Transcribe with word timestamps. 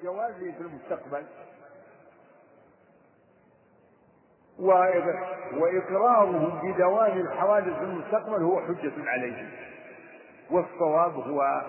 وجوازه 0.00 0.52
في 0.52 0.60
المستقبل. 0.60 1.22
وإقرارهم 5.60 6.72
بدوام 6.72 7.20
الحوادث 7.20 7.76
في 7.76 7.82
المستقبل 7.82 8.42
هو 8.42 8.60
حجة 8.60 8.92
عليهم. 9.10 9.50
والصواب 10.50 11.14
هو 11.14 11.62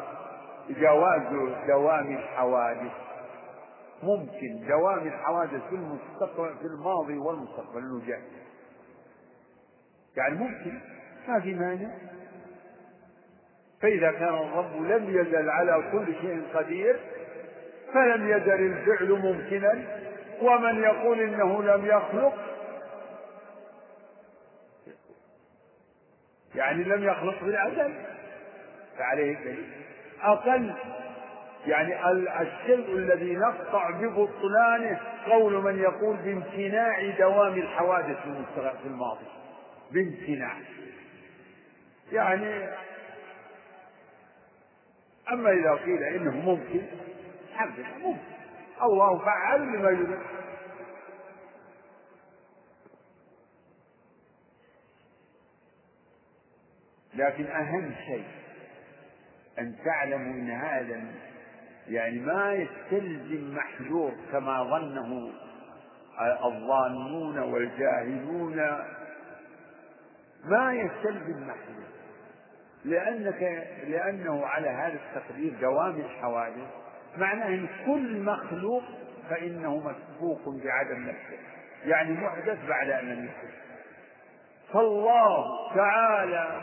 جواز 0.70 1.22
دوام 1.68 2.16
الحوادث. 2.18 2.92
ممكن 4.04 4.68
دوام 4.68 5.08
الحوادث 5.08 5.62
في 5.70 5.76
المستقبل 5.76 6.56
في 6.58 6.66
الماضي 6.66 7.18
والمستقبل 7.18 7.78
انه 7.80 8.06
جاي 8.08 8.22
يعني 10.18 10.36
ممكن 10.36 10.80
ما 11.28 11.40
في 11.40 11.54
مانع. 11.54 11.90
فإذا 13.82 14.12
كان 14.12 14.34
الرب 14.34 14.76
لم 14.76 15.10
يزل 15.10 15.50
على 15.50 15.90
كل 15.92 16.06
شيء 16.22 16.44
قدير 16.54 17.00
فلم 17.94 18.28
يزل 18.30 18.74
الفعل 18.74 19.12
ممكنا 19.12 19.86
ومن 20.42 20.84
يقول 20.84 21.20
إنه 21.20 21.64
لم 21.64 21.86
يخلق 21.86 22.34
يعني 26.56 26.84
لم 26.84 27.04
يخلق 27.04 27.44
بالعدم 27.44 27.94
فعليه 28.98 29.38
دليل 29.40 29.70
أقل 30.22 30.74
يعني 31.66 32.12
الشيء 32.42 32.96
الذي 32.96 33.36
نقطع 33.36 33.90
ببطلانه 33.90 35.00
قول 35.26 35.54
من 35.64 35.80
يقول 35.80 36.18
بامتناع 36.18 37.10
دوام 37.10 37.54
الحوادث 37.54 38.18
في 38.56 38.86
الماضي. 38.86 39.26
بامتناع. 39.92 40.54
يعني 42.12 42.70
أما 45.32 45.52
إذا 45.52 45.72
قيل 45.72 46.04
إنه 46.04 46.32
ممكن 46.32 46.82
ممكن 47.66 48.22
الله 48.84 49.18
فعال 49.26 49.62
لما 49.62 49.90
يريد. 49.90 50.20
لكن 57.16 57.46
أهم 57.46 57.92
شيء 58.06 58.28
أن 59.60 59.76
تعلموا 59.86 60.34
أن 60.34 60.50
هذا 60.50 61.02
يعني 61.88 62.20
ما 62.20 62.54
يستلزم 62.54 63.56
محذور 63.56 64.12
كما 64.32 64.64
ظنه 64.64 65.32
الظانون 66.46 67.40
والجاهلون. 67.40 68.56
ما 70.46 70.74
يستلزم 70.74 71.48
محذور 71.48 71.88
لأنك 72.86 73.68
لأنه 73.88 74.46
على 74.46 74.70
هذا 74.70 75.00
التقدير 75.06 75.54
دوام 75.62 75.96
الحوادث 75.96 76.68
معناه 77.18 77.48
أن 77.48 77.68
كل 77.86 78.22
مخلوق 78.22 78.84
فإنه 79.30 79.78
مسبوق 79.78 80.40
بعدم 80.64 81.04
نفسه. 81.04 81.38
يعني 81.86 82.14
محدث 82.14 82.58
بعد 82.68 82.90
أن 82.90 83.06
لم 83.06 83.26
يحدث 83.26 83.54
فالله 84.74 85.46
تعالى 85.76 86.62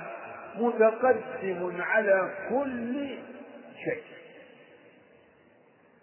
متقدم 0.56 1.82
على 1.82 2.30
كل 2.48 3.18
شيء. 3.84 4.02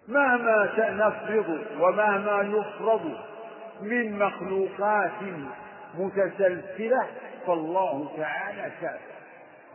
مهما 0.07 0.69
نفرض 0.89 1.65
ومهما 1.79 2.41
يفرض 2.41 3.17
من 3.81 4.19
مخلوقات 4.19 5.11
متسلسلة 5.97 7.07
فالله 7.47 8.17
تعالى 8.17 8.71
شاف 8.81 8.99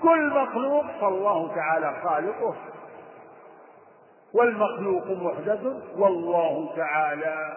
كل 0.02 0.30
مخلوق 0.30 0.86
فالله 1.00 1.54
تعالى 1.54 2.00
خالقه. 2.04 2.56
والمخلوق 4.36 5.10
محدث 5.10 5.66
والله 5.96 6.76
تعالى 6.76 7.56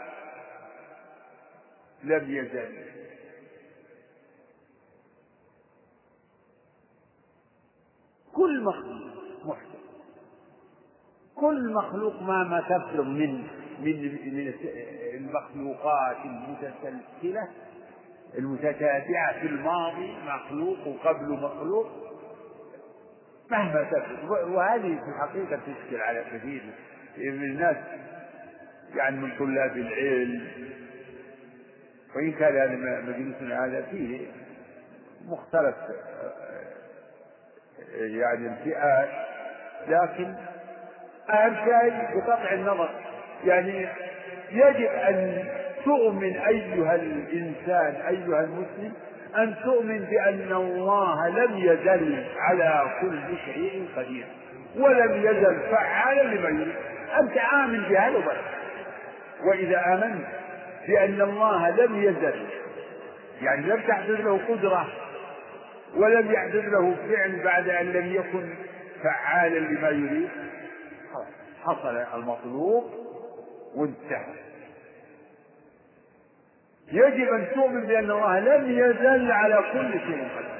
لم 2.03 2.35
يزل. 2.35 2.89
كل 8.33 8.63
مخلوق 8.63 9.45
محدث 9.45 9.79
كل 11.35 11.73
مخلوق 11.73 12.21
ما 12.21 12.63
تفرغ 12.69 13.03
من 13.03 13.43
من 13.79 14.01
من 14.33 14.53
المخلوقات 15.13 16.17
المتسلسلة 16.25 17.47
المتتابعة 18.37 19.39
في 19.41 19.47
الماضي 19.47 20.15
مخلوق 20.25 20.87
وقبله 20.87 21.35
مخلوق. 21.35 22.08
مهما 23.51 23.83
تفرغ 23.83 24.49
وهذه 24.51 24.99
في 25.03 25.09
الحقيقة 25.15 25.59
تشكل 25.67 26.01
على 26.01 26.23
كثير 26.33 26.61
من 27.17 27.43
الناس 27.43 27.75
يعني 28.95 29.17
من 29.17 29.31
طلاب 29.39 29.77
العلم. 29.77 30.47
وإن 32.15 32.31
كان 32.31 32.55
هذا 32.57 33.01
مجلسنا 33.01 33.65
هذا 33.65 33.81
فيه 33.81 34.27
مختلف 35.25 35.75
يعني 37.97 38.47
الفئات. 38.47 39.09
لكن 39.87 40.33
أهم 41.29 41.55
شيء 41.55 42.19
بقطع 42.19 42.53
النظر. 42.53 42.89
يعني 43.45 43.87
يجب 44.51 44.85
أن 44.89 45.45
تؤمن 45.85 46.37
أيها 46.37 46.95
الإنسان 46.95 47.95
أيها 47.95 48.43
المسلم 48.43 48.93
أن 49.37 49.55
تؤمن 49.63 49.99
بأن 49.99 50.51
الله 50.53 51.27
لم 51.29 51.57
يزل 51.57 52.25
على 52.37 52.83
كل 53.01 53.37
شيء 53.45 53.87
قدير 53.97 54.25
ولم 54.75 55.13
يزل 55.15 55.59
فعالا 55.71 56.21
لما 56.23 56.49
يريد. 56.49 56.75
أنت 57.19 57.37
آمن 57.53 57.79
بهذا 57.89 58.17
وبس 58.17 58.37
وإذا 59.49 59.85
آمنت 59.93 60.25
بأن 60.87 61.21
الله 61.21 61.69
لم 61.69 62.03
يزل 62.03 62.45
يعني 63.41 63.65
لم 63.65 63.81
تحدث 63.87 64.19
له 64.19 64.39
قدرة 64.49 64.87
ولم 65.95 66.31
يحدث 66.31 66.65
له 66.65 66.95
فعل 67.09 67.41
بعد 67.43 67.69
أن 67.69 67.85
لم 67.85 68.13
يكن 68.13 68.49
فعالا 69.03 69.59
لما 69.59 69.89
يريد 69.89 70.29
حصل 71.63 71.97
المطلوب 72.13 72.83
وانتهى. 73.75 74.33
يجب 76.91 77.33
أن 77.33 77.47
تؤمن 77.55 77.87
بأن 77.87 78.11
الله 78.11 78.39
لم 78.39 78.71
يزل 78.71 79.31
على 79.31 79.55
كل 79.73 79.99
شيء 79.99 80.29
قدير 80.37 80.59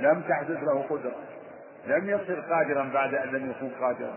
لم 0.00 0.22
تحدث 0.22 0.62
له 0.62 0.82
قدرة 0.90 1.16
لم 1.86 2.10
يصر 2.10 2.40
قادرا 2.40 2.90
بعد 2.94 3.14
أن 3.14 3.28
لم 3.28 3.50
يكن 3.50 3.70
قادرا. 3.80 4.16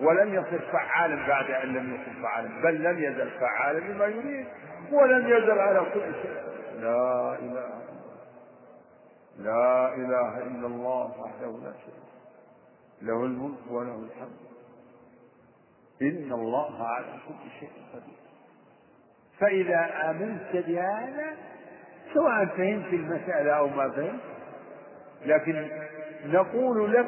ولم 0.00 0.34
يصر 0.34 0.58
فعالا 0.72 1.26
بعد 1.28 1.50
أن 1.50 1.68
لم 1.68 1.94
يكن 1.94 2.22
فعالا. 2.22 2.62
بل 2.62 2.82
لم 2.82 2.98
يزل 2.98 3.30
فعالا 3.30 3.78
لما 3.78 4.06
يريد. 4.06 4.46
ولم 4.92 5.26
يزل 5.26 5.58
على 5.58 5.80
كل 5.94 6.14
شيء. 6.22 6.42
لا 6.80 7.38
إله. 7.38 7.82
لا 9.38 9.94
إله 9.94 10.38
إلا 10.38 10.66
الله 10.66 11.20
وحده 11.20 11.58
لا 11.64 11.72
شريك 11.72 12.04
له 13.02 13.24
الملك 13.24 13.70
وله 13.70 14.04
الحمد. 14.10 14.38
إن 16.02 16.32
الله 16.32 16.88
على 16.88 17.06
كل 17.28 17.50
شيء 17.60 17.72
قدير. 17.94 18.23
فإذا 19.40 20.10
آمنت 20.10 20.66
بهذا 20.66 21.36
سواء 22.14 22.46
فهمت 22.46 22.92
المسألة 22.92 23.52
أو 23.52 23.68
ما 23.68 23.90
فهمت 23.90 24.20
لكن 25.26 25.68
نقول 26.26 26.92
لك 26.92 27.06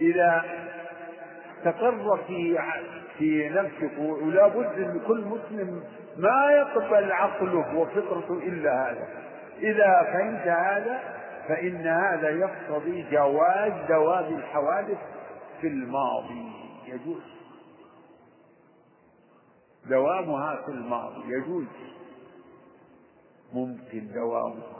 إذا 0.00 0.44
استقر 1.58 2.18
في 2.26 2.58
في 3.18 3.48
نفسك 3.48 3.98
ولا 3.98 4.48
بد 4.48 4.78
أن 4.78 5.00
كل 5.06 5.20
مسلم 5.20 5.82
ما 6.16 6.50
يقبل 6.50 7.12
عقله 7.12 7.76
وفطرته 7.76 8.34
إلا 8.34 8.90
هذا. 8.90 9.08
إذا 9.58 10.02
فهمت 10.12 10.48
هذا 10.48 11.00
فإن 11.48 11.86
هذا 11.86 12.30
يقتضي 12.30 13.06
جواز 13.10 13.72
دوام 13.88 14.34
الحوادث 14.34 14.98
في 15.60 15.66
الماضي. 15.66 16.52
يجوز. 16.86 17.37
دوامها 19.88 20.62
في 20.66 20.70
الماضي 20.70 21.34
يجوز. 21.34 21.66
ممكن 23.52 24.12
دوامها. 24.14 24.78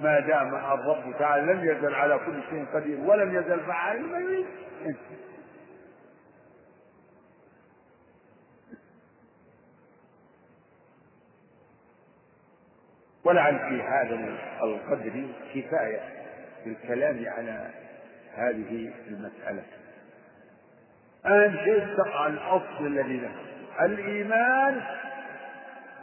ما 0.00 0.20
دام 0.20 0.54
الرب 0.54 1.18
تعالى 1.18 1.52
لم 1.52 1.64
يزل 1.64 1.94
على 1.94 2.18
كل 2.18 2.42
شيء 2.50 2.66
قدير 2.74 3.00
ولم 3.00 3.36
يزل 3.36 3.60
فعال 3.60 4.02
ما 4.02 4.18
يريد. 4.18 4.46
ولعل 13.24 13.58
في 13.58 13.82
هذا 13.82 14.38
القدر 14.62 15.26
كفاية 15.54 16.00
في 16.64 16.70
الكلام 16.70 17.24
على 17.26 17.70
هذه 18.34 18.92
المسألة. 19.08 19.62
أهم 21.26 21.56
شيء 21.64 21.86
الأصل 22.26 22.86
الذي 22.86 23.16
له 23.16 23.51
الإيمان 23.80 24.80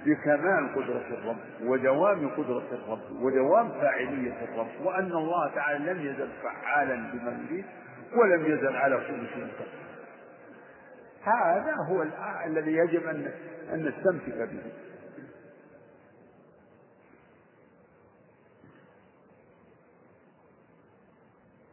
بكمال 0.05 0.75
قدرة 0.75 1.05
الرب 1.11 1.37
ودوام 1.63 2.29
قدرة 2.29 2.67
الرب 2.71 3.21
ودوام 3.21 3.71
فاعلية 3.71 4.43
الرب 4.43 4.67
وأن 4.83 5.11
الله 5.11 5.55
تعالى 5.55 5.93
لم 5.93 5.99
يزل 6.05 6.29
فعالا 6.43 6.95
بما 6.95 7.39
يريد 7.49 7.65
ولم 8.15 8.45
يزل 8.45 8.75
على 8.75 8.95
كل 8.95 9.27
شيء. 9.33 9.47
هذا 11.23 11.75
هو 11.89 12.05
الذي 12.45 12.71
يجب 12.71 13.07
أن 13.07 13.31
أن 13.73 13.85
نستمسك 13.85 14.37
به. 14.37 14.71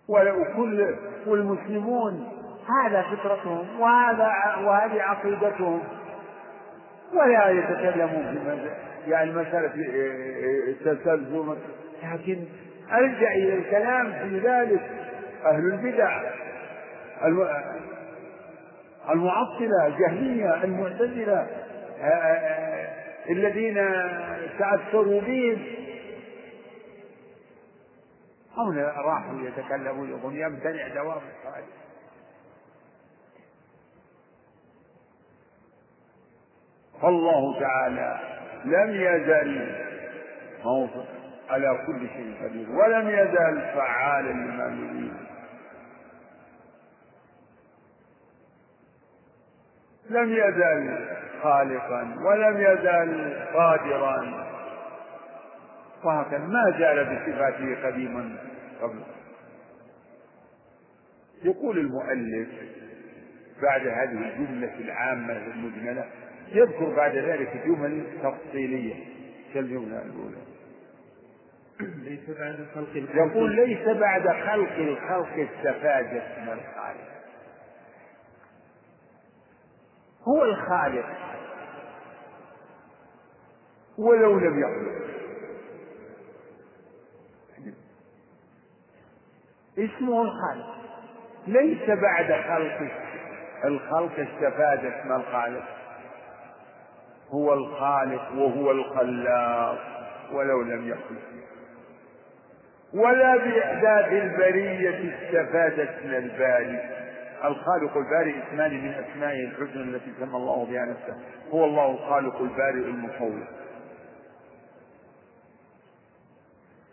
وكل 0.09 0.97
والمسلمون 1.27 2.36
هذا 2.69 3.03
فطرتهم 3.03 3.81
وهذا 3.81 4.33
وهذه 4.65 5.03
عقيدتهم. 5.03 5.83
ولا 7.15 7.49
يتكلمون 7.49 8.39
في 9.05 9.11
يعني 9.11 9.33
مسألة 9.33 9.71
التسلسل 10.69 11.57
لكن 12.03 12.45
أرجع 12.93 13.33
إلى 13.33 13.55
الكلام 13.55 14.13
في 14.13 14.39
ذلك 14.39 14.81
أهل 15.45 15.65
البدع 15.73 16.23
المعطلة 19.11 19.87
الجهمية 19.87 20.65
المعتزلة 20.65 21.47
الذين 23.31 23.75
تأثروا 24.59 25.21
بهم. 25.21 25.62
هم 28.57 28.79
راحوا 28.79 29.41
يتكلموا 29.41 30.07
يقول 30.07 30.37
يمتنع 30.37 30.89
دوام 30.89 31.21
الصلاة 31.39 31.65
فالله 37.03 37.61
تعالى 37.61 38.19
لم 38.65 38.95
يزل 38.95 39.75
على 41.51 41.79
كل 41.87 42.09
شيء 42.09 42.35
قدير 42.45 42.71
ولم 42.71 43.09
يزل 43.09 43.61
فعالا 43.61 44.31
لما 44.33 44.65
يريد. 44.65 45.13
لم 50.11 50.33
يزل 50.33 51.07
خالقا 51.43 52.17
ولم 52.25 52.61
يزل 52.61 53.37
قادرا. 53.55 54.47
وهكذا 56.05 56.39
ما 56.39 56.79
زال 56.79 57.05
بصفاته 57.05 57.87
قديما 57.87 58.37
قبل. 58.83 59.01
يقول 61.45 61.79
المؤلف 61.79 62.49
بعد 63.63 63.81
هذه 63.81 64.29
الجملة 64.29 64.75
العامة 64.81 65.37
المجملة 65.37 66.05
يذكر 66.49 66.95
بعد 66.97 67.17
ذلك 67.17 67.63
جمل 67.67 68.07
تفصيلية. 68.23 69.05
كالجملة 69.55 70.03
الأولى. 70.03 70.37
ليس 71.81 72.31
بعد 72.39 72.67
خلق 72.75 72.97
الخلق 72.97 73.17
يقول 73.17 73.57
ليس 73.57 73.89
بعد 73.89 74.23
خلق 74.23 74.73
الخلق 74.73 75.49
استفادت 75.49 76.39
من 76.39 76.49
الخالق. 76.53 77.17
هو 80.29 80.45
الخالق. 80.45 81.07
ولو 83.99 84.39
لم 84.39 84.61
يخلق 84.61 85.07
اسمه 89.79 90.23
الخالق. 90.23 90.77
ليس 91.47 91.91
بعد 91.91 92.33
خلق 92.33 92.91
الخلق 93.65 94.13
استفاد 94.19 94.85
اسم 94.85 95.13
الخالق. 95.13 95.75
هو 97.31 97.52
الخالق 97.55 98.32
وهو 98.32 98.70
الخلاق 98.70 99.78
ولو 100.32 100.62
لم 100.62 100.88
يخلق 100.88 101.23
ولا 102.94 103.37
بإحداث 103.37 104.12
البرية 104.12 105.14
استفاد 105.14 105.81
اسم 105.81 106.14
الباري. 106.14 106.81
الخالق 107.44 107.96
البارئ 107.96 108.34
اسمان 108.43 108.84
من 108.84 108.90
أسمائه 108.90 109.44
الحسنى 109.44 109.82
التي 109.82 110.12
سمى 110.20 110.37
الله 110.37 110.64
بها 110.64 110.84
نفسه. 110.84 111.17
هو 111.50 111.64
الله 111.64 111.90
الخالق 111.90 112.40
البارئ 112.40 112.84
المصور 112.84 113.46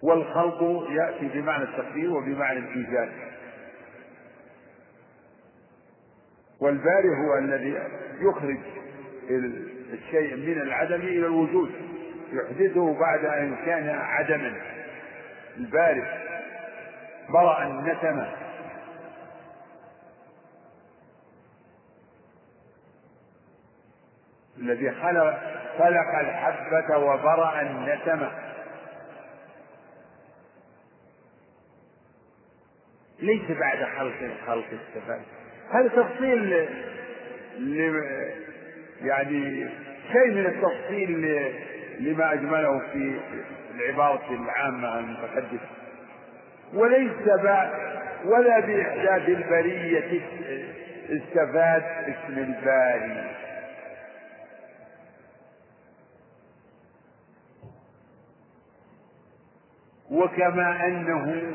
والخلق 0.04 0.88
يأتي 0.90 1.28
بمعنى 1.28 1.64
التقدير 1.64 2.14
وبمعنى 2.14 2.60
الإيجاد. 2.60 3.12
والبارئ 6.62 7.10
هو 7.28 7.38
الذي 7.38 7.80
يخرج 8.20 8.60
الشيء 9.94 10.36
من 10.36 10.62
العدم 10.62 11.02
إلى 11.02 11.26
الوجود 11.26 11.72
يحدثه 12.32 13.00
بعد 13.00 13.26
أن 13.26 13.56
كان 13.66 13.90
عدما. 13.90 14.62
البارئ 15.58 16.06
برأ 17.30 17.64
النسمة. 17.64 18.32
الذي 24.58 24.92
خلق 24.92 25.40
خلق 25.80 26.20
الحبة 26.20 26.98
وبرأ 26.98 27.62
النسمة. 27.62 28.32
ليس 33.20 33.52
بعد 33.52 33.84
خلق 33.84 34.16
الخلق 34.22 34.66
استفاد 34.66 35.22
هذا 35.72 35.88
تفصيل. 35.88 36.68
يعني 39.02 39.70
شيء 40.12 40.32
من 40.32 40.46
التفصيل 40.46 41.12
لما 42.00 42.34
أجمله 42.34 42.80
في 42.80 43.20
العبارة 43.76 44.34
العامة 44.34 45.00
المتحدثة. 45.00 45.68
وليس 46.74 47.42
بعد 47.44 47.70
ولا 48.26 48.60
بإحداث 48.60 49.30
البرية 49.30 50.22
استفاد 51.10 51.84
اسم 51.84 52.38
الباري. 52.40 53.34
وكما 60.12 60.86
أنه 60.88 61.54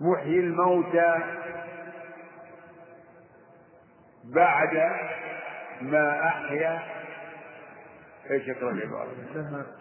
محيي 0.00 0.40
الموتى 0.40 1.18
بعد 4.24 4.90
ما 5.80 6.28
أحيا. 6.28 6.82
إيش 8.30 8.48
يقرا 8.48 8.70
العبارة؟ 8.70 9.08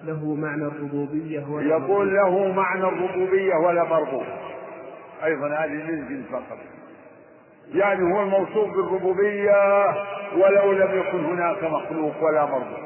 له 0.04 0.36
معنى 0.36 0.64
الربوبية 0.64 1.46
ولا 1.50 1.78
يقول 1.78 2.16
له 2.16 2.48
معنى 2.48 2.84
الربوبية 2.84 3.56
ولا 3.56 3.84
مربوب. 3.84 4.26
أيضا 5.24 5.48
هذه 5.48 5.70
من 5.70 6.08
جنس 6.10 6.32
فقط. 6.32 6.58
يعني 7.74 8.14
هو 8.14 8.22
الموصوف 8.22 8.76
بالربوبية 8.76 9.86
ولو 10.38 10.72
لم 10.72 11.00
يكن 11.00 11.26
هناك 11.26 11.64
مخلوق 11.64 12.24
ولا 12.24 12.46
مربوب. 12.46 12.84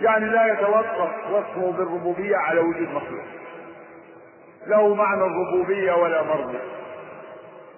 يعني 0.00 0.26
لا 0.26 0.52
يتوقف 0.52 1.30
وصفه 1.32 1.72
بالربوبية 1.72 2.36
على 2.36 2.60
وجود 2.60 2.88
مخلوق. 2.88 3.24
له 4.66 4.94
معنى 4.94 5.24
الربوبية 5.24 5.92
ولا 5.92 6.22
مرض 6.22 6.54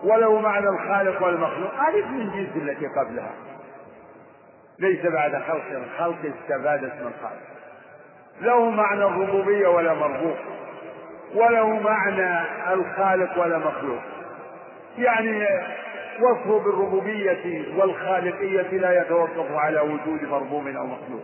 وله 0.05 0.41
معنى 0.41 0.69
الخالق 0.69 1.23
والمخلوق. 1.23 1.75
هذه 1.75 2.07
من 2.07 2.31
جنس 2.31 2.57
التي 2.57 2.87
قبلها. 2.87 3.33
ليس 4.79 5.07
بعد 5.07 5.43
خلق 5.43 5.71
الخلق 5.71 6.19
استفاد 6.19 6.85
اسم 6.85 7.07
الخالق 7.07 7.57
له 8.41 8.71
معنى 8.71 9.05
الربوبية 9.05 9.69
ولا 9.69 9.95
مربوط. 9.95 10.37
وله 11.35 11.81
معنى 11.81 12.47
الخالق 12.73 13.39
ولا 13.39 13.59
مخلوق. 13.59 14.03
يعني 14.99 15.47
وصفه 16.21 16.59
بالربوبية 16.65 17.65
والخالقية 17.77 18.79
لا 18.79 19.01
يتوقف 19.01 19.53
على 19.53 19.81
وجود 19.81 20.23
مربوب 20.23 20.67
أو 20.67 20.87
مخلوق. 20.87 21.23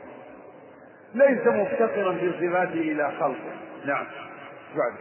ليس 1.15 1.47
مفتقرا 1.47 2.13
في 2.13 2.33
صفاته 2.33 2.81
إلى 2.81 3.13
خلقه. 3.21 3.53
نعم. 3.85 4.07
بعد. 4.77 4.93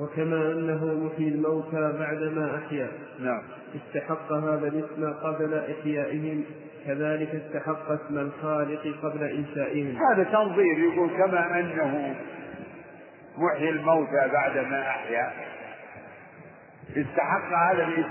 وكما 0.00 0.36
أنه 0.36 0.84
محيي 0.84 1.28
الموتى 1.28 1.92
بعدما 1.98 2.60
أحيا. 2.66 2.88
نعم. 3.20 3.42
استحق 3.74 4.32
هذا 4.32 4.68
الاسم 4.68 5.12
قبل 5.12 5.62
إحيائهم. 5.80 6.44
كذلك 6.86 7.34
استحق 7.34 7.90
اسم 7.90 8.18
الخالق 8.18 8.94
قبل 9.02 9.24
إنشائهم 9.24 9.98
هذا 10.12 10.24
تنظير 10.24 10.78
يقول 10.78 11.10
كما 11.10 11.60
أنه 11.60 12.14
محيي 13.38 13.70
الموتى 13.70 14.28
بعدما 14.32 14.88
أحيا. 14.88 15.32
استحق 16.96 17.52
هذا 17.52 17.84
الاسم. 17.84 18.10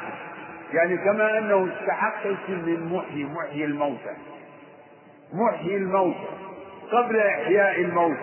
يعني 0.73 0.97
كما 0.97 1.37
أنه 1.37 1.69
استحق 1.73 2.19
اسم 2.27 2.65
من 2.65 2.93
محيي 2.93 3.25
محيي 3.25 3.65
الموتى. 3.65 4.15
محيي 5.33 5.77
الموتى 5.77 6.27
قبل 6.91 7.17
إحياء 7.19 7.81
الموت 7.81 8.17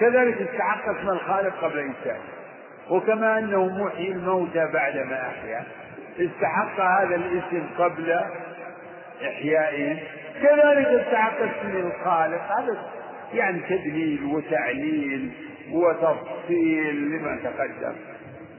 كذلك 0.00 0.40
استحق 0.40 0.88
اسم 0.88 1.08
الخالق 1.08 1.64
قبل 1.64 1.78
إنشائه 1.78 2.20
وكما 2.90 3.38
أنه 3.38 3.84
محيي 3.84 4.12
الموتى 4.12 4.70
بعدما 4.72 5.28
أحيا. 5.28 5.64
استحق 6.18 6.80
هذا 6.80 7.14
الاسم 7.14 7.66
قبل 7.78 8.20
إحيائه 9.22 9.96
كذلك 10.42 10.86
استحق 10.86 11.36
اسم 11.40 11.76
الخالق. 11.76 12.42
هذا 12.58 12.76
يعني 13.34 13.60
تدليل 13.60 14.24
وتعليل 14.24 15.32
وتفصيل 15.72 17.10
لما 17.10 17.38
تقدم. 17.44 17.94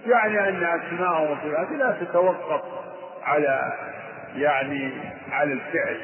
يعني 0.07 0.49
أن 0.49 0.63
أسماءه 0.63 1.31
وصفاته 1.31 1.75
لا 1.75 1.97
تتوقف 2.01 2.61
على 3.23 3.73
يعني 4.35 4.91
على 5.31 5.53
الفعل 5.53 6.01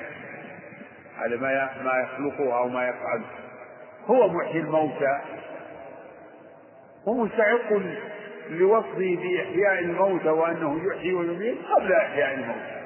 على 1.18 1.38
ما 1.38 1.70
ما 1.84 2.00
يخلقه 2.00 2.58
أو 2.58 2.68
ما 2.70 2.88
يفعله 2.88 3.26
هو 4.06 4.30
محيي 4.30 4.62
الموتى. 4.62 5.20
ومستحق 7.08 7.74
لوصفه 8.50 9.18
بإحياء 9.22 9.80
الموتى 9.80 10.30
وأنه 10.30 10.82
يحيي 10.88 11.14
ويميت 11.14 11.58
قبل 11.76 11.94
إحياء 11.94 12.34
الموتى. 12.34 12.83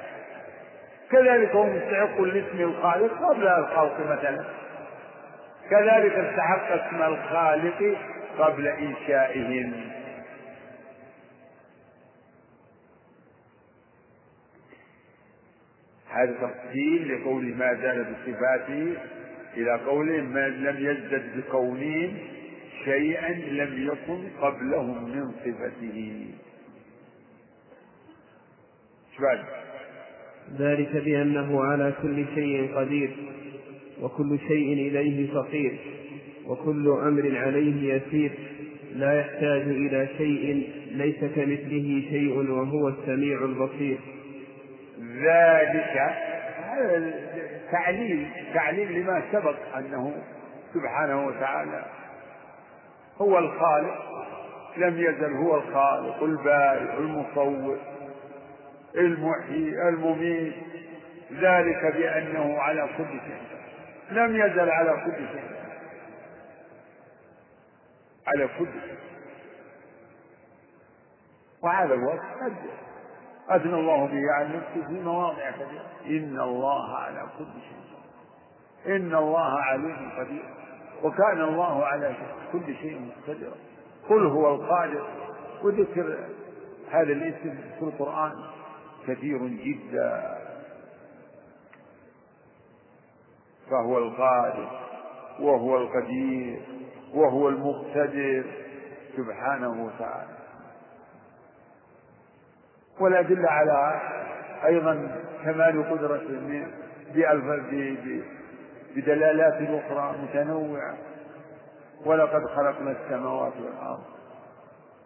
كذلك 1.10 1.50
هو 1.50 1.66
مستحق 1.66 2.20
لاسم 2.20 2.60
الخالق 2.60 3.12
قبل 3.30 3.48
الخلق 3.48 4.00
مثلا. 4.00 4.44
كذلك 5.70 6.12
استحق 6.12 6.72
اسم 6.72 7.02
الخالق 7.02 7.96
قبل 8.38 8.66
إنشائهم. 8.66 9.72
هذا 16.10 16.32
تفصيل 16.32 17.22
لقول 17.22 17.54
ما 17.56 17.74
زال 17.74 18.04
بصفاته 18.04 18.96
إلى 19.56 19.72
قوله 19.86 20.22
ما 20.22 20.48
لم 20.48 20.90
يزدد 20.90 21.36
بكونهم 21.36 22.18
شيئا 22.84 23.32
لم 23.32 23.86
يكن 23.86 24.28
قبلهم 24.40 25.04
من 25.10 25.32
صفته. 25.32 26.26
شباب 29.16 29.67
ذلك 30.58 30.96
بأنه 30.96 31.64
على 31.64 31.92
كل 32.02 32.24
شيء 32.34 32.74
قدير 32.74 33.10
وكل 34.02 34.38
شيء 34.48 34.72
إليه 34.72 35.32
فقير 35.34 35.78
وكل 36.46 36.88
أمر 36.88 37.38
عليه 37.38 37.94
يسير 37.94 38.32
لا 38.94 39.20
يحتاج 39.20 39.62
إلى 39.62 40.08
شيء 40.18 40.68
ليس 40.90 41.18
كمثله 41.18 42.02
شيء 42.10 42.50
وهو 42.50 42.88
السميع 42.88 43.44
البصير. 43.44 43.98
ذلك 45.22 46.14
تعليل 47.72 48.26
تعليل 48.54 48.92
لما 48.92 49.22
سبق 49.32 49.76
أنه 49.76 50.14
سبحانه 50.74 51.26
وتعالى 51.26 51.84
هو 53.18 53.38
الخالق 53.38 53.98
لم 54.76 54.98
يزل 54.98 55.32
هو 55.32 55.56
الخالق 55.56 56.22
البارئ 56.22 56.98
المصور. 56.98 57.78
المحيي 58.96 59.88
المميت. 59.88 60.54
ذلك 61.32 61.94
بأنه 61.96 62.58
على 62.58 62.88
كل 62.96 63.20
شيء 63.20 63.42
لم 64.10 64.36
يزل 64.36 64.70
على 64.70 64.90
كل 65.04 65.28
شيء 65.28 65.50
على 68.26 68.48
كل 68.58 68.66
شيء 68.86 68.98
وهذا 71.62 71.94
الوصف 71.94 72.42
قد 72.42 72.56
أثنى 73.48 73.74
الله 73.74 74.06
به 74.06 74.32
عن 74.32 74.56
نفسه 74.56 74.86
في 74.86 75.00
مواضع 75.00 75.50
كثيرة. 75.50 75.90
إن 76.06 76.40
الله 76.40 76.96
على 76.96 77.26
كل 77.38 77.44
شيء 77.44 78.96
إن 78.96 79.14
الله 79.14 79.60
عليم 79.60 80.10
قدير. 80.18 80.44
وكان 81.02 81.40
الله 81.40 81.84
على 81.84 82.14
كل 82.52 82.76
شيء 82.76 83.00
مقتدرا 83.00 83.54
قل 84.08 84.26
هو 84.26 84.54
القادر. 84.54 85.08
وذكر 85.62 86.18
هذا 86.90 87.12
الاسم 87.12 87.58
في 87.78 87.82
القرآن. 87.82 88.32
كثير 89.08 89.46
جدا. 89.46 90.38
فهو 93.70 93.98
القادر 93.98 94.70
وهو 95.40 95.76
القدير 95.76 96.60
وهو 97.14 97.48
المقتدر 97.48 98.44
سبحانه 99.16 99.84
وتعالى. 99.84 100.38
والأدلة 103.00 103.50
على 103.50 104.00
أيضا 104.64 105.22
كمال 105.44 105.90
قدرته 105.90 106.66
بدلالات 108.96 109.54
أخرى 109.54 110.14
متنوعة. 110.22 110.96
ولقد 112.04 112.46
خلقنا 112.46 112.90
السماوات 112.90 113.52
والأرض. 113.56 114.04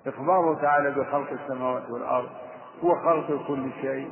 إخباره 0.06 0.61
تعالى 0.61 0.90
بخلق 0.90 1.30
السماوات 1.32 1.90
والأرض. 1.90 2.30
وخلق 2.82 3.46
كل 3.48 3.70
شيء. 3.82 4.10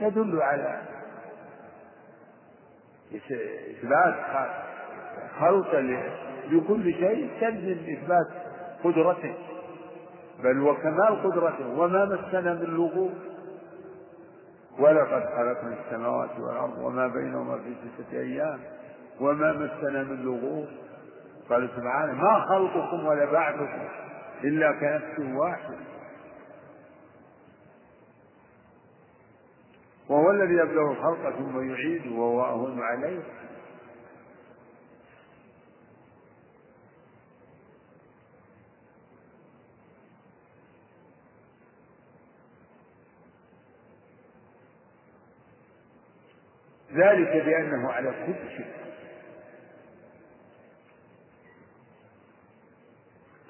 يدل 0.00 0.42
على 0.42 0.82
إثبات 3.14 4.14
خلق. 5.40 5.74
لكل 6.50 6.94
شيء 6.94 7.30
يستلزم 7.34 7.92
إثبات 7.92 8.26
قدرته. 8.84 9.34
بل 10.42 10.60
وكمال 10.60 11.22
قدرته. 11.22 11.78
وما 11.78 12.04
مسنا 12.04 12.54
من 12.54 12.76
لغوب. 12.76 13.14
ولقد 14.78 15.24
خلقنا 15.24 15.76
السماوات 15.84 16.38
والأرض 16.38 16.78
وما 16.78 17.06
بينهما 17.06 17.58
في 17.58 17.74
ستة 17.74 18.18
أيام. 18.18 18.60
وما 19.20 19.52
مسنا 19.52 20.02
من 20.02 20.22
لغوب. 20.24 20.66
قال 21.50 21.68
سبحانه 21.76 22.12
ما 22.12 22.40
خلقكم 22.48 23.06
ولا 23.06 23.24
بعثكم 23.24 23.88
إلا 24.44 24.72
كنفس 24.72 25.36
واحد 25.36 25.89
وهو 30.10 30.30
الذي 30.30 30.54
يبدأ 30.54 30.80
الخلق 30.80 31.30
ثم 31.30 31.70
يعيد 31.70 32.06
وهو 32.06 32.44
أهون 32.44 32.82
عليه. 32.82 33.22
ذلك 46.92 47.44
بأنه 47.44 47.92
على 47.92 48.10
كل 48.26 48.50
شيء. 48.56 48.74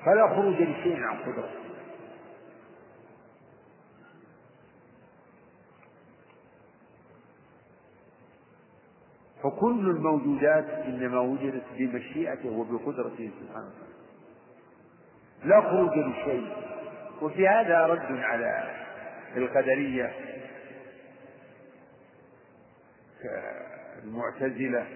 فلا 0.04 0.28
خروج 0.28 0.54
لشيء 0.54 1.02
عن 1.02 1.18
قدرته. 1.18 1.69
فكل 9.42 9.90
الموجودات 9.90 10.68
إنما 10.68 11.20
وجدت 11.20 11.64
بمشيئته 11.78 12.48
وبقدرته 12.50 13.30
سبحانه 13.40 13.66
وتعالى. 13.66 13.90
لا 15.44 15.60
خروج 15.60 15.98
لشيء 15.98 16.52
وفي 17.22 17.48
هذا 17.48 17.86
رد 17.86 18.20
على 18.22 18.70
القدرية 19.36 20.12
المعتزلة 24.04 24.86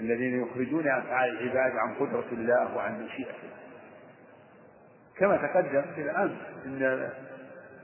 الذين 0.00 0.42
يخرجون 0.42 0.88
أفعال 0.88 1.30
العباد 1.30 1.76
عن 1.76 1.94
قدرة 1.94 2.26
الله 2.32 2.76
وعن 2.76 3.04
مشيئته. 3.04 3.50
كما 5.16 5.36
تقدم 5.36 5.82
في 5.94 6.02
الأمس 6.02 6.38
إن 6.66 7.10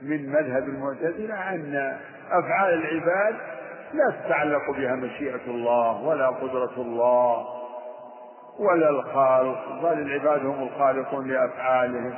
من 0.01 0.29
مذهب 0.29 0.63
المعتزلة 0.63 1.53
أن 1.53 1.97
أفعال 2.29 2.73
العباد 2.73 3.56
لا 3.93 4.15
تتعلق 4.25 4.71
بها 4.77 4.95
مشيئة 4.95 5.45
الله 5.47 6.01
ولا 6.03 6.27
قدرة 6.27 6.73
الله 6.77 7.45
ولا 8.59 8.89
الخالق 8.89 9.81
بل 9.83 10.01
العباد 10.01 10.45
هم 10.45 10.63
الخالقون 10.63 11.27
لأفعالهم. 11.27 12.13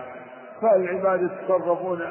فالعباد 0.61 1.21
يتصرفون 1.21 2.01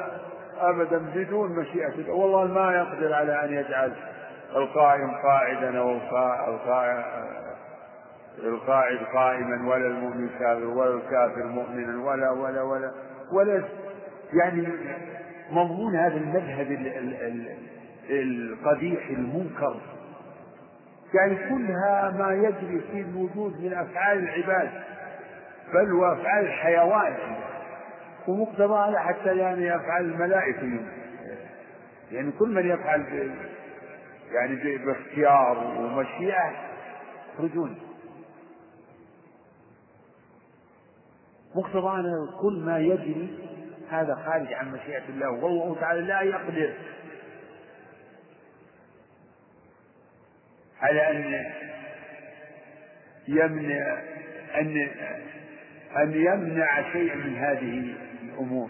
أبدا 0.59 0.97
بدون 1.15 1.51
مشيئة 1.51 1.93
الله. 1.93 2.13
والله 2.13 2.45
ما 2.45 2.73
يقدر 2.73 3.13
على 3.13 3.43
أن 3.43 3.53
يجعل 3.53 3.93
القائم 4.55 5.11
قاعدا 5.23 5.79
أو 5.79 5.97
القاعد 8.43 8.97
قائما 9.13 9.69
ولا 9.69 9.87
المؤمن 9.87 10.29
كافر 10.39 10.65
ولا 10.65 10.93
الكافر 10.93 11.43
مؤمنا 11.43 12.05
ولا 12.05 12.31
ولا 12.31 12.61
ولا 12.61 12.91
ولا 13.33 13.63
يعني 14.33 14.67
مضمون 15.51 15.95
هذا 15.95 16.17
المذهب 16.17 16.71
القبيح 18.09 19.09
المنكر. 19.09 19.81
يعني 21.13 21.35
كلها 21.35 22.15
ما 22.17 22.33
يجري 22.33 22.81
في 22.91 23.01
الوجود 23.01 23.61
من 23.61 23.73
أفعال 23.73 24.17
العباد 24.17 24.69
بل 25.73 25.93
وأفعال 25.93 26.45
الحيوان 26.45 27.17
ومقتضى 28.27 28.89
هذا 28.89 28.99
حتى 28.99 29.37
يعني 29.37 29.75
أفعال 29.75 30.05
الملائكة 30.05 30.79
يعني 32.11 32.31
كل 32.31 32.49
من 32.49 32.69
يفعل 32.69 33.31
يعني 34.31 34.77
باختيار 34.77 35.57
ومشيئة 35.79 36.51
يخرجون. 37.33 37.79
مقتضى 41.55 42.03
كل 42.41 42.63
ما 42.65 42.79
يجري 42.79 43.37
هذا 43.89 44.15
خارج 44.15 44.53
عن 44.53 44.71
مشيئة 44.71 45.03
الله 45.09 45.31
والله 45.31 45.75
تعالى 45.79 46.01
لا 46.01 46.21
يقدر 46.21 46.73
على 50.81 51.11
أن 51.11 51.45
يمنع 53.27 53.97
أن 54.59 54.87
أن 55.97 56.13
يمنع 56.13 56.91
شيئا 56.91 57.15
من 57.15 57.35
هذه 57.35 57.95
الأمور. 58.23 58.69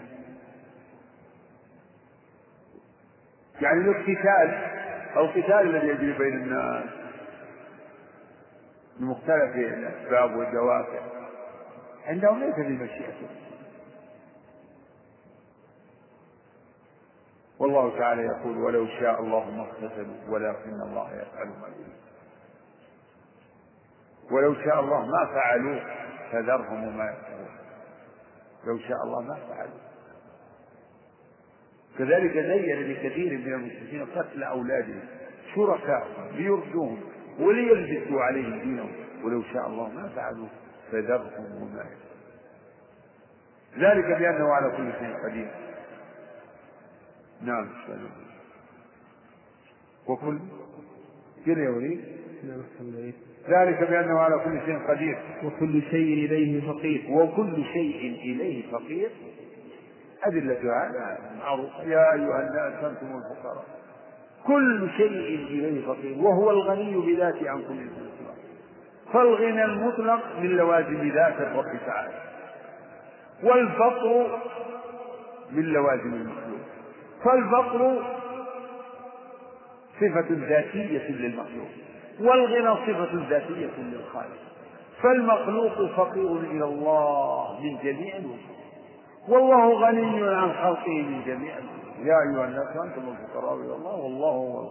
يعني 3.60 3.80
الاقتتال 3.80 4.70
القتال 5.16 5.76
الذي 5.76 5.88
يجري 5.88 6.12
بين 6.18 6.34
الناس 6.34 6.84
بمختلف 9.00 9.56
الأسباب 9.56 10.36
والدوافع 10.36 11.00
عندهم 12.06 12.40
ليس 12.44 12.54
بمشيئته 12.54 13.28
والله 17.60 17.98
تعالى 17.98 18.22
يقول 18.22 18.58
ولو 18.58 18.86
شاء 18.86 19.20
الله 19.20 19.50
ما 19.50 19.62
اقتتلوا 19.62 20.16
ولكن 20.28 20.82
الله 20.82 21.14
يفعل 21.14 21.48
ما 21.48 21.68
يريد. 21.68 22.00
ولو 24.30 24.54
شاء 24.54 24.80
الله 24.80 25.06
ما 25.06 25.26
فعلوا 25.26 25.80
فذرهم 26.32 26.88
وما 26.88 27.04
يفعلون. 27.04 27.48
لو 28.66 28.78
شاء 28.78 28.96
الله 29.04 29.20
ما 29.20 29.34
فعلوا. 29.34 29.80
كذلك 31.98 32.32
زين 32.32 32.90
لكثير 32.90 33.38
من 33.38 33.54
المسلمين 33.54 34.06
قتل 34.06 34.42
أولادهم 34.42 35.02
شركاء 35.54 36.08
ليردوهم 36.32 37.00
وليلبسوا 37.38 38.22
عليهم 38.22 38.58
دينهم. 38.60 38.92
ولو 39.24 39.42
شاء 39.42 39.66
الله 39.66 39.88
ما 39.88 40.08
فعلوا 40.08 40.48
فذرهم 40.92 41.62
وما 41.62 41.80
يفعلون. 41.80 42.10
ذلك 43.78 44.18
بأنه 44.18 44.52
على 44.52 44.70
كل 44.76 44.92
شيء 44.98 45.16
قدير. 45.24 45.69
نعم 47.42 47.68
وكل 50.08 50.38
كده 51.46 51.62
يا 51.62 51.70
وليد؟ 51.70 52.04
نعم 52.44 52.62
ذلك 53.48 53.90
بأنه 53.90 54.18
على 54.18 54.38
كل 54.44 54.60
شيء 54.66 54.78
قدير. 54.88 55.18
وكل 55.44 55.82
شيء 55.82 56.24
إليه 56.24 56.72
فقير. 56.72 57.04
وكل 57.10 57.64
شيء 57.72 58.18
إليه 58.22 58.72
فقير. 58.72 59.10
أدلة 60.24 60.60
هذا 60.60 61.18
معروف. 61.38 61.70
يا 61.84 62.12
أيها 62.12 62.48
الناس 62.48 62.84
أنتم 62.84 63.06
الفقراء. 63.06 63.64
كل 64.46 64.90
شيء 64.96 65.46
إليه 65.46 65.86
فقير 65.86 66.18
وهو 66.18 66.50
الغني 66.50 66.96
بذاته 66.96 67.50
عن 67.50 67.62
كل 67.62 67.76
شيء 67.76 68.10
فالغنى 69.12 69.64
المطلق 69.64 70.38
من 70.40 70.46
لوازم 70.46 71.08
ذات 71.08 71.40
الرب 71.40 71.78
تعالى 71.86 72.22
والفقر 73.42 74.40
من 75.52 75.62
لوازم 75.62 76.14
المخلوق. 76.14 76.49
فالفقر 77.24 78.02
صفة 80.00 80.26
ذاتية 80.30 81.10
للمخلوق 81.10 81.68
والغنى 82.20 82.76
صفة 82.86 83.28
ذاتية 83.30 83.70
للخالق. 83.78 84.38
فالمخلوق 85.02 85.96
فقير 85.96 86.36
إلى 86.36 86.64
الله 86.64 87.60
من 87.62 87.78
جميع 87.82 88.16
الوجوه. 88.16 88.56
والله 89.28 89.88
غني 89.88 90.28
عن 90.28 90.52
خلقه 90.52 91.02
من 91.02 91.22
جميع 91.26 91.58
الوجوه. 91.58 92.06
يا 92.06 92.14
أيها 92.30 92.44
الناس 92.44 92.76
أنتم 92.76 93.08
الفقراء 93.08 93.54
إلى 93.54 93.74
الله 93.74 93.94
والله 93.94 94.30
هو 94.30 94.70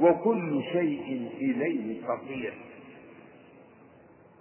وكل 0.00 0.62
شيء 0.72 1.30
إليه 1.40 2.02
فقير. 2.06 2.54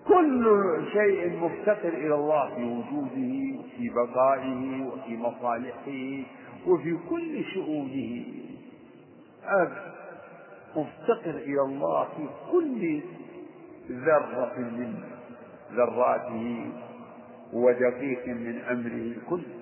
كل 0.08 0.46
شيء 0.93 1.38
مفتقر 1.39 1.89
إلى 1.89 2.15
الله 2.15 2.55
في 2.55 2.63
وجوده 2.63 3.60
وفي 3.60 3.89
بقائه 3.89 4.86
وفي 4.86 5.17
مصالحه 5.17 6.24
وفي 6.67 6.98
كل 7.10 7.43
شؤونه. 7.53 8.24
أب 9.43 9.72
مفتقر 10.75 11.36
إلى 11.38 11.62
الله 11.62 12.03
في 12.03 12.27
كل 12.51 13.01
ذرة 13.91 14.60
من 14.60 14.93
ذراته 15.72 16.72
ودقيق 17.53 18.27
من 18.27 18.60
أمره 18.70 19.15
كله. 19.29 19.55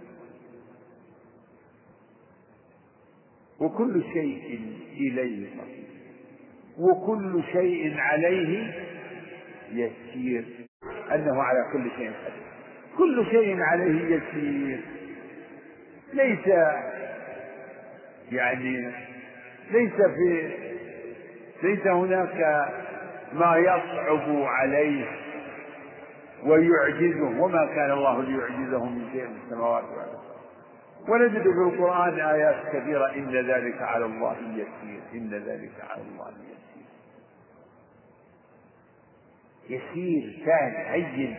وكل 3.60 4.04
شيء 4.14 4.60
إليه 4.98 5.48
وكل 6.80 7.44
شيء 7.52 7.98
عليه 7.98 8.74
يسير. 9.72 10.46
أنه 11.12 11.44
على 11.44 11.60
كل 11.74 11.90
شيء 11.98 12.12
قدير. 12.12 12.50
كل 12.98 13.26
شيء 13.32 13.62
عليه 13.62 14.16
يسير. 14.16 14.80
ليس 16.14 16.48
يعني 18.32 18.92
ليس 19.72 19.94
في 19.94 20.52
ليس 21.64 21.88
هناك 21.88 22.66
ما 23.34 23.58
يصعب 23.58 24.44
عليه 24.44 25.06
ويعجزه. 26.44 27.42
وما 27.42 27.66
كان 27.66 27.92
الله 27.92 28.24
ليعجزه 28.24 28.86
من 28.86 29.10
شيء 29.12 29.26
في 29.26 29.34
السماوات 29.46 29.84
والأرض. 29.84 30.20
ونجد 31.10 31.42
في 31.42 31.74
القرآن 31.74 32.20
آيات 32.20 32.56
كثيرة. 32.74 33.16
إن 33.16 33.36
ذلك 33.36 33.82
على 33.82 34.06
الله 34.06 34.36
يسير. 34.54 35.02
إن 35.14 35.30
ذلك 35.30 35.72
على 35.90 36.02
الله 36.02 36.30
يسير. 36.30 36.59
يسير 39.70 40.46
سهل 40.46 40.76
هين 40.88 41.38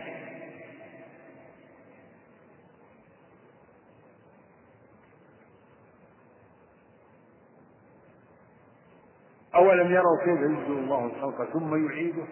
أولم 9.55 9.91
يروا 9.91 10.17
كيف 10.25 10.39
يبدو 10.41 10.79
الله 10.79 11.05
الخلق 11.05 11.53
ثم 11.53 11.85
يعيده؟ 11.87 12.23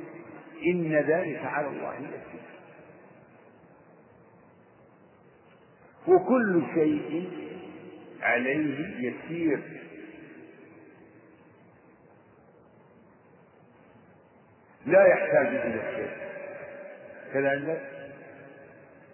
إن 0.65 0.93
ذلك 0.93 1.39
على 1.45 1.67
الله 1.67 1.95
يسير. 1.95 2.49
وكل 6.07 6.63
شيء 6.73 7.29
عليه 8.21 8.85
يسير. 8.99 9.88
لا 14.85 15.05
يحتاج 15.07 15.47
إلى 15.47 15.81
شيء. 15.95 16.09
كذلك؟ 17.33 17.81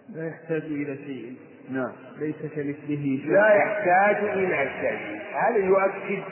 لا 0.08 0.28
يحتاج 0.28 0.62
إلى 0.62 0.96
شيء. 0.96 1.36
نعم. 1.70 1.92
ليس 2.18 2.36
كمثله 2.36 3.20
شيء. 3.22 3.32
لا 3.32 3.54
يحتاج 3.54 4.16
إلى 4.16 4.70
شيء. 4.80 5.20
هذا 5.34 5.56
يؤكد 5.56 6.22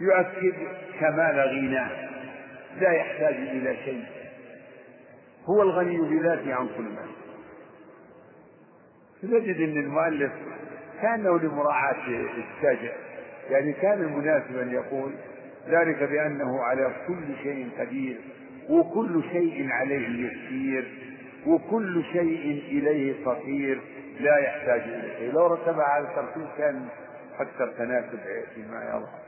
يؤكد 0.00 0.54
كمال 1.00 1.40
غناه 1.40 1.90
لا 2.80 2.92
يحتاج 2.92 3.34
إلى 3.34 3.76
شيء. 3.84 4.04
هو 5.44 5.62
الغني 5.62 5.98
بذاته 5.98 6.54
عن 6.54 6.68
كل 6.76 6.82
ما. 6.82 7.06
نجد 9.24 9.56
أن 9.56 9.76
المؤلف 9.76 10.32
كانه 11.02 11.38
لمراعاة 11.38 12.08
السجع 12.08 12.92
يعني 13.50 13.72
كان 13.72 14.02
المناسب 14.02 14.58
أن 14.58 14.72
يقول 14.72 15.12
ذلك 15.68 16.02
بأنه 16.02 16.62
على 16.62 16.94
كل 17.06 17.36
شيء 17.42 17.70
قدير 17.78 18.20
وكل 18.68 19.22
شيء 19.32 19.68
عليه 19.70 20.28
يسير 20.28 21.14
وكل 21.46 22.04
شيء 22.12 22.62
إليه 22.68 23.24
فقير 23.24 23.80
لا 24.20 24.38
يحتاج 24.38 24.80
إلى 24.80 25.14
شيء. 25.18 25.32
لو 25.32 25.46
رتبها 25.46 25.84
على 25.84 26.08
الترتيب 26.08 26.46
كان 26.58 26.86
أكثر 27.38 27.72
تناسب 27.78 28.18
فيما 28.54 28.84
يظهر 28.84 29.24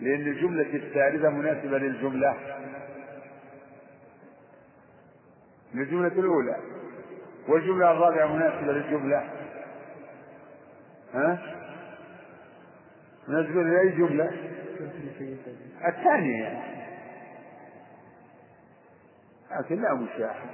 لأن 0.00 0.20
الجملة 0.20 0.74
الثالثة 0.74 1.30
مناسبة 1.30 1.78
للجملة. 1.78 2.36
للجملة 5.74 6.12
الأولى. 6.12 6.56
والجملة 7.48 7.90
الرابعة 7.90 8.36
مناسبة 8.36 8.72
للجملة. 8.72 9.30
ها؟ 11.14 11.38
مناسبة 13.28 13.62
لأي 13.62 13.88
جملة؟ 13.88 14.30
الثانية 15.88 16.42
يعني. 16.42 16.76
لكن 19.58 19.82
لا 19.82 19.94
مشاحة 19.94 20.46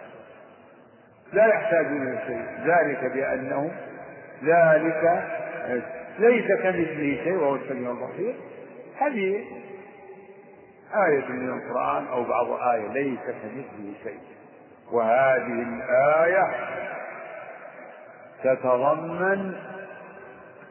لا 1.32 1.46
يحتاج 1.46 1.86
إلى 1.86 2.18
شيء. 2.26 2.46
ذلك 2.66 3.12
بأنه 3.12 3.70
ذلك 4.44 5.28
ليس 6.18 6.46
كمثله 6.46 7.24
شيء 7.24 7.36
وهو 7.36 7.56
السميع 7.56 7.90
البصير. 7.90 8.34
هذه 9.00 9.44
آية 11.06 11.28
من 11.28 11.48
القرآن 11.48 12.06
أو 12.06 12.24
بعض 12.24 12.46
آية 12.50 12.88
ليس 12.88 13.20
كمثله 13.26 13.94
شيء. 14.04 14.20
وهذه 14.92 15.62
الآية 15.62 16.54
تتضمن 18.44 19.54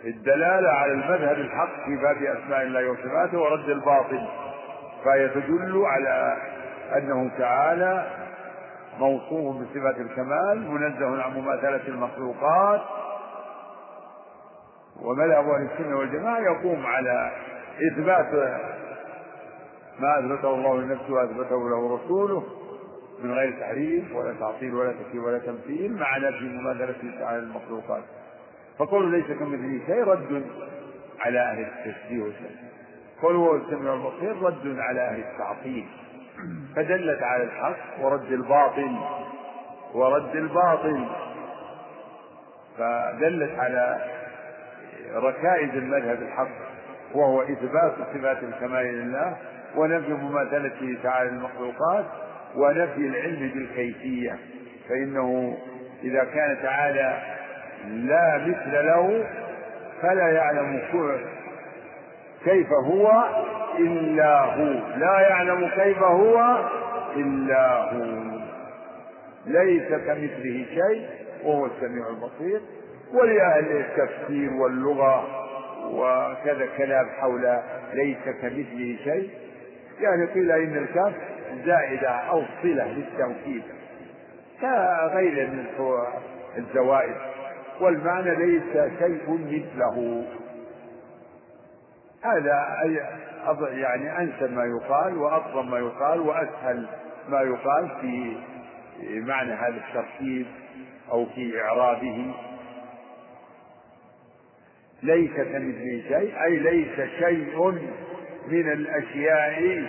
الدلالة 0.05 0.69
على 0.69 0.91
المذهب 0.91 1.37
الحق 1.37 1.85
في 1.85 1.95
باب 1.95 2.23
أسماء 2.23 2.61
الله 2.61 2.91
وصفاته 2.91 3.39
ورد 3.39 3.69
الباطل 3.69 4.27
فهي 5.05 5.29
تدل 5.29 5.83
على 5.85 6.37
أنه 6.97 7.31
تعالى 7.37 8.05
موصوف 8.99 9.55
بصفة 9.55 10.01
الكمال 10.01 10.71
منزه 10.71 11.23
عن 11.23 11.33
مماثلة 11.33 11.87
المخلوقات 11.87 12.81
ومذهب 15.01 15.49
أهل 15.49 15.69
السنة 15.73 15.97
والجماعة 15.97 16.39
يقوم 16.39 16.85
على 16.85 17.31
إثبات 17.91 18.33
ما 19.99 20.19
أثبته 20.19 20.53
الله 20.55 20.77
لنفسه 20.81 21.13
وأثبته 21.13 21.69
له 21.69 21.95
رسوله 21.95 22.43
من 23.23 23.31
غير 23.31 23.59
تحريف 23.59 24.15
ولا 24.15 24.33
تعطيل 24.39 24.73
ولا 24.75 24.91
تكييف 24.91 25.23
ولا 25.23 25.37
تمثيل 25.39 25.93
مع 25.99 26.17
نفي 26.17 26.43
مماثلة 26.43 27.19
تعالى 27.19 27.39
المخلوقات. 27.39 28.03
فقول 28.81 29.11
ليس 29.11 29.25
كمثله 29.25 29.79
شيء 29.85 30.03
رد 30.03 30.43
على 31.19 31.39
أهل 31.39 31.65
التشبيه 31.65 32.31
قول 33.21 33.35
هو 33.35 33.55
السميع 33.55 33.93
البصير 33.93 34.41
رد 34.41 34.79
على 34.79 35.01
أهل 35.01 35.19
التعطيل. 35.19 35.85
فدلت 36.75 37.23
على 37.23 37.43
الحق 37.43 37.99
ورد 38.01 38.31
الباطل 38.31 38.97
ورد 39.93 40.35
الباطل. 40.35 41.05
فدلت 42.77 43.59
على 43.59 44.01
ركائز 45.13 45.69
المذهب 45.69 46.21
الحق 46.21 46.51
وهو 47.13 47.41
إثبات 47.41 47.93
صفات 48.13 48.43
الكمال 48.43 48.85
لله 48.85 49.37
ونفي 49.75 50.13
مماثلته 50.13 50.97
تعالى 51.03 51.29
للمخلوقات 51.29 52.05
ونفي 52.55 53.07
العلم 53.07 53.51
بالكيفية. 53.53 54.37
فإنه 54.89 55.57
إذا 56.03 56.23
كان 56.23 56.57
تعالى 56.61 57.21
لا 57.87 58.37
مثل 58.37 58.85
له 58.85 59.25
فلا 60.01 60.31
يعلم 60.31 60.81
كيف 62.45 62.67
هو 62.71 63.23
إلا 63.79 64.39
هو. 64.39 64.97
لا 64.97 65.19
يعلم 65.19 65.69
كيف 65.75 66.03
هو 66.03 66.57
إلا 67.15 67.93
هو. 67.93 68.41
ليس 69.45 69.87
كمثله 69.89 70.65
شيء 70.73 71.07
وهو 71.43 71.65
السميع 71.65 72.07
البصير. 72.09 72.61
ولأهل 73.13 73.65
التفسير 73.77 74.53
واللغة 74.53 75.27
وكذا 75.91 76.67
كلام 76.77 77.09
حول 77.09 77.57
ليس 77.93 78.23
كمثله 78.41 78.97
شيء. 79.03 79.29
يعني 80.01 80.25
قيل 80.25 80.51
إن 80.51 80.77
الكاف 80.77 81.13
زائدة 81.65 82.09
أو 82.09 82.43
صلة 82.63 82.87
للتوكيد. 82.87 83.63
كغير 84.61 85.47
من 85.47 85.65
الزوائد. 86.57 87.15
والمعنى 87.81 88.35
ليس 88.35 88.93
شيء 88.99 89.29
مثله. 89.29 90.25
هذا 92.23 92.65
يعني 93.69 94.17
أنسب 94.17 94.53
ما 94.53 94.63
يقال 94.65 95.17
وأقرب 95.17 95.65
ما 95.65 95.79
يقال 95.79 96.19
وأسهل 96.19 96.87
ما 97.29 97.41
يقال 97.41 97.89
في 98.01 98.37
معنى 99.19 99.53
هذا 99.53 99.81
الترتيب 99.87 100.45
أو 101.11 101.25
في 101.25 101.61
إعرابه. 101.61 102.33
ليس 105.03 105.31
كمثله 105.31 106.03
شيء 106.07 106.43
أي 106.43 106.55
ليس 106.55 107.09
شيء 107.19 107.71
من 108.47 108.71
الأشياء 108.71 109.83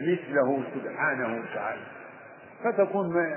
مثله 0.00 0.62
سبحانه 0.74 1.40
وتعالى. 1.40 1.82
فتكون 2.64 3.30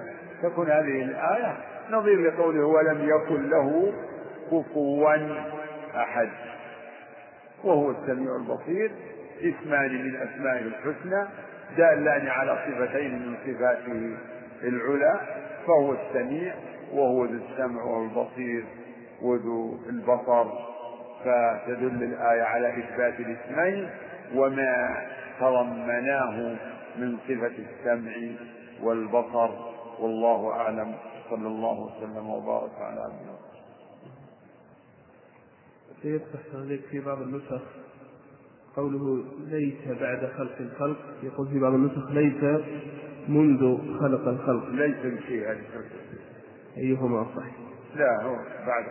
تكون 0.44 0.68
هذه 0.68 1.02
الآية 1.02 1.58
نظير 1.92 2.32
لقوله 2.32 2.66
ولم 2.66 3.10
يكن 3.10 3.50
له 3.50 3.94
كفوا 4.52 5.16
أحد. 5.96 6.30
وهو 7.64 7.92
السميع 7.92 8.36
البصير 8.36 8.92
اسمان 9.40 10.04
من 10.04 10.16
أسمائه 10.16 10.62
الحسنى 10.62 11.28
دالان 11.78 12.28
على 12.28 12.58
صفتين 12.68 13.12
من 13.12 13.36
صفاته 13.46 14.18
العلى 14.64 15.20
فهو 15.68 15.94
السميع 15.94 16.54
وهو 16.94 17.26
ذو 17.26 17.40
السمع 17.52 17.84
والبصير 17.84 18.66
وذو 19.22 19.80
البصر. 19.90 20.46
فتدل 21.26 22.04
الآية 22.04 22.42
على 22.42 22.70
إثبات 22.70 23.14
الاسمين 23.20 23.90
وما 24.36 24.98
تضمناه 25.40 26.56
من 26.98 27.18
صفة 27.28 27.52
السمع 27.70 28.14
والبصر. 28.84 29.50
والله 30.00 30.52
أعلم. 30.52 30.94
صلى 31.30 31.48
الله 31.48 31.80
وسلم 31.80 32.30
وبارك 32.30 32.72
على 32.80 33.02
عبده 33.02 33.40
سيفتح 36.02 36.40
عليك 36.54 36.86
في 36.86 37.00
بعض 37.00 37.22
النسخ. 37.22 37.62
قوله 38.76 39.24
ليس 39.40 39.88
بعد 39.88 40.32
خلق 40.38 40.58
الخلق. 40.60 40.98
يقول 41.24 41.48
في 41.48 41.60
بعض 41.60 41.74
النسخ 41.74 42.12
ليس 42.12 42.44
منذ 43.28 43.78
خلق 44.00 44.28
الخلق. 44.28 44.70
ليس 44.70 44.98
بشيء 45.06 45.52
هذه 45.52 45.64
أيهما 46.78 47.26
صحيح؟ 47.36 47.56
لا 47.96 48.24
هو 48.24 48.36
بعد. 48.68 48.86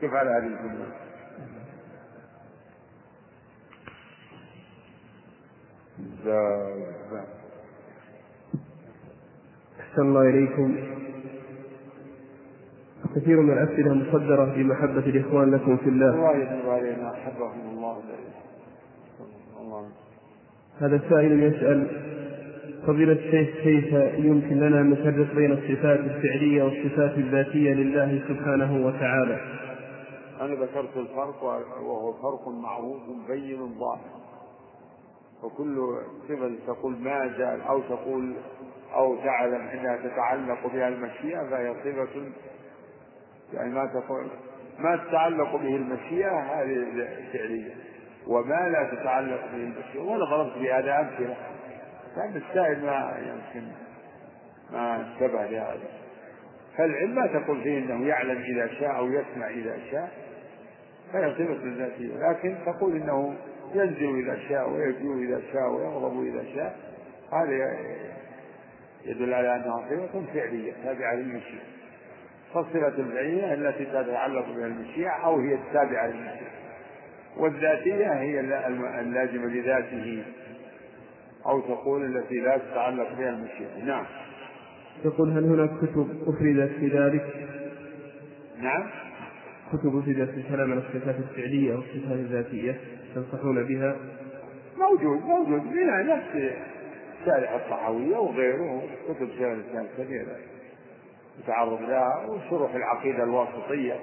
كيف 0.00 0.12
على 0.12 0.30
هذه 0.30 0.46
الجملة؟ 0.46 1.10
أحسن 9.90 10.02
الله 10.02 10.22
إليكم. 10.22 10.76
كثير 13.16 13.40
من 13.40 13.52
الأسئلة 13.52 13.94
مصدرة 13.94 14.44
بمحبة 14.44 14.98
الإخوان 14.98 15.50
لكم 15.50 15.76
في 15.76 15.88
الله. 15.88 16.08
الله 16.08 17.10
أحبهم 17.10 17.70
الله 17.70 17.96
الله. 19.60 19.88
هذا 20.80 20.96
السائل 20.96 21.42
يسأل 21.42 21.86
فضيلة 22.86 23.12
الشيخ 23.12 23.56
كيف 23.62 23.92
يمكن 24.24 24.60
لنا 24.60 24.80
أن 24.80 24.90
نفرق 24.90 25.34
بين 25.34 25.52
الصفات 25.52 26.00
الفعلية 26.00 26.62
والصفات 26.62 27.18
الذاتية 27.18 27.74
لله 27.74 28.22
سبحانه 28.28 28.86
وتعالى؟ 28.86 29.40
أنا 30.40 30.54
ذكرت 30.54 30.96
الفرق 30.96 31.44
وهو 31.82 32.12
فرق 32.12 32.48
معروف 32.48 33.00
بين 33.28 33.74
ظاهر. 33.78 34.20
وكل 35.42 35.76
صفة 36.28 36.50
تقول 36.66 36.92
ما 37.00 37.28
زال 37.38 37.60
أو 37.60 37.80
تقول 37.80 38.32
أو 38.94 39.16
تعلم 39.16 39.68
أنها 39.68 39.96
تتعلق 39.96 40.66
بها 40.66 40.88
المشيئة 40.88 41.50
فهي 41.50 41.74
صفة 41.84 42.22
يعني 43.52 43.74
ما 43.74 43.86
تقول 43.86 44.28
ما 44.78 44.96
تتعلق 44.96 45.56
به 45.56 45.76
المشيئة 45.76 46.38
هذه 46.38 46.86
فعلية. 47.32 47.74
وما 48.26 48.68
لا 48.68 48.90
تتعلق 48.94 49.40
به 49.52 49.56
المشيئة 49.56 50.02
وأنا 50.02 50.24
ضربت 50.24 50.58
بهذا 50.58 51.00
أمثلة. 51.00 51.36
كان 52.16 52.36
السائل 52.36 52.84
ما 52.86 53.16
يمكن 53.18 53.68
ما 54.72 54.96
انتبه 54.96 55.46
لهذا. 55.46 55.88
فالعلم 56.76 57.14
ما 57.14 57.26
تقول 57.26 57.62
فيه 57.62 57.78
إنه 57.78 58.06
يعلم 58.06 58.42
إذا 58.42 58.66
شاء 58.66 58.96
أو 58.96 59.06
يسمع 59.06 59.48
إذا 59.48 59.78
شاء 59.90 60.10
فهي 61.12 61.34
صفة 61.34 61.60
ذاتية. 61.76 62.30
لكن 62.30 62.56
تقول 62.66 62.96
إنه 62.96 63.34
ينزل 63.74 64.18
إذا 64.18 64.38
شاء 64.48 64.70
ويجوع 64.70 65.16
إذا 65.16 65.40
شاء 65.52 65.70
ويغضب 65.70 66.24
إذا 66.24 66.44
شاء 66.54 66.76
هذا 67.32 67.76
يدل 69.04 69.34
على 69.34 69.56
انها 69.56 69.84
صفة 69.90 70.22
فعلية 70.34 70.72
تابعة 70.84 71.14
للمشيئة. 71.14 71.62
فالصفة 72.54 72.88
الفعلية 72.88 73.54
التي 73.54 73.84
تتعلق 73.84 74.46
بها 74.56 74.66
المشيئة 74.66 75.10
أو 75.10 75.38
هي 75.40 75.54
التابعة 75.54 76.06
للمشيئة. 76.06 76.50
والذاتية 77.36 78.12
هي 78.12 78.40
اللازمة 79.00 79.46
لذاته 79.46 80.22
أو 81.46 81.60
تقول 81.60 82.16
التي 82.16 82.40
لا 82.40 82.58
تتعلق 82.58 83.12
بها 83.18 83.30
المشيئة. 83.30 83.84
نعم. 83.84 84.04
يقول 85.04 85.30
هل 85.30 85.44
هناك 85.44 85.70
كتب 85.70 86.22
أفردت 86.26 86.72
في 86.80 86.88
ذلك؟ 86.88 87.48
نعم. 88.62 88.86
كتب 89.72 89.98
أفردت 89.98 90.30
في 90.30 90.42
كلام 90.48 90.72
الصفات 90.72 91.14
الفعلية 91.16 91.74
أو 91.74 91.78
الصفات 91.78 92.12
الذاتية 92.12 92.80
تنصحون 93.14 93.64
بها؟ 93.64 93.96
موجود 94.78 95.22
موجود. 95.24 95.62
منها 95.62 96.02
نفس 96.02 96.52
شارح 97.26 97.52
الطحاوية 97.52 98.16
وغيره 98.16 98.82
كتب 99.08 99.28
شارح 99.38 99.52
الإسلام 99.52 99.86
كثيرة 99.98 100.36
يتعرض 101.38 101.80
لها 101.82 102.26
وشروح 102.28 102.74
العقيدة 102.74 103.24
الواسطية. 103.24 103.94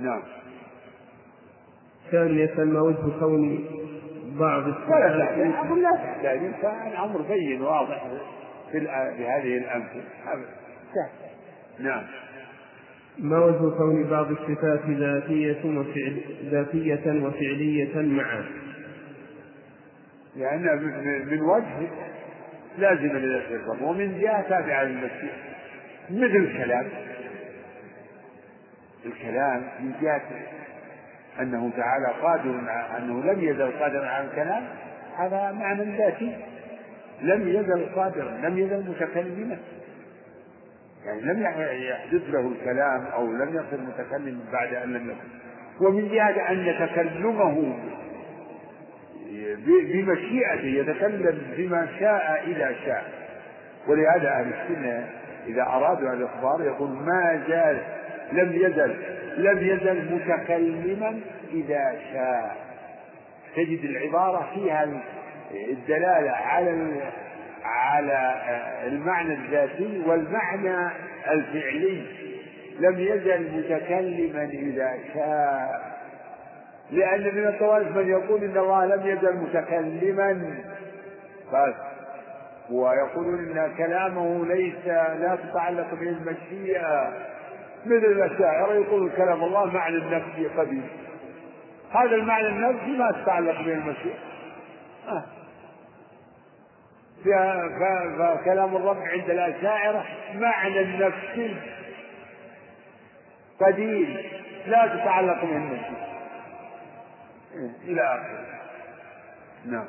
نعم. 0.00 0.22
كان 2.12 2.38
يسأل 2.38 2.72
ما 2.72 2.80
وجه 2.80 3.18
كون 3.20 3.64
بعض 4.38 4.62
ولا 4.62 5.24
تحتاج 5.24 5.54
أقول 5.54 5.82
لا 5.82 5.90
تحتاج 5.90 6.38
الأمر 6.92 7.22
بين 7.22 7.62
واضح 7.62 8.06
في 8.72 8.80
بهذه 9.18 9.58
الأمثلة. 9.58 10.04
نعم. 11.78 12.02
ما 13.18 13.44
وجه 13.44 13.76
كون 13.76 14.04
بعض 14.04 14.30
الصفات 14.30 14.80
ذاتية 14.88 15.64
وفعل 15.64 16.20
ذاتية 16.50 17.26
وفعلية 17.26 18.02
معا؟ 18.02 18.44
لأنها 20.36 20.74
من 21.24 21.40
وجه 21.40 21.88
لذات 22.78 23.50
الرب 23.50 23.82
ومن 23.82 24.20
جهة 24.20 24.42
تابعة 24.48 24.84
للمسيح 24.84 25.32
مثل 26.10 26.36
الكلام. 26.36 26.86
الكلام 29.06 29.62
من 29.80 29.92
جهة 30.02 30.22
أنه 31.40 31.70
تعالى 31.76 32.06
قادر 32.22 32.60
أنه 32.98 33.32
لم 33.32 33.44
يزل 33.44 33.70
قادرا 33.70 34.06
على 34.06 34.26
الكلام 34.26 34.62
هذا 35.16 35.52
معنى 35.52 35.96
ذاتي. 35.96 36.36
لم 37.22 37.48
يزل 37.48 37.86
قادرا 37.94 38.30
لم 38.30 38.58
يزل 38.58 38.90
متكلما. 38.90 39.58
يعني 41.06 41.20
لم 41.20 41.42
يحدث 41.42 42.30
له 42.30 42.52
الكلام 42.52 43.06
أو 43.06 43.32
لم 43.32 43.48
يصل 43.48 43.82
متكلم 43.82 44.40
بعد 44.52 44.74
أن 44.74 44.92
لم 44.92 45.10
يكن 45.10 45.86
ومن 45.86 46.08
جهة 46.08 46.50
أن 46.50 46.88
تكلمه 46.88 47.78
بمشيئته 49.66 50.66
يتكلم 50.66 51.38
بما 51.56 51.88
شاء 52.00 52.42
إذا 52.46 52.74
شاء. 52.84 53.04
ولهذا 53.88 54.28
أهل 54.28 54.52
السنة 54.52 55.08
إذا 55.46 55.62
أرادوا 55.62 56.12
الإخبار 56.12 56.62
يقول 56.62 56.90
ما 56.90 57.42
زال 57.48 57.78
لم 58.32 58.52
يزل 58.52 58.96
لم 59.36 59.58
يزل 59.58 60.14
متكلما 60.14 61.20
إذا 61.52 61.98
شاء. 62.12 62.56
تجد 63.56 63.84
العبارة 63.84 64.50
فيها 64.54 64.88
الدلالة 65.70 66.30
على 66.30 67.00
على 67.64 68.34
المعنى 68.86 69.34
الذاتي 69.34 70.02
والمعنى 70.06 70.90
الفعلي. 71.30 72.02
لم 72.80 72.98
يزل 72.98 73.56
متكلما 73.56 74.44
إذا 74.44 74.94
شاء. 75.14 75.95
لأن 76.90 77.34
من 77.34 77.46
الطوائف 77.46 77.96
من 77.96 78.08
يقول 78.08 78.44
إن 78.44 78.58
الله 78.58 78.86
لم 78.86 79.06
يزل 79.06 79.36
متكلما. 79.36 80.54
بس. 81.52 81.74
ويقولون 82.70 83.58
إن 83.58 83.74
كلامه 83.76 84.46
ليس 84.46 84.86
لا 85.20 85.38
تتعلق 85.44 85.94
به 85.94 86.08
المشيئه 86.08 87.12
مثل 87.86 88.04
الاشاعره 88.04 88.72
يقول 88.72 89.10
كلام 89.16 89.44
الله 89.44 89.64
معنى 89.64 89.96
النفسي 89.96 90.48
قديم. 90.58 90.88
هذا 91.92 92.14
المعنى 92.14 92.48
النفسي 92.48 92.96
ما 92.96 93.10
تتعلق 93.10 93.62
به 93.62 93.72
المشيئه 93.72 94.18
آه. 95.08 95.24
فكلام 98.18 98.76
الرب 98.76 99.02
عند 99.02 99.30
الأشاعرة 99.30 100.04
معنى 100.34 100.80
النفسي 100.80 101.56
قديم 103.60 104.16
لا 104.66 104.86
تتعلق 104.86 105.44
به 105.44 105.56
المشيئه 105.56 106.15
إلى 107.84 108.00
آخره. 108.00 108.46
نعم. 109.66 109.88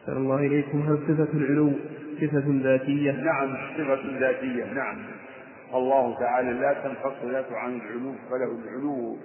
أحسن 0.00 0.16
الله 0.16 0.36
إليكم. 0.36 0.82
هل 0.82 0.98
صفة 1.08 1.38
العلو 1.38 1.72
صفة 2.20 2.44
ذاتية؟ 2.46 3.12
نعم 3.12 3.56
صفة 3.78 4.18
ذاتية. 4.18 4.64
نعم. 4.64 4.96
الله 5.74 6.18
تعالى 6.18 6.52
لا 6.52 6.72
تنفصل 6.72 7.32
ذاته 7.32 7.56
عن 7.56 7.76
العلو 7.76 8.14
فله 8.30 8.58
العلو 8.64 9.16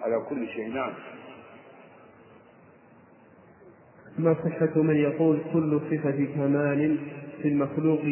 على 0.00 0.24
كل 0.28 0.48
شيء. 0.48 0.74
نعم. 0.74 0.92
ما 4.18 4.34
صحة 4.34 4.82
من 4.82 4.96
يقول 4.96 5.40
كل 5.52 5.80
صفة 5.90 6.26
كمال 6.34 6.98
في 7.42 7.48
المخلوق 7.48 8.02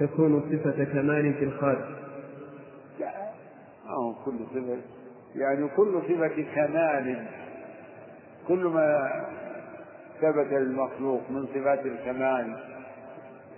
تكون 0.00 0.40
صفة 0.40 0.84
كمال 0.84 1.34
في 1.34 1.44
الخالق؟ 1.44 1.88
لا. 3.00 3.12
ما 3.86 4.14
كل 4.24 4.38
صفة. 4.54 4.78
يعني 5.36 5.68
كل 5.68 6.02
صفة 6.08 6.42
كمال 6.54 7.26
كل 8.48 8.64
ما 8.64 9.10
ثبت 10.20 10.52
للمخلوق 10.52 11.20
من 11.30 11.46
صفات 11.46 11.86
الكمال 11.86 12.56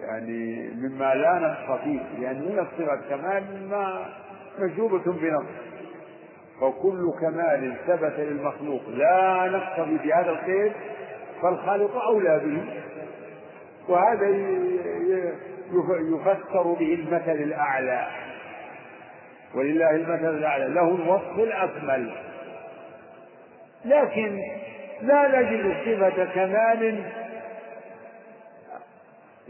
يعني 0.01 0.70
مما 0.75 1.14
لا 1.14 1.38
نقص 1.38 1.81
فيه 1.81 2.01
يعني 2.20 2.38
من 2.38 2.59
الصفة 2.59 2.97
كمال 3.09 3.68
ما 3.70 4.07
مجوبة 4.59 5.12
بنقص 5.12 5.75
فكل 6.61 7.12
كمال 7.20 7.75
ثبت 7.87 8.14
للمخلوق 8.18 8.88
لا 8.88 9.49
نقص 9.51 10.01
في 10.03 10.12
هذا 10.12 10.31
الخير 10.31 10.73
فالخالق 11.42 11.97
أولى 11.97 12.40
به. 12.44 12.83
وهذا 13.88 14.27
يفسر 16.14 16.62
به 16.62 16.94
المثل 16.94 17.42
الأعلى. 17.42 18.07
ولله 19.55 19.90
المثل 19.90 20.37
الأعلى 20.37 20.68
له 20.68 20.94
الوصف 20.94 21.38
الأكمل. 21.38 22.12
لكن 23.85 24.40
لا 25.03 25.40
نجد 25.40 25.77
صفة 25.85 26.25
كمال 26.25 27.05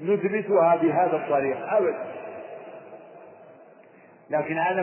نثبتها 0.02 0.76
بهذا 0.76 1.16
الطريق 1.16 1.72
أبدا 1.72 2.04
لكن 4.30 4.58
هذا 4.58 4.82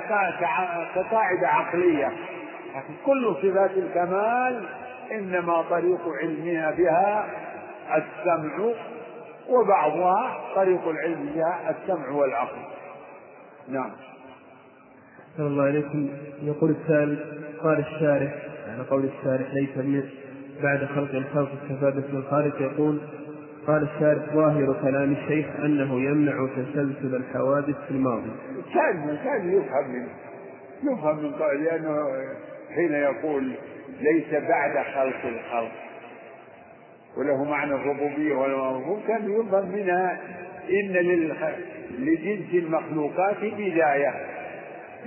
كقاعدة 0.96 1.48
عقلية. 1.48 2.08
لكن 2.76 2.94
كل 3.06 3.36
صفات 3.42 3.72
الكمال 3.72 4.70
إنما 5.12 5.62
طريق 5.62 6.00
علمنا 6.22 6.72
بها 6.72 7.26
السمع 7.96 8.74
وبعضها 9.50 10.42
طريق 10.56 10.88
العلم 10.88 11.32
بها 11.36 11.70
السمع 11.70 12.10
والعقل. 12.10 12.62
نعم. 13.70 13.92
صلى 15.38 15.48
الله 15.48 15.64
عليكم. 15.64 16.10
يقول 16.44 16.76
السائل 16.82 17.18
قال 17.64 17.80
الشارح 17.80 18.51
على 18.74 18.84
قول 18.90 19.06
الشارح 19.06 19.54
ليس 19.54 19.78
من 19.78 20.04
بعد 20.64 20.86
خلق 20.86 21.16
الخلق 21.16 21.52
استفادت 21.64 22.14
من 22.14 22.20
الخالق. 22.20 22.62
يقول 22.62 23.02
قال 23.68 23.84
الشارح 23.96 24.34
ظاهر 24.34 24.76
كلام 24.82 25.12
الشيخ 25.12 25.46
أنه 25.64 26.02
يمنع 26.02 26.48
تسلسل 26.56 27.16
الحوادث 27.16 27.76
في 27.88 27.92
الماضي. 27.92 28.32
كان 28.74 29.18
كان 29.24 29.54
يفهم 29.54 29.92
من 29.92 30.08
يفهم 30.84 31.18
من 31.18 31.32
لأنه 31.64 31.98
حين 32.76 32.94
يقول 32.94 33.52
ليس 34.02 34.34
بعد 34.34 34.86
خلق 34.86 35.26
الخلق 35.26 35.72
وله 37.18 37.44
معنى 37.44 37.74
الربوبية 37.74 38.36
والمربوب 38.36 39.00
كان 39.08 39.32
يفهم 39.32 39.72
منها 39.72 40.20
إن 40.70 40.94
لجنس 42.00 42.54
المخلوقات 42.54 43.38
بداية. 43.38 44.14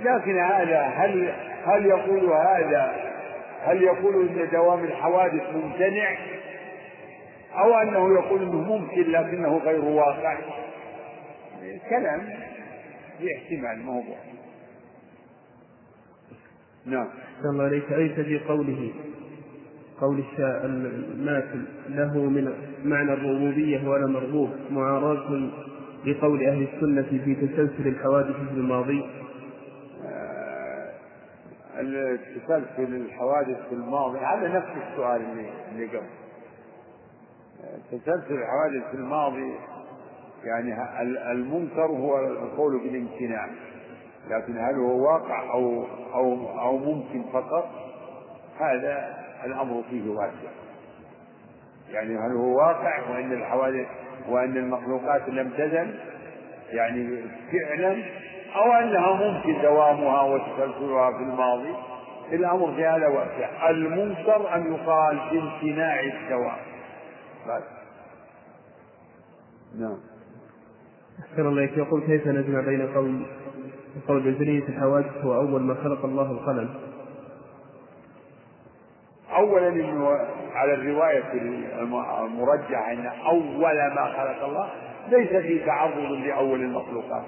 لكن 0.03 0.37
هذا 0.37 0.81
هل 0.81 1.33
هل 1.65 1.85
يقول 1.85 2.25
هذا 2.25 3.14
هل 3.65 3.83
يقول 3.83 4.27
إن 4.27 4.49
دوام 4.51 4.83
الحوادث 4.83 5.55
ممتنع 5.55 6.17
أو 7.53 7.73
أنه 7.73 8.13
يقول 8.19 8.41
إنه 8.41 8.61
ممكن 8.61 9.11
لكنه 9.11 9.57
غير 9.57 9.85
واقع؟ 9.85 10.37
كلام 11.89 12.21
في 13.19 13.35
احتمال 13.35 13.85
موضوع 13.85 14.17
نعم. 16.85 17.07
الله 17.45 17.63
عليك. 17.63 17.91
أليس 17.91 18.19
في 18.19 18.39
قوله 18.39 18.91
قول 20.01 20.23
الماثل 20.39 21.65
له 21.89 22.17
من 22.17 22.53
معنى 22.85 23.13
الربوبية 23.13 23.87
ولا 23.89 24.07
مرغوب 24.07 24.49
معارضة 24.71 25.49
لقول 26.05 26.43
أهل 26.43 26.67
السنة 26.73 27.21
في 27.25 27.35
تسلسل 27.35 27.87
الحوادث 27.87 28.35
في 28.35 28.53
الماضي؟ 28.53 29.05
تسلسل 31.75 32.95
الحوادث 32.95 33.67
في 33.69 33.75
الماضي 33.75 34.19
هذا 34.19 34.47
نفس 34.47 34.69
السؤال 34.91 35.21
اللي 35.21 35.49
اللي 35.71 35.87
قبل. 35.87 36.07
تسلسل 37.91 38.33
الحوادث 38.33 38.89
في 38.91 38.93
الماضي 38.93 39.53
يعني 40.43 40.75
المنكر 41.31 41.85
هو 41.85 42.19
القول 42.19 42.79
بالامتناع 42.79 43.49
لكن 44.29 44.57
هل 44.57 44.75
هو 44.75 45.13
واقع 45.13 45.51
أو 45.53 45.85
أو 46.13 46.59
أو 46.59 46.77
ممكن 46.77 47.23
فقط؟ 47.33 47.69
هذا 48.59 49.15
الأمر 49.45 49.83
فيه 49.89 50.09
واسع. 50.09 50.51
يعني 51.91 52.17
هل 52.17 52.31
هو 52.31 52.57
واقع 52.57 53.09
وإن 53.09 53.31
الحوادث 53.33 53.87
وإن 54.29 54.57
المخلوقات 54.57 55.29
لم 55.29 55.49
تزل؟ 55.49 55.99
يعني 56.69 57.23
فعلا 57.51 58.03
أو 58.55 58.73
أنها 58.73 59.13
ممكن 59.13 59.61
دوامها 59.61 60.21
وتسلسلها 60.21 61.11
في 61.11 61.23
الماضي 61.23 61.73
الأمر 62.31 62.73
في 62.75 62.85
هذا 62.85 63.07
واسع. 63.07 63.69
المنكر 63.69 64.55
أن 64.55 64.73
يقال 64.73 65.19
بامتناع 65.31 65.99
الدوام. 65.99 66.57
بس. 67.47 67.63
نعم. 69.79 69.97
أحسن 71.19 71.47
الله 71.47 71.61
يقول 71.61 72.01
كيف 72.01 72.27
نجمع 72.27 72.61
بين 72.61 72.93
قول 72.95 73.25
قول 74.07 74.31
بزرية 74.31 74.63
الحوادث 74.63 75.17
هو 75.23 75.35
أول 75.35 75.61
ما 75.61 75.75
خلق 75.83 76.05
الله 76.05 76.31
القلم؟ 76.31 76.69
أولا 79.35 79.67
إنه 79.67 80.07
على 80.53 80.73
الرواية 80.73 81.31
المرجحة 82.25 82.91
أن 82.91 83.05
أول 83.05 83.75
ما 83.95 84.13
خلق 84.17 84.43
الله 84.43 84.69
ليس 85.09 85.29
في 85.29 85.65
تعرض 85.65 86.11
لأول 86.11 86.61
المخلوقات. 86.61 87.23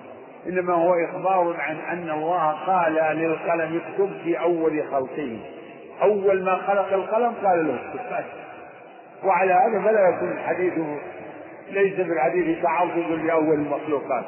إنما 0.47 0.73
هو 0.73 0.93
إخبار 0.93 1.55
عن 1.59 1.75
أن 1.75 2.09
الله 2.09 2.51
قال 2.51 2.93
للقلم 2.93 3.81
اكتب 3.85 4.09
في 4.23 4.39
أول 4.39 4.83
خلقه. 4.91 5.39
أول 6.01 6.43
ما 6.43 6.55
خلق 6.55 6.93
القلم 6.93 7.33
قال 7.43 7.67
له 7.67 7.79
اكتب. 7.93 8.25
وعلى 9.23 9.53
هذا 9.53 9.83
فلا 9.85 10.09
يكون 10.09 10.31
الحديث 10.31 10.73
ليس 11.69 11.93
في 11.93 12.11
الحديث 12.13 12.63
تعرض 12.63 13.11
لأول 13.25 13.53
المخلوقات. 13.53 14.25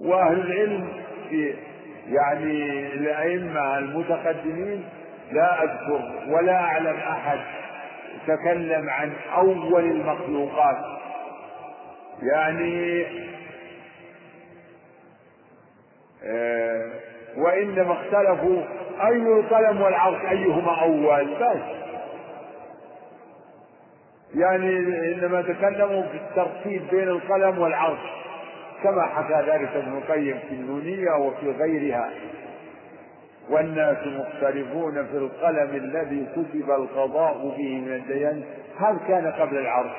وأهل 0.00 0.40
العلم 0.40 0.88
في 1.30 1.54
يعني 2.08 2.86
الأئمة 2.94 3.78
المتقدمين 3.78 4.84
لا 5.32 5.62
أذكر 5.62 6.12
ولا 6.28 6.60
أعلم 6.60 6.96
أحد 6.96 7.38
تكلم 8.26 8.90
عن 8.90 9.12
أول 9.36 9.84
المخلوقات. 9.84 10.76
يعني 12.22 13.06
آه 16.24 16.90
وإنما 17.36 17.92
اختلفوا 17.92 18.62
أي 19.06 19.16
القلم 19.16 19.80
والعرش 19.82 20.24
أيهما 20.30 20.82
أول. 20.82 21.34
بس 21.34 21.62
يعني 24.34 24.78
إنما 25.14 25.42
تكلموا 25.42 26.02
في 26.02 26.16
الترتيب 26.16 26.82
بين 26.90 27.08
القلم 27.08 27.58
والعرش. 27.58 27.98
كما 28.82 29.02
حكى 29.06 29.50
ذلك 29.50 29.68
ابن 29.68 29.98
القيم 29.98 30.38
في 30.48 30.54
النونية 30.54 31.10
وفي 31.20 31.50
غيرها. 31.50 32.10
والناس 33.50 33.96
مختلفون 34.06 35.06
في 35.06 35.16
القلم 35.16 35.70
الذي 35.76 36.26
كتب 36.32 36.70
القضاء 36.70 37.38
به 37.58 37.80
من 37.80 37.92
الديان. 37.94 38.44
هل 38.78 38.98
كان 39.08 39.32
قبل 39.32 39.56
العرش؟ 39.58 39.96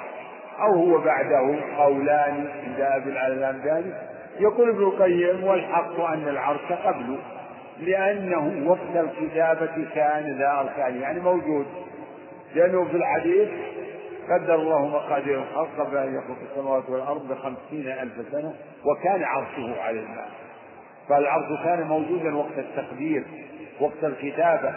أو 0.60 0.74
هو 0.74 0.98
بعده 0.98 1.60
قولان 1.78 2.48
عند 2.66 2.82
أبي 2.82 3.10
العلام 3.10 3.62
ذلك. 3.64 4.10
يقول 4.40 4.70
ابن 4.70 4.84
القيم 4.84 5.44
والحق 5.44 6.00
أن 6.00 6.28
العرش 6.28 6.72
قبله 6.86 7.18
لأنه 7.80 8.70
وقت 8.70 9.06
الكتابة 9.06 9.86
كان 9.96 10.38
ذا 10.38 10.52
أركان 10.60 11.02
يعني 11.02 11.20
موجود. 11.20 11.66
لأنه 12.56 12.86
في 12.86 12.98
الحديث 12.98 13.50
قدر 14.30 14.56
الله 14.56 14.88
مقادير 14.88 15.40
الخلق 15.40 15.70
قبل 15.80 15.98
أن 15.98 16.16
يخلق 16.16 16.38
السماوات 16.52 16.90
والأرض 16.90 17.28
بخمسين 17.28 17.88
ألف 17.88 18.14
سنة 18.32 18.54
وكان 18.86 19.24
عرشه 19.24 19.82
على 19.82 20.00
الماء. 20.00 20.30
فالعرش 21.10 21.64
كان 21.64 21.88
موجودا 21.88 22.38
وقت 22.38 22.58
التقدير 22.58 23.24
وقت 23.82 24.04
الكتابة. 24.04 24.74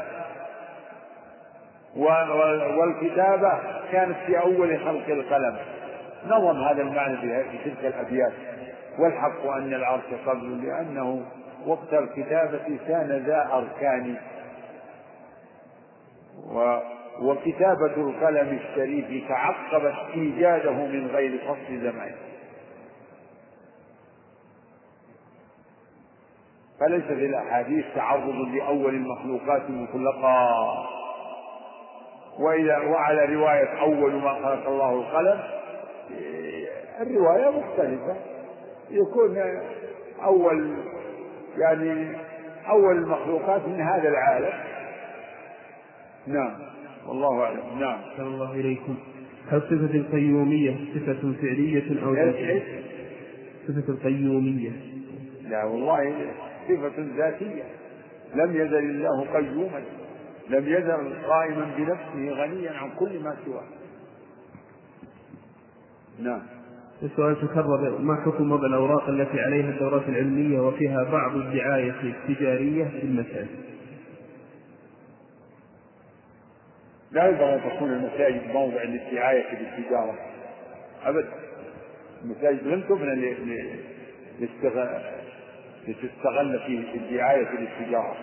والكتابة 1.96 3.59
كانت 3.92 4.16
في 4.26 4.38
أول 4.38 4.79
خلق 4.79 5.09
القلم. 5.09 5.57
نظم 6.26 6.62
هذا 6.62 6.83
المعنى 6.83 7.16
في 7.16 7.59
تلك 7.64 7.85
الأبيات. 7.85 8.33
والحق 8.98 9.46
أن 9.46 9.74
العرش 9.74 10.14
قبل 10.26 10.66
لأنه 10.66 11.22
وقت 11.66 11.94
الكتابة 11.94 12.79
كان 12.88 13.22
ذا 13.26 13.48
أركان. 13.53 14.16
و 16.46 16.79
وكتابة 17.20 17.94
القلم 17.96 18.59
الشريف 18.62 19.29
تعقبت 19.29 19.94
إيجاده 20.14 20.72
من 20.72 21.07
غير 21.07 21.38
فصل 21.38 21.81
زمان. 21.81 22.14
فليس 26.81 27.05
في 27.05 27.26
الأحاديث 27.26 27.85
تعرض 27.94 28.55
لأول 28.55 28.94
المخلوقات 28.94 29.70
مطلقا. 29.70 30.99
وإذا 32.40 32.79
وعلى 32.79 33.35
رواية 33.35 33.81
أول 33.81 34.12
ما 34.12 34.35
خلق 34.35 34.68
الله 34.68 34.92
القلم 34.92 35.40
الرواية 37.00 37.50
مختلفة. 37.50 38.16
يكون 38.90 39.38
أول 40.22 40.76
يعني 41.59 42.16
أول 42.68 42.96
المخلوقات 42.96 43.68
من 43.68 43.81
هذا 43.81 44.09
العالم. 44.09 44.53
نعم. 46.26 46.53
والله 47.07 47.42
أعلم. 47.42 47.81
نعم. 47.81 47.98
أحسن 48.11 48.22
الله 48.22 48.53
إليكم. 48.53 48.94
هل 49.50 49.61
صفة 49.62 49.94
القيومية 49.94 50.76
صفة 50.94 51.33
فعلية 51.42 52.05
أو 52.05 52.14
ذاتية؟ 52.14 52.62
صفة 53.68 53.92
القيومية. 53.92 54.70
لا 55.48 55.64
والله 55.64 56.14
صفة 56.68 57.07
ذاتية. 57.16 57.62
لم 58.35 58.57
يزل 58.57 58.79
الله 58.79 59.26
قيوما. 59.35 59.83
لم 60.50 60.68
يزل 60.68 61.26
قائما 61.26 61.74
بنفسه 61.76 62.42
غنيا 62.42 62.72
عن 62.72 62.90
كل 62.90 63.18
ما 63.22 63.36
سواه. 63.44 63.64
نعم. 66.18 66.42
السؤال 67.02 67.36
تكرر 67.40 67.98
ما 67.98 68.16
حكم 68.16 68.52
وضع 68.52 68.66
الأوراق 68.66 69.08
التي 69.08 69.40
عليها 69.40 69.70
الدورات 69.70 70.08
العلمية 70.08 70.60
وفيها 70.60 71.04
بعض 71.04 71.36
الدعاية 71.36 71.94
التجارية 72.02 72.84
في 72.84 73.02
المساجد 73.02 73.60
لا 77.12 77.28
ينبغي 77.28 77.54
أن 77.54 77.60
تكون 77.70 77.92
المساجد 77.92 78.46
موضع 78.52 78.82
للدعاية 78.82 79.58
بالتجارة. 79.58 80.14
أبدا. 81.04 81.32
المساجد 82.24 82.66
لم 82.66 82.80
تبنى 82.80 83.36
لتستغل 85.88 86.60
في 86.66 86.96
الدعاية 86.96 87.48
للتجارة 87.58 88.16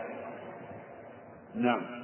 نعم. 1.56 1.97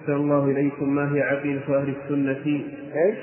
أحسن 0.00 0.12
الله 0.12 0.44
إليكم. 0.44 0.94
ما 0.94 1.14
هي 1.14 1.22
عقيدة 1.22 1.78
أهل 1.78 1.94
السنة 1.96 2.46
إيش؟ 2.96 3.18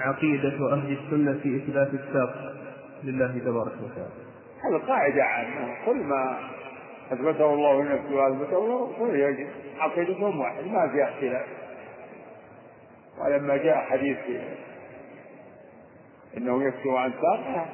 عقيدة 0.00 0.72
أهل 0.72 0.96
السنة 0.98 1.38
في 1.42 1.56
إثبات 1.56 1.88
الساق 1.94 2.54
لله 3.04 3.38
تبارك 3.38 3.72
وتعالى. 3.82 4.10
هذا 4.64 4.78
قاعدة 4.86 5.24
عامة. 5.24 5.76
كل 5.86 5.96
ما 5.96 6.38
أثبته 7.12 7.54
الله 7.54 7.82
لنفسه 7.82 8.14
وأثبته 8.14 8.58
الله 8.58 8.92
رسوله 8.94 9.16
يجب. 9.16 9.46
عقيدتهم 9.78 10.40
واحد 10.40 10.64
ما 10.64 10.88
فيها 10.88 11.10
اختلاف. 11.10 11.46
ولما 13.18 13.56
جاء 13.56 13.76
حديث 13.76 14.18
إنه 16.36 16.64
يكفي 16.64 16.90
عن 16.90 17.12
ساق 17.12 17.66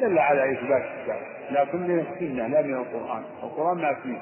دل 0.00 0.18
على 0.18 0.52
إثبات 0.52 0.82
الساق. 1.00 1.20
لكن 1.50 1.78
من 1.78 1.98
السنة 1.98 2.46
لا 2.46 2.62
من 2.62 2.74
القرآن. 2.74 3.22
القرآن 3.42 3.78
ما 3.78 3.94
فيه 3.94 4.18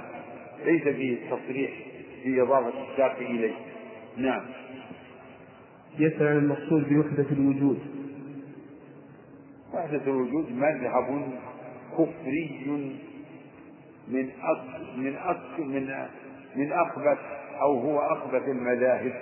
ليس 0.64 0.82
فيه 0.82 1.18
التصريح 1.24 1.70
في 2.26 2.42
اضافه 2.42 2.72
الساق 2.90 3.16
إليه. 3.18 3.54
نعم. 4.16 4.42
يسأل 5.98 6.26
عن 6.26 6.36
المقصود 6.36 6.88
بوحدة 6.88 7.26
الوجود. 7.32 7.78
وحدة 9.74 10.02
الوجود 10.06 10.52
مذهب 10.52 11.28
كفري 11.92 12.66
من 14.08 14.30
أك 14.30 14.96
من 14.96 15.16
أك 15.16 15.58
من 15.58 16.06
من 16.56 16.72
أخبث 16.72 17.18
أو 17.60 17.78
هو 17.78 18.00
أخبث 18.00 18.48
المذاهب. 18.48 19.12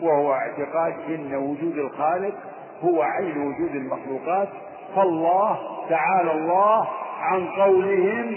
وهو 0.00 0.32
اعتقاد 0.32 0.94
إن 1.08 1.34
وجود 1.34 1.78
الخالق 1.78 2.34
هو 2.80 3.02
عين 3.02 3.38
وجود 3.38 3.74
المخلوقات. 3.74 4.48
فالله 4.96 5.58
تعالى 5.88 6.32
الله 6.32 6.88
عن 7.20 7.46
قولهم 7.46 8.36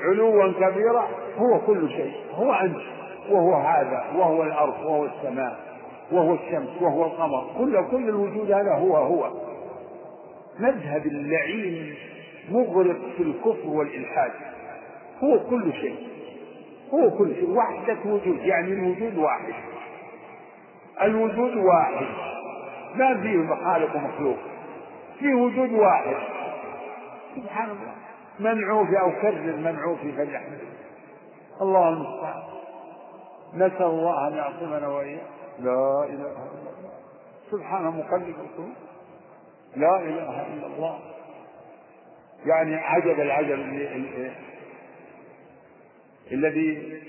علوا 0.00 0.52
كبيرا 0.52 1.08
هو 1.38 1.60
كل 1.60 1.88
شيء. 1.90 2.23
هو 2.36 2.52
انت 2.52 2.76
وهو 3.30 3.54
هذا 3.54 4.04
وهو 4.16 4.42
الأرض 4.42 4.84
وهو 4.84 5.04
السماء 5.04 5.56
وهو 6.12 6.34
الشمس 6.34 6.82
وهو 6.82 7.04
القمر. 7.04 7.46
كل 7.58 7.90
كل 7.90 8.08
الوجود 8.08 8.50
هذا 8.52 8.74
هو 8.74 8.96
هو. 8.96 9.30
مذهب 10.58 11.06
اللعين 11.06 11.94
مغرق 12.50 12.98
في 13.16 13.22
الكفر 13.22 13.68
والإلحاد. 13.68 14.32
هو 15.24 15.38
كل 15.50 15.72
شيء. 15.72 15.96
هو 16.94 17.10
كل 17.10 17.34
شيء. 17.34 17.50
وحدة 17.50 17.96
وجود 18.04 18.38
يعني 18.38 18.72
الوجود 18.72 19.18
واحد. 19.18 19.54
الوجود 21.02 21.56
واحد. 21.56 22.06
ما 22.94 23.20
فيه 23.22 23.36
مخالق 23.36 23.96
ومخلوق. 23.96 24.38
فيه 25.18 25.34
وجود 25.34 25.72
واحد. 25.72 26.16
سبحان 27.36 27.70
الله. 27.70 27.94
منعوف 28.40 28.88
أو 28.94 29.10
كرر 29.22 29.56
منعوف 29.56 29.98
فليحمد 30.00 30.58
الله 31.62 31.88
المستعان. 31.88 32.42
نسأل 33.54 33.82
الله 33.82 34.28
أن 34.28 34.34
يعصمنا 34.34 34.88
وإياه 34.88 35.26
لا 35.58 36.04
إله 36.04 36.32
إلا 36.32 36.70
الله. 36.70 36.92
سبحانه 37.50 37.90
مقلب 37.90 38.34
القلوب 38.40 38.74
لا 39.76 39.96
إله 39.96 40.46
إلا 40.46 40.66
الله. 40.66 40.98
يعني 42.46 42.76
عجب 42.76 43.20
العجب 43.20 43.58
الذي 46.32 47.00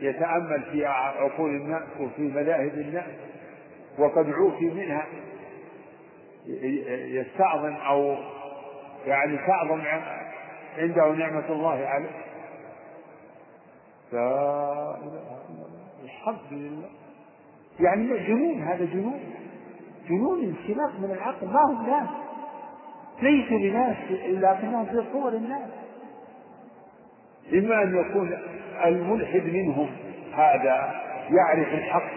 يتأمل 0.00 0.62
في 0.72 0.86
عقول 0.86 1.50
الناس 1.50 1.82
وفي 2.00 2.22
مذاهب 2.22 2.74
الناس 2.74 3.10
وقد 3.98 4.30
عوفي 4.30 4.70
منها. 4.70 5.06
يستعظم 7.06 7.74
أو 7.74 8.16
يعني 9.06 9.38
تعظم 9.46 9.82
عنده 10.78 11.08
نعمة 11.08 11.48
الله 11.48 11.86
عليه. 11.86 12.23
لا 14.14 14.96
إله 15.02 15.38
إلا 15.48 15.64
الله. 15.66 16.04
الحمد 16.04 16.52
لله. 16.52 16.88
يعني 17.80 18.26
جنون 18.26 18.62
هذا 18.62 18.84
جنون. 18.84 19.20
جنون 20.08 20.38
انسلاخ 20.38 21.00
من 21.00 21.10
العقل. 21.10 21.46
ما 21.46 21.60
هم 21.64 21.86
ناس. 21.86 22.08
ليسوا 23.22 23.58
بناس 23.58 23.96
لكنهم 24.28 24.84
في 24.86 25.04
صور 25.12 25.32
الناس. 25.32 25.70
إما 27.52 27.82
أن 27.82 27.96
يكون 27.96 28.38
الملحد 28.84 29.42
منهم 29.42 29.90
هذا 30.34 31.02
يعرف 31.30 31.68
الحق 31.68 32.10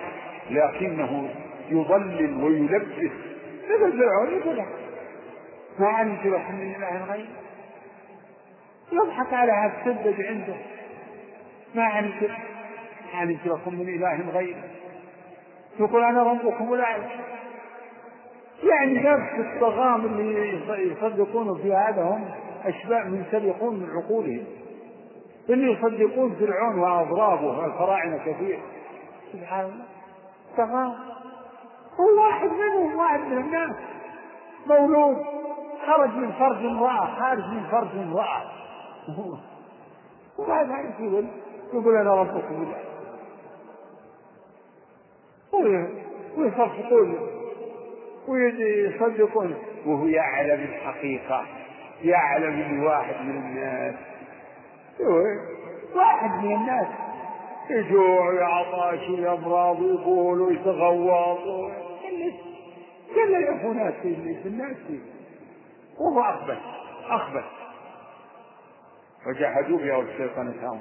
لكنه 0.50 1.30
يضلل 1.70 2.44
ويلبس. 2.44 3.12
مثل 3.70 4.00
فرعون 4.00 4.38
يقول 4.38 4.66
ما 5.80 5.88
علمت 5.88 6.26
من 6.26 6.76
إله 6.76 7.06
غير 7.06 7.28
يضحك 8.92 9.34
على 9.34 9.52
هذا 9.52 9.74
السذج 9.80 10.26
عنده. 10.26 10.77
ما 11.78 11.84
علمت 11.84 12.32
علمت 13.14 13.46
لكم 13.46 13.76
من 13.76 13.90
إله 13.90 14.30
غير 14.30 14.56
يقول 15.80 16.04
أنا 16.04 16.24
ربكم 16.24 16.74
الاعلى 16.74 17.06
يعني 18.64 18.94
نفس 18.94 19.32
الطغام 19.40 20.06
اللي 20.06 20.92
يصدقون 20.92 21.62
في 21.62 21.74
هذا 21.74 22.04
هم 22.04 22.26
اشباع 22.66 23.04
منسلقون 23.04 23.76
من 23.76 23.90
عقولهم. 23.90 24.44
اللي 25.50 25.72
يصدقون 25.72 26.36
فرعون 26.36 26.80
وأضرابه 26.80 27.66
الفراعنه 27.66 28.18
كثير. 28.18 28.60
سبحان 29.34 29.66
الله. 29.66 29.86
طغام 30.58 30.94
هو 32.00 32.24
واحد 32.24 32.50
منهم 32.50 33.00
واحد 33.00 33.20
من 33.20 33.38
الناس 33.38 33.76
مولود 34.68 35.18
خرج 35.88 36.10
من 36.10 36.32
فرج 36.32 36.66
امرأة 36.66 37.16
خارج 37.20 37.44
من 37.44 37.64
فرج 37.72 37.98
امرأة. 37.98 38.42
وبعد 40.40 40.68
ذلك 40.70 41.00
يقول 41.00 41.28
يقول 41.74 41.96
أنا 41.96 42.14
ربكم. 42.16 42.74
ويصفقون 46.38 47.18
ويصدقون 48.28 49.56
وهو 49.86 50.08
يعلم 50.08 50.64
الحقيقة. 50.64 51.46
يعلم 52.04 52.62
ان 52.62 52.80
واحد 52.84 53.26
من 53.26 53.38
الناس. 53.38 53.96
واحد 55.96 56.46
من 56.46 56.56
الناس. 56.56 56.88
يجوع 57.70 58.30
ويعطش 58.30 59.10
ويمرض 59.10 59.82
ويقول 59.82 60.42
ويتغوط. 60.42 61.72
كل 63.16 63.36
العفونات 63.36 63.94
في 64.02 64.42
الناس. 64.46 64.78
وهو 66.00 66.22
أخبث. 66.22 66.58
أخبث. 67.10 67.44
وجحدوا 69.28 69.78
بها 69.78 69.96
والشيطان 69.96 70.48
أنفسهم 70.48 70.80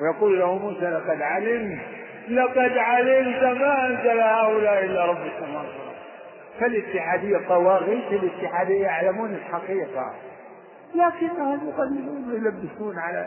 ويقول 0.00 0.38
له 0.38 0.58
موسى 0.58 0.84
لقد 0.84 1.22
علمت 1.22 1.80
لقد 2.28 2.78
علمت 2.78 3.42
ما 3.60 3.86
أنزل 3.86 4.20
هؤلاء 4.20 4.84
إلا 4.84 5.06
رب 5.06 5.26
السماوات 5.26 5.68
فالاتحادية 6.60 7.38
طواغيت 7.48 8.12
الاتحادية 8.12 8.82
يعلمون 8.82 9.34
الحقيقة. 9.34 10.14
لكنهم 10.94 11.68
يقلدون 11.68 12.32
يلبسون 12.34 12.98
على 12.98 13.26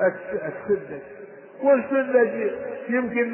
السنة 0.00 1.00
والسنة 1.62 2.50
يمكن 2.88 3.32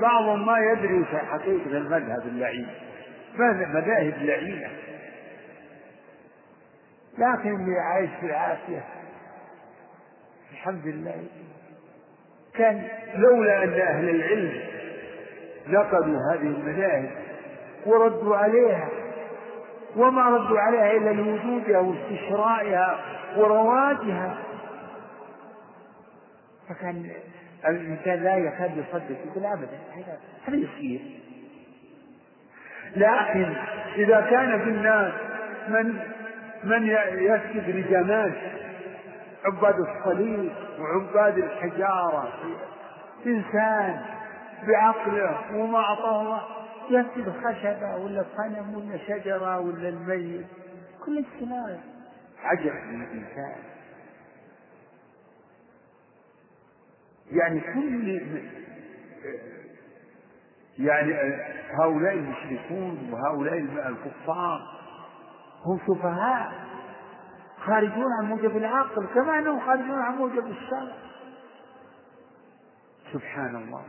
بعضهم 0.00 0.46
ما 0.46 0.58
يدري 0.58 1.04
حقيقة 1.04 1.70
المذهب 1.76 2.22
اللعين 2.26 2.66
مذاهب 3.74 4.14
لعينة. 4.22 4.70
لكن 7.18 7.74
عايش 7.78 8.10
في 8.20 8.26
العافية. 8.26 8.84
الحمد 10.52 10.86
لله. 10.86 11.24
كان 12.54 12.88
لولا 13.14 13.64
أن 13.64 13.72
أهل 13.72 14.08
العلم 14.08 14.60
نقدوا 15.68 16.18
هذه 16.32 16.46
المذاهب 16.46 17.10
وردوا 17.86 18.36
عليها 18.36 18.88
وما 19.96 20.22
ردوا 20.22 20.60
عليها 20.60 20.92
إلا 20.92 21.10
لوجودها 21.10 21.78
واستشرائها 21.78 22.98
ورواجها 23.36 24.38
فكان 26.68 27.10
الإنسان 27.68 28.22
لا 28.24 28.36
يكاد 28.36 28.76
يصدق 28.76 29.16
يقول 29.26 29.46
أبدا 29.46 29.78
هذا 30.46 30.56
يصير. 30.56 31.00
لكن 32.96 33.54
إذا 33.96 34.20
كان 34.30 34.58
في 34.64 34.70
الناس 34.70 35.12
من 35.68 35.98
من 36.64 36.86
يسجد 37.12 37.76
لجمال 37.76 38.32
عباد 39.44 39.74
الصليب 39.80 40.52
وعباد 40.78 41.38
الحجارة. 41.38 42.32
إنسان 43.26 44.00
بعقله 44.68 45.56
وما 45.56 45.78
أعطاه 45.78 46.40
يسجد 46.90 47.32
خشبة 47.44 47.96
ولا 47.96 48.24
صنم 48.36 48.74
ولا 48.74 48.98
شجرة 48.98 49.58
ولا 49.58 49.88
الميت. 49.88 50.46
كل 51.06 51.18
السماء. 51.18 51.80
عجب 52.44 52.72
من 52.74 53.02
الإنسان. 53.02 53.56
يعني 57.32 57.60
كل 57.60 58.20
يعني 60.78 61.14
هؤلاء 61.80 62.12
المشركون 62.14 63.12
وهؤلاء 63.12 63.58
الكفار 63.88 64.60
هم 65.66 65.78
سفهاء. 65.86 66.71
خارجون 67.66 68.12
عن 68.20 68.24
موجب 68.24 68.56
العقل 68.56 69.06
كما 69.14 69.38
أنهم 69.38 69.60
خارجون 69.60 69.98
عن 69.98 70.14
موجب 70.14 70.46
الشرع 70.46 70.96
سبحان 73.12 73.56
الله 73.56 73.84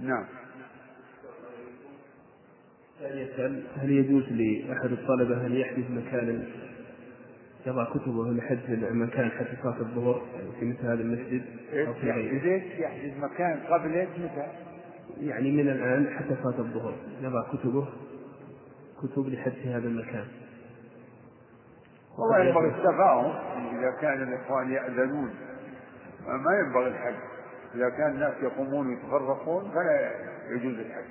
نعم 0.00 0.26
هل 3.76 3.90
يجوز 3.90 4.22
لأحد 4.22 4.92
الطلبة 4.92 5.46
أن 5.46 5.52
يحجز 5.52 5.84
مكانا 5.90 6.44
يضع 7.66 7.84
كتبه 7.84 8.30
الحجز 8.30 8.84
مكان 8.92 9.30
حتى 9.30 9.56
صلاة 9.62 9.80
الظهر 9.80 10.22
في 10.60 10.66
مثل 10.66 10.86
هذا 10.86 11.02
المسجد 11.02 11.42
أو 11.86 11.94
في 11.94 12.10
غيره؟ 12.10 12.62
يحجز 12.78 13.18
مكان 13.18 13.60
قبل 13.60 14.08
متى؟ 14.18 14.46
يعني 15.20 15.50
من 15.50 15.68
الآن 15.68 16.14
حتى 16.18 16.36
صلاة 16.42 16.58
الظهر 16.58 16.94
يضع 17.22 17.42
كتبه 17.52 17.88
كتب 19.02 19.28
لحجز 19.28 19.66
هذا 19.66 19.88
المكان. 19.88 20.28
والله 22.18 22.44
ينبغي 22.44 22.68
التفاهم 22.68 23.32
إذا 23.78 23.90
كان 24.00 24.22
الإخوان 24.22 24.72
يأذنون. 24.72 25.34
ما 26.26 26.58
ينبغي 26.58 26.88
الحج. 26.88 27.14
إذا 27.74 27.88
كان 27.88 28.10
الناس 28.10 28.34
يقومون 28.42 28.88
ويتفرقون 28.88 29.70
فلا 29.70 30.10
يجوز 30.50 30.78
الحج. 30.78 31.04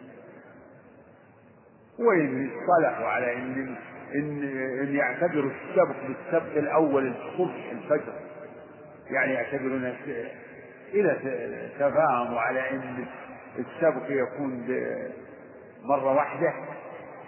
وإن 2.00 2.50
اصطلحوا 2.50 3.08
على 3.08 3.34
إن 3.34 3.76
إن 4.16 4.44
إن 4.80 4.96
يعتبروا 4.96 5.52
السبق 5.52 5.96
بالسبق 6.08 6.58
الأول 6.58 7.08
الصبح 7.08 7.72
الفجر. 7.72 8.14
يعني 9.10 9.34
يعتبرون 9.34 9.96
إذا 10.94 11.14
تفاهموا 11.80 12.40
على 12.40 12.70
إن 12.70 13.06
السبق 13.60 14.06
يكون 14.10 14.66
مرة 15.84 16.14
واحدة 16.14 16.54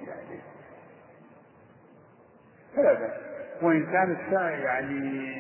يعني 0.07 0.41
فلا 2.76 2.93
بأس. 2.93 3.11
وإن 3.61 3.86
كان 3.86 4.17
يعني 4.63 5.34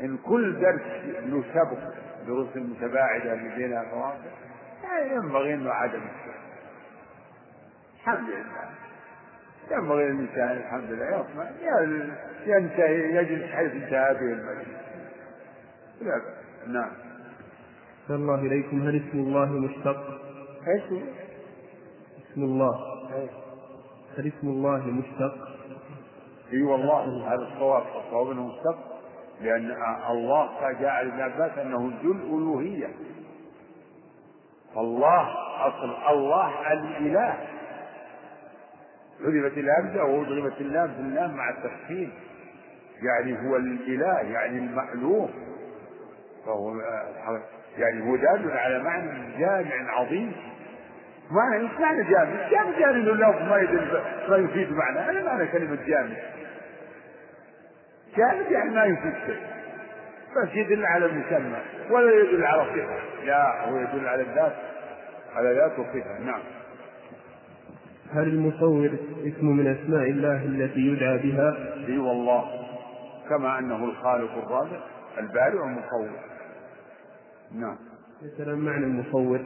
إن 0.00 0.16
كل 0.16 0.60
درس 0.60 0.82
له 1.26 1.44
سبق 1.54 1.78
دروس 2.26 2.56
متباعدة 2.56 3.34
بينها 3.34 3.84
فواصل 3.90 4.18
يعني 4.82 5.14
ينبغي 5.14 5.54
أنه 5.54 5.70
عدم 5.70 6.00
السبق 6.00 6.42
الحمد 7.96 8.28
لله. 8.28 8.70
ينبغي 9.70 10.04
للإنسان 10.04 10.56
الحمد 10.56 10.90
لله 10.90 11.06
يطمع 11.06 11.50
ينتهي 12.46 13.16
يجلس 13.16 13.50
حيث 13.50 13.72
انتهى 13.72 14.14
به 14.14 14.20
المجلس 14.20 14.82
لا 16.00 16.18
بأس. 16.18 16.68
نعم. 16.68 16.90
الله 18.10 18.34
إليكم. 18.34 18.88
هل 18.88 18.96
اسم 18.96 19.18
الله 19.18 19.46
مشتق؟ 19.46 20.20
إيش 20.68 21.02
اسم 22.32 22.42
الله. 22.42 22.74
هل 24.18 24.32
اسم 24.38 24.48
الله 24.48 24.86
مشتق؟ 24.86 25.51
إي 26.52 26.62
والله 26.62 27.28
هذا 27.28 27.48
الصواب 27.54 27.82
الصواب 28.06 28.30
إنه 28.30 28.46
مشتق 28.46 28.78
لأن 29.40 29.76
الله 30.10 30.72
جاء 30.80 30.90
على 30.90 31.08
ابن 31.08 31.20
عباس 31.20 31.58
أنه 31.58 31.92
ذو 32.02 32.12
الألوهية. 32.12 32.88
الله 34.76 35.28
أصل 35.66 35.96
الله 36.10 36.72
الإله. 36.72 37.34
حذفت 39.24 39.58
الهمزه 39.58 40.04
وأضربت 40.04 40.60
اللام 40.60 40.88
في 40.88 41.00
اللام 41.00 41.34
مع 41.36 41.50
التفخيم 41.50 42.12
يعني 43.02 43.48
هو 43.48 43.56
الإله 43.56 44.18
يعني 44.18 44.58
المألوف 44.58 45.30
فهو 46.46 46.72
يعني 47.78 48.10
هو 48.10 48.16
دال 48.16 48.50
على 48.50 48.82
معنى 48.82 49.38
جامع 49.38 49.90
عظيم. 49.90 50.32
معنى 51.30 51.62
إيش 51.62 51.80
معنى 51.80 52.02
جامع؟ 52.04 52.48
جامع 52.50 52.78
جامع 52.78 52.90
اللفظ 52.90 53.42
ما 54.30 54.36
يفيد 54.36 54.72
معنى، 54.72 54.98
هذا 54.98 55.24
معنى 55.24 55.46
كلمة 55.46 55.78
جامع. 55.86 56.16
جامع 58.16 58.50
يعني 58.50 58.70
ما 58.70 58.84
يفيد 58.84 59.14
شيء. 59.26 59.40
بس 60.36 60.54
يدل 60.54 60.86
على 60.86 61.06
المسمى 61.06 61.58
ولا 61.90 62.20
يدل 62.20 62.44
على 62.44 62.64
صفة، 62.64 63.24
لا 63.24 63.68
هو 63.68 63.76
يدل 63.76 64.08
على 64.08 64.22
الذات. 64.22 64.52
على 65.36 65.54
ذات 65.54 65.78
وصفة، 65.78 66.18
نعم. 66.18 66.40
هل 68.12 68.22
المصور 68.22 68.90
اسم 69.24 69.46
من 69.46 69.66
أسماء 69.66 70.10
الله 70.10 70.44
التي 70.44 70.80
يدعى 70.80 71.18
بها؟ 71.18 71.56
إي 71.88 71.98
والله. 71.98 72.68
كما 73.28 73.58
أنه 73.58 73.84
الخالق 73.84 74.46
الرازق 74.46 74.86
البارئ 75.18 75.58
المصور 75.58 76.10
نعم. 77.54 77.76
مثلا 78.22 78.54
معنى 78.54 78.84
المصور. 78.84 79.40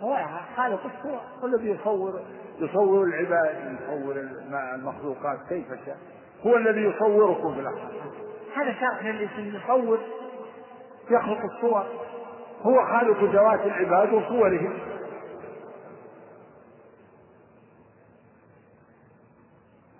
هو 0.00 0.16
خالق 0.56 0.80
الصور 0.84 1.20
هو 1.40 1.46
الذي 1.46 1.70
يصور 1.70 2.20
يصور 2.60 3.04
العباد 3.04 3.78
يصور 3.82 4.16
المخلوقات 4.74 5.38
كيف 5.48 5.66
شاء. 5.86 5.96
هو 6.46 6.56
الذي 6.56 6.80
يصوركم 6.80 7.54
في 7.54 7.60
هذا 8.56 8.72
شرح 8.72 9.04
للاسم 9.04 9.56
يصور 9.56 9.98
يخلق 11.10 11.40
الصور. 11.54 11.86
هو 12.62 12.86
خالق 12.86 13.24
ذوات 13.24 13.60
العباد 13.60 14.12
وصورهم. 14.12 14.78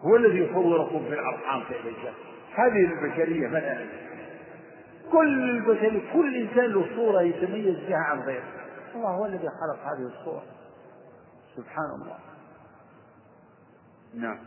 هو 0.00 0.16
الذي 0.16 0.38
يصوركم 0.38 1.04
في 1.04 1.14
الأرحام 1.14 1.62
كيف 1.68 1.84
يشاء 1.84 2.14
هذه 2.54 2.84
البشرية 2.84 3.48
من 3.48 3.88
كل 5.12 5.50
البشر 5.50 6.12
كل 6.12 6.36
إنسان 6.36 6.64
له 6.64 6.96
صورة 6.96 7.22
يتميز 7.22 7.76
بها 7.88 7.98
عن 7.98 8.20
غيره. 8.20 8.44
الله 8.94 9.08
هو 9.08 9.26
الذي 9.26 9.48
خلق 9.48 9.82
هذه 9.84 10.06
الصور 10.06 10.42
سبحان 11.56 11.90
الله. 11.94 12.18
نعم. 14.14 14.38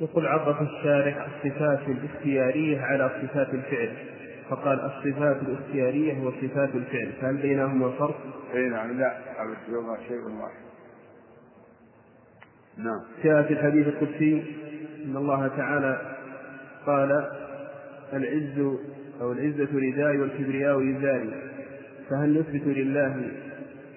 يقول 0.00 0.26
عرف 0.26 0.62
الشارع 0.62 1.26
الصفات 1.26 1.80
الاختيارية 1.88 2.80
على 2.80 3.10
صفات 3.22 3.54
الفعل 3.54 3.96
فقال 4.50 4.80
الصفات 4.80 5.36
الاختيارية 5.42 6.24
وصفات 6.24 6.74
الفعل 6.74 7.12
فهل 7.20 7.36
بينهما 7.36 7.90
فرق؟ 7.90 8.16
اي 8.54 8.68
نعم 8.68 8.98
لا 8.98 9.16
أبدا 9.42 10.02
شيء 10.08 10.22
واحد 10.22 10.62
نعم 12.76 13.00
جاء 13.24 13.42
في 13.42 13.52
الحديث 13.52 13.86
القدسي 13.88 14.42
إن 15.04 15.16
الله 15.16 15.48
تعالى 15.48 16.16
قال 16.86 17.28
العز 18.12 18.78
أو 19.20 19.32
العزة 19.32 19.68
رداء 19.74 20.16
والكبرياء 20.16 20.96
ازاري 20.96 21.34
فهل 22.10 22.38
نثبت 22.40 22.66
لله 22.66 23.30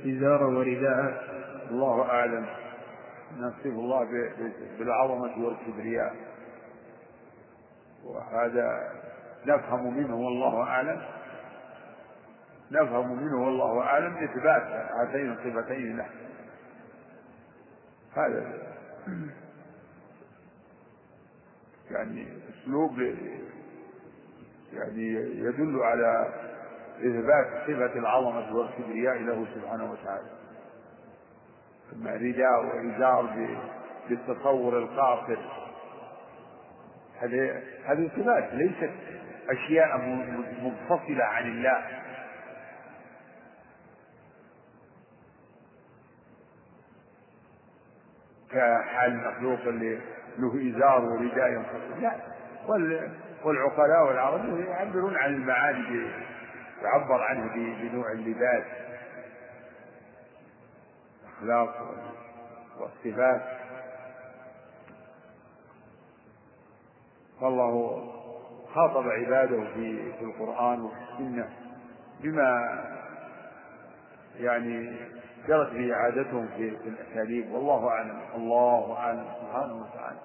إزارا 0.06 0.46
ورداء؟ 0.46 1.24
الله 1.72 2.02
أعلم 2.02 2.46
نصف 3.38 3.66
الله 3.66 4.10
بالعظمة 4.80 5.46
والكبرياء. 5.46 6.16
وهذا 8.06 8.92
نفهم 9.46 9.98
منه 9.98 10.16
والله 10.16 10.64
أعلم. 10.64 11.02
نفهم 12.72 13.24
منه 13.24 13.46
والله 13.46 13.82
أعلم 13.82 14.18
إثبات 14.18 14.64
هاتين 15.00 15.32
الصفتين 15.32 15.98
له. 15.98 16.10
هذا 18.14 18.54
يعني 21.92 22.28
أسلوب 22.50 23.00
يعني 24.74 25.08
يدل 25.40 25.80
على 25.84 26.34
إثبات 27.00 27.64
صفة 27.68 28.00
العظمة 28.00 28.56
والكبرياء 28.56 29.18
له 29.18 29.48
سبحانه 29.56 29.92
وتعالى. 29.92 30.30
رداء 32.06 32.66
وإزار 32.66 33.48
بالتصور 34.10 34.78
القاصر 34.80 35.38
هذه 37.22 37.62
هذه 37.86 38.10
صفات 38.18 38.54
ليست 38.54 38.92
أشياء 39.50 39.98
منفصلة 40.62 41.24
عن 41.24 41.48
الله. 41.48 41.86
كحال 48.50 49.12
المخلوق 49.12 49.60
اللي 49.60 50.00
له 50.38 50.78
إزار 50.78 51.06
ورداء 51.06 51.48
ينفصل 51.50 52.02
لا. 52.02 52.16
والعقلاء 53.44 54.08
والعرب 54.08 54.60
يعبرون 54.60 55.16
عن 55.16 55.34
المعاني 55.34 56.10
يعبر 56.84 57.22
عنه 57.22 57.54
بنوع 57.82 58.12
اللباس. 58.12 58.64
الأخلاق 61.44 61.96
والصفات. 62.80 63.42
فالله 67.42 68.04
خاطب 68.74 69.08
عباده 69.08 69.64
في 69.74 70.12
القرآن 70.22 70.82
وفي 70.82 70.96
السنة 71.12 71.50
بما 72.24 72.84
يعني 74.40 74.98
جرت 75.48 75.72
به 75.74 75.96
عادتهم 75.96 76.48
في, 76.48 76.78
في 76.78 76.90
الأساليب. 76.90 77.52
والله 77.52 77.88
أعلم 77.88 78.20
الله 78.36 78.98
أعلم 78.98 79.26
سبحانه 79.42 79.82
وتعالى. 79.82 80.20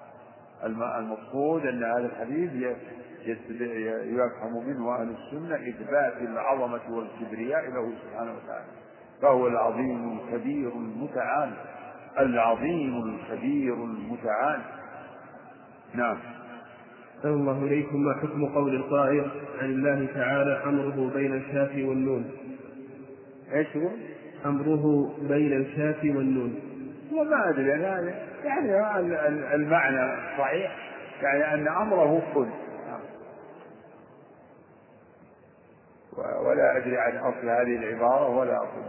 المقصود 0.99 1.65
أن 1.65 1.83
هذا 1.83 2.05
الحديث 2.05 2.77
يفهم 4.05 4.67
منه 4.67 4.95
أهل 4.95 5.15
السنة 5.15 5.55
إثبات 5.55 6.17
العظمة 6.17 6.81
والكبرياء 6.89 7.69
له 7.69 7.93
سبحانه 8.03 8.35
وتعالى. 8.43 8.80
فهو 9.21 9.47
العظيم 9.47 10.19
الكبير 10.19 10.71
المتعال. 10.71 11.53
العظيم 12.19 13.03
الكبير 13.03 13.73
المتعال. 13.73 14.61
نعم. 15.93 16.17
أحسن 17.17 17.29
الله 17.29 17.63
إليكم. 17.63 18.03
ما 18.03 18.13
حكم 18.13 18.45
قول 18.45 18.75
القائل 18.75 19.31
عن 19.61 19.65
الله 19.65 20.07
تعالى 20.13 20.63
أمره 20.65 21.11
بين 21.13 21.33
الكاف 21.33 21.71
والنون؟ 21.71 22.31
إيش 23.53 23.77
هو؟ 23.77 23.89
أمره 24.45 25.13
بين 25.21 25.53
الكاف 25.53 26.03
والنون. 26.03 26.59
وما 27.13 27.49
أدري. 27.49 27.75
أنا 27.75 28.13
يعني 28.43 29.55
المعنى 29.55 30.17
صحيح. 30.37 30.75
يعني 31.21 31.53
أن 31.53 31.67
أمره 31.67 32.21
كن. 32.33 32.49
ولا 36.17 36.77
أدري 36.77 36.97
عن 36.97 37.17
أصل 37.17 37.49
هذه 37.49 37.75
العبارة 37.75 38.37
ولا 38.37 38.57
أقول 38.57 38.83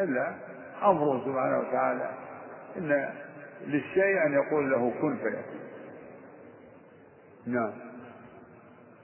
إلا 0.00 0.34
أمره 0.82 1.24
سبحانه 1.24 1.58
وتعالى. 1.58 2.10
إن 2.76 3.08
للشيء 3.66 4.26
أن 4.26 4.32
يقول 4.32 4.70
له 4.70 4.90
كن 5.00 5.16
فيكون. 5.16 5.60
نعم. 7.46 7.72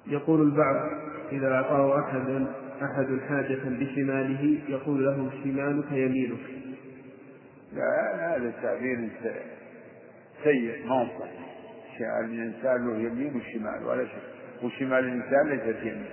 يقول 0.07 0.43
البعض 0.43 0.91
إذا 1.33 1.55
أعطاه 1.55 2.01
أحد 2.01 2.47
أحد 2.83 3.21
حاجة 3.29 3.61
بشماله 3.65 4.61
يقول 4.69 5.05
له 5.05 5.31
شمالك 5.45 5.93
يمينك. 5.93 6.63
لا 7.73 8.37
هذا 8.37 8.49
التعبير 8.49 9.11
سيء 10.45 10.87
ما 10.87 10.95
هو 10.95 11.25
الإنسان 12.01 12.87
له 12.87 12.97
يمين 12.97 13.37
وشمال 13.37 13.85
ولا 13.85 14.05
شيء 14.05 14.23
وشمال 14.63 14.99
الإنسان 14.99 15.49
ليست 15.49 15.81
يمين 15.83 16.11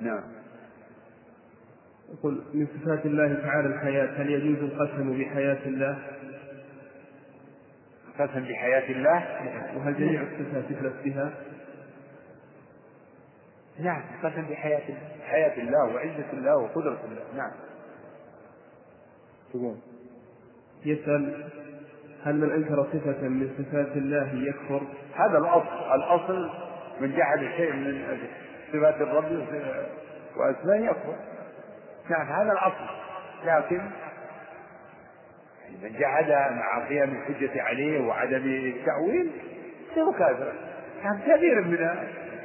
نعم. 0.00 0.22
يقول 2.12 2.42
من 2.54 2.66
صفات 2.66 3.06
الله 3.06 3.34
تعالى 3.34 3.68
الحياة 3.68 4.06
هل 4.06 4.30
يجوز 4.30 4.70
القسم 4.70 5.18
بحياة 5.18 5.66
الله؟ 5.66 5.98
القسم 8.08 8.40
بحياة 8.40 8.90
الله؟ 8.90 9.24
وهل 9.76 9.94
جميع 9.94 10.22
الصفات 10.22 10.92
بها؟ 11.04 11.32
نعم 13.80 14.02
القسم 14.14 14.42
بحياة 14.42 14.82
حياة 15.22 15.62
الله 15.62 15.94
وعزة 15.94 16.32
الله 16.32 16.56
وقدرة 16.56 16.98
الله. 17.04 17.36
نعم. 17.36 17.52
تقول. 19.52 19.76
يسأل 20.84 21.50
هل 22.24 22.36
من 22.36 22.50
أنكر 22.50 22.86
صفة 22.92 23.28
من 23.28 23.50
صفات 23.58 23.96
الله 23.96 24.34
يكفر؟ 24.34 24.82
هذا 25.14 25.38
الأصل. 25.38 25.94
الأصل 25.94 26.50
من 27.00 27.16
جحد 27.16 27.38
شيء 27.56 27.72
من 27.72 28.18
صفات 28.72 29.00
الرب 29.00 29.46
وأسماء 30.36 30.84
يكفر. 30.84 31.33
نعم 32.10 32.26
هذا 32.26 32.52
الأصل. 32.52 32.94
لكن 33.44 33.80
من 35.82 35.92
جحدها 35.98 36.50
مع 36.50 36.88
قيام 36.88 37.10
الحجة 37.10 37.62
عليه 37.62 38.06
وعدم 38.06 38.42
التأويل 38.44 39.30
فهو 39.96 40.12
كافر 40.12 40.52
كان 41.02 41.18
كثير 41.18 41.60
من 41.64 41.88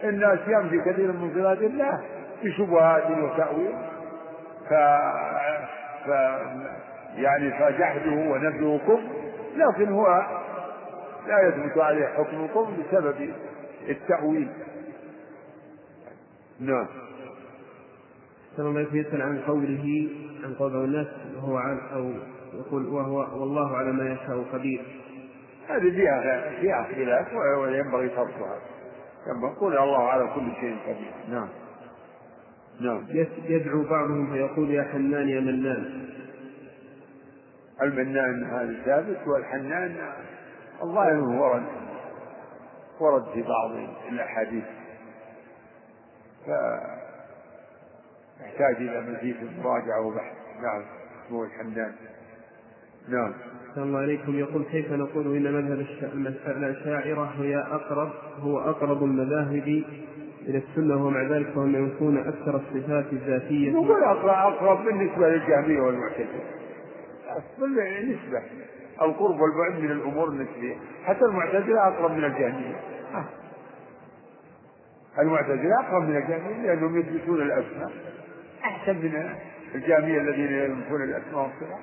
الناس 0.04 0.40
يمضي 0.48 0.80
كثير 0.80 1.12
من 1.12 1.32
صفات 1.36 1.58
الله 1.58 2.04
بشبهات 2.44 3.12
وتأويل. 3.12 3.76
ف... 4.70 4.74
ف... 6.06 6.10
يعني 7.16 7.52
فجحده 7.52 8.12
ونفيه 8.12 8.78
كفر 8.78 9.02
لكن 9.56 9.92
هو 9.92 10.26
لا 11.28 11.48
يثبت 11.48 11.78
عليه 11.78 12.08
حكم 12.08 12.44
الكفر 12.46 12.72
بسبب 12.72 13.34
التأويل. 13.90 14.50
نعم. 16.60 16.88
صلى 18.60 18.70
الله 18.70 18.96
يسأل 18.96 19.22
عن 19.22 19.40
قوله 19.40 20.10
عن 20.44 20.54
قول 20.54 20.76
الناس 20.76 21.08
وهو 21.36 21.58
عن 21.58 21.80
أو 21.94 22.14
يقول 22.54 22.88
وهو 22.88 23.40
والله 23.42 23.78
على 23.78 23.92
ما 23.92 24.14
يشاء 24.14 24.44
قدير. 24.54 24.82
هذه 25.68 25.92
فيها 25.92 26.50
فيها 26.62 26.84
خلاف 26.84 27.34
وينبغي 27.34 28.10
تركها. 28.10 28.62
يقول 29.44 29.78
الله 29.78 30.04
على 30.04 30.30
كل 30.36 30.52
شيء 30.60 30.78
قدير. 30.88 31.14
نعم. 31.30 31.48
نعم. 32.82 33.06
يدعو 33.46 33.84
بعضهم 33.84 34.34
فيقول 34.34 34.72
يا 34.72 34.84
حنان 34.84 35.30
يا 35.30 35.40
منان. 35.40 36.10
المنان 37.82 38.44
هذا 38.44 38.82
ثابت 38.86 39.28
والحنان 39.28 39.96
الظاهر 40.84 41.20
ورد 41.20 41.64
ورد 43.00 43.24
في 43.34 43.42
بعض 43.42 43.72
الأحاديث. 44.12 44.64
فيحتاج 48.40 48.76
إلى 48.76 49.02
مزيد 49.02 49.36
مراجعة 49.64 50.02
وبحث. 50.08 50.34
نعم 50.62 50.82
اسمه 51.26 51.44
الحنان. 51.44 51.92
نعم. 53.10 53.34
صلى 53.76 53.84
الله 53.84 54.00
عليكم. 54.00 54.40
يقول 54.40 54.64
كيف 54.72 54.92
نقول 54.92 55.36
إن 55.36 55.54
مذهب 55.54 56.58
الاشاعره 56.58 57.34
هي 57.38 57.58
أقرب 57.58 58.10
هو 58.40 58.60
أقرب 58.60 59.04
المذاهب 59.04 59.84
إلى 60.48 60.58
السنة 60.58 61.06
ومع 61.06 61.22
ذلك 61.24 61.48
فهم 61.48 61.76
ينفون 61.76 62.18
أكثر 62.18 62.56
الصفات 62.56 63.06
الذاتية؟ 63.14 63.72
نقول 63.72 64.04
أقرب 64.04 64.54
أقرب 64.54 64.86
بالنسبة 64.86 65.30
للجهميه 65.30 65.82
والمعتزلة. 65.82 66.44
بالنسبة 67.60 68.42
القرب 69.02 69.40
والبعد 69.40 69.80
من 69.80 69.92
الأمور 69.92 70.28
النسبيه 70.28 70.76
حتى 71.04 71.26
المعتزلة 71.26 71.88
أقرب 71.88 72.12
من 72.12 72.24
الجهميه 72.24 72.76
المعتزلة 75.20 75.80
أقرب 75.80 76.04
من 76.04 76.18
الجهمية 76.18 76.66
لأنهم 76.66 77.00
يثبتون 77.00 77.42
الأسماء 77.42 77.92
أحسن 78.64 78.96
من 78.96 79.36
الجهمية 79.76 80.22
الذين 80.22 80.52
ينفون 80.52 81.04
الأسماء 81.04 81.44
والصفات. 81.44 81.80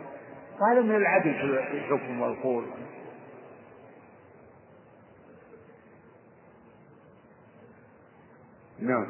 وهذا 0.61 0.81
من 0.81 0.97
العدل 0.97 1.35
في 1.35 1.79
الحكم 1.79 2.20
والقول. 2.20 2.64
نعم. 8.81 9.07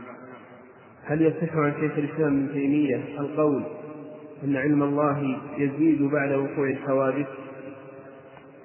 هل 1.05 1.23
يصح 1.23 1.57
عن 1.57 1.73
شيخ 1.81 1.99
الإسلام 1.99 2.45
ابن 2.45 2.53
تيمية 2.53 2.97
القول 2.97 3.64
أن 4.45 4.57
علم 4.57 4.83
الله 4.83 5.41
يزيد 5.59 6.03
بعد 6.03 6.33
وقوع 6.33 6.69
الحوادث؟ 6.69 7.27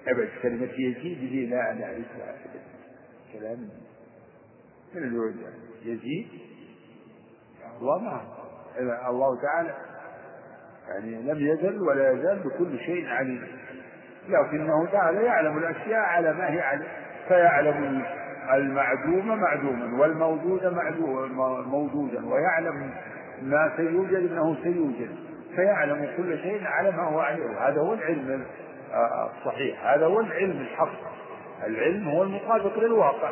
أبد 0.08 0.30
كلمة 0.42 0.70
يزيد 0.78 1.20
دي 1.20 1.46
لا 1.46 1.74
نعرفها 1.74 2.36
كلام. 3.34 3.70
من 4.96 5.04
الوجه؟ 5.04 5.54
يزيد؟ 5.86 6.28
الله 7.82 8.00
ما 8.00 8.41
الله 8.80 9.42
تعالى 9.42 9.74
يعني 10.88 11.22
لم 11.22 11.48
يزل 11.48 11.82
ولا 11.82 12.12
يزال 12.12 12.40
بكل 12.40 12.80
شيء 12.80 13.10
عليم. 13.10 13.48
لكنه 14.30 14.86
تعالى 14.92 15.24
يعلم 15.24 15.58
الأشياء 15.58 16.00
على 16.00 16.34
ما 16.34 16.50
هي 16.50 16.62
عليه 16.62 16.88
فيعلم 17.28 18.04
المعدوم 18.54 19.28
معدوما 19.28 20.02
والموجود 20.02 20.66
موجودا 21.68 22.26
ويعلم 22.26 22.92
ما 23.42 23.72
سيوجد 23.78 24.32
إنه 24.32 24.58
سيوجد 24.64 25.10
فيعلم 25.56 26.14
كل 26.18 26.38
شيء 26.38 26.68
على 26.68 26.92
ما 26.92 27.04
هو 27.04 27.20
عليه. 27.20 27.68
هذا 27.68 27.82
هو 27.82 27.94
العلم 27.94 28.46
الصحيح 29.38 29.86
هذا 29.86 30.06
هو 30.06 30.20
العلم 30.20 30.62
الحق. 30.62 31.12
العلم 31.64 32.08
هو 32.10 32.24
المطابق 32.24 32.80
للواقع. 32.80 33.32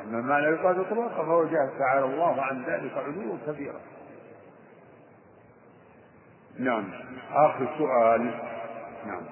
أما 0.00 0.20
ما 0.20 0.40
لا 0.40 0.48
يطابق 0.48 0.92
الواقع 0.92 1.16
فهو 1.16 1.44
جهل 1.44 1.70
تعالى 1.78 2.04
الله 2.04 2.42
عن 2.42 2.64
ذلك 2.64 2.92
علوا 2.96 3.36
كبيرا. 3.46 3.80
نعم. 6.58 6.84
آخر 7.32 7.68
سؤال. 7.78 8.20
نعم. 9.06 9.22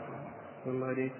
الله 0.66 0.86
عليك. 0.86 1.12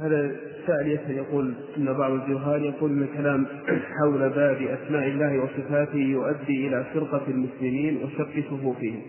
هذا 0.00 0.36
سائل 0.66 0.88
يسأل 0.92 1.16
يقول 1.16 1.54
أن 1.76 1.92
بعض 1.92 2.12
الجهال 2.12 2.64
يقول 2.64 2.90
أن 2.90 3.02
الكلام 3.02 3.46
حول 4.00 4.30
باب 4.30 4.56
أسماء 4.56 5.06
الله 5.06 5.38
وصفاته 5.38 5.98
يؤدي 5.98 6.68
إلى 6.68 6.84
فرقة 6.94 7.22
المسلمين 7.28 8.04
وشق 8.04 8.44
صفوفهم 8.50 9.02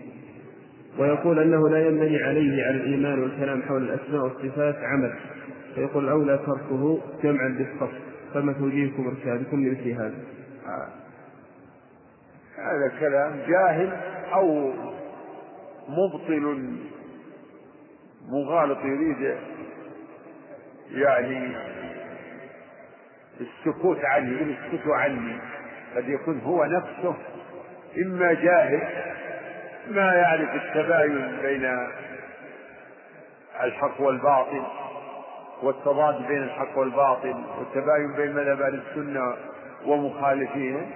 ويقول 0.98 1.38
أنه 1.38 1.68
لا 1.68 1.88
ينبني 1.88 2.22
عليه 2.22 2.64
على 2.64 2.76
الإيمان 2.76 3.18
والكلام 3.18 3.62
حول 3.62 3.82
الأسماء 3.82 4.22
والصفات 4.22 4.76
عمل. 4.76 5.14
فيقول 5.74 6.04
الأولى 6.04 6.38
تركه 6.46 7.00
جمعا 7.22 7.48
بالصف 7.48 7.94
فما 8.34 8.52
توجيهكم 8.52 9.06
إرشادكم 9.06 9.60
لمثل 9.64 9.90
هذا؟ 9.90 10.14
هذا 12.58 12.92
كلام 13.00 13.38
جاهل 13.48 13.92
أو 14.34 14.72
مبطل 15.88 16.76
مغالط 18.28 18.78
يريد 18.84 19.36
يعني 20.90 21.56
السكوت 23.40 24.04
عني 24.04 24.32
يقول 24.32 24.54
اسكتوا 24.54 24.96
عني. 24.96 25.38
قد 25.96 26.08
يكون 26.08 26.40
هو 26.40 26.64
نفسه 26.64 27.14
إما 28.06 28.32
جاهل 28.32 28.82
ما 29.90 30.14
يعرف 30.14 30.54
التباين 30.54 31.38
بين 31.42 31.88
الحق 33.62 34.00
والباطل 34.00 34.62
والتضاد 35.62 36.26
بين 36.28 36.42
الحق 36.42 36.78
والباطل 36.78 37.34
والتباين 37.58 38.12
بين 38.16 38.34
مذهب 38.34 38.62
أهل 38.62 38.82
السنة 38.88 39.34
ومخالفيهم 39.86 40.90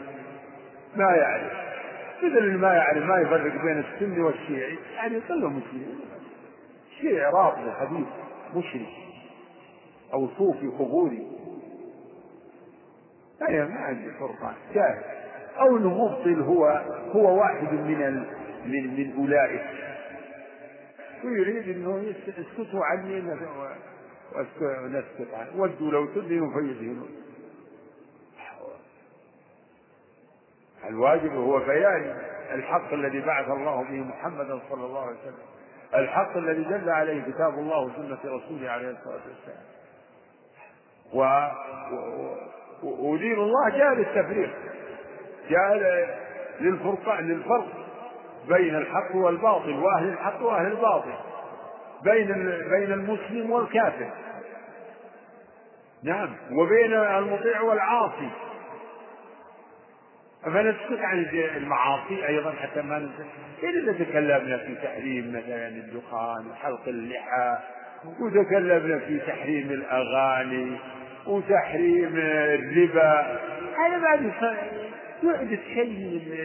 ما 0.96 1.10
يعرف. 1.16 1.71
مثل 2.22 2.38
اللي 2.38 2.58
ما 2.58 2.74
يعرف 2.74 3.04
ما 3.04 3.20
يفرق 3.20 3.62
بين 3.62 3.78
السني 3.78 4.20
والشيعي. 4.20 4.78
يعني 4.94 5.20
كله 5.28 5.48
مسلمين 5.48 6.00
شيعي 7.00 7.32
رافضي 7.32 7.70
حديث 7.70 8.06
مشرك 8.56 8.88
أو 10.12 10.28
صوفي 10.38 10.66
قبوري 10.66 11.26
لا 13.40 13.64
ما 13.64 13.80
عندي 13.80 14.10
فرقان 14.10 14.54
جاهل. 14.74 15.02
أو 15.58 15.76
انه 15.76 16.04
مبطل 16.04 16.40
هو 16.42 16.66
هو 17.12 17.38
واحد 17.38 17.72
من 17.72 18.24
من 18.66 18.96
من 18.96 19.14
أولئك. 19.18 19.64
ويريد 21.24 21.76
إنه 21.76 22.14
يسكتوا 22.26 22.84
عني 22.84 23.22
ونسكت 24.34 25.34
عنه. 25.34 25.50
ودوا 25.56 25.90
لو 25.90 26.06
تدهنوا 26.06 26.52
فيدهنون 26.52 27.08
الواجب 30.88 31.34
هو 31.34 31.58
بيان 31.58 32.16
الحق 32.52 32.92
الذي 32.92 33.20
بعث 33.20 33.48
الله 33.48 33.82
به 33.82 34.04
محمدا 34.04 34.60
صلى 34.70 34.84
الله 34.84 35.00
عليه 35.00 35.16
وسلم. 35.18 35.34
الحق 35.94 36.36
الذي 36.36 36.64
دل 36.64 36.90
عليه 36.90 37.22
كتاب 37.22 37.54
الله 37.54 37.80
وسنة 37.80 38.18
رسوله 38.24 38.70
عليه 38.70 38.90
الصلاة 38.90 39.20
والسلام. 39.28 39.62
و... 41.14 41.48
و... 42.82 43.12
ودين 43.12 43.38
الله 43.38 43.68
جاء 43.68 43.94
للتفريق. 43.94 44.50
جاء 45.48 45.76
للفرق 46.60 47.20
للفرق 47.20 47.66
بين 48.48 48.76
الحق 48.76 49.16
والباطل 49.16 49.78
وأهل 49.78 50.08
الحق 50.08 50.42
وأهل 50.42 50.66
الباطل. 50.66 51.14
بين 52.02 52.26
بين 52.70 52.92
المسلم 52.92 53.50
والكافر. 53.50 54.10
نعم. 56.02 56.36
وبين 56.52 56.94
المطيع 56.94 57.60
والعاصي. 57.60 58.30
فنسكت 60.44 61.00
عن 61.00 61.26
المعاصي 61.56 62.26
أيضا 62.28 62.52
حتى 62.52 62.82
ما 62.82 63.10
إذا 63.62 63.92
تكلمنا 63.92 64.58
في 64.58 64.74
تحريم 64.74 65.28
مثلا 65.28 65.68
الدخان 65.68 66.46
وحلق 66.50 66.88
اللحى 66.88 67.58
وتكلمنا 68.20 68.98
في 68.98 69.18
تحريم 69.18 69.70
الأغاني 69.70 70.76
وتحريم 71.26 72.12
الربا 72.16 73.40
هذا 73.78 73.98
بعد 74.02 74.32
يحدث 75.22 75.58
شيء 75.74 75.90
من 75.90 76.36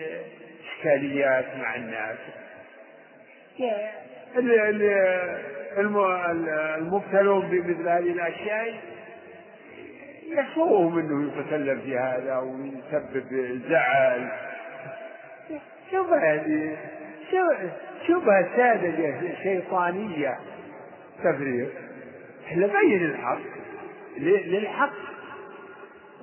الاشكاليات 0.83 1.45
مع 1.61 1.75
الناس. 1.75 2.17
المبتلون 6.77 7.47
بمثل 7.47 7.87
هذه 7.87 8.11
الأشياء 8.11 8.73
يسوءهم 10.27 10.99
إنه 10.99 11.27
يتكلم 11.27 11.79
في 11.79 11.97
هذا 11.97 12.37
ويسبب 12.37 13.61
زعل. 13.69 14.29
شوف 15.91 16.13
هذه 16.13 16.77
شبهة 18.07 18.57
ساذجة 18.57 19.35
شيطانية. 19.43 20.39
تفريق. 21.23 21.71
إحنا 22.47 22.67
بين 22.67 23.05
الحق. 23.05 23.39
للحق. 24.17 24.93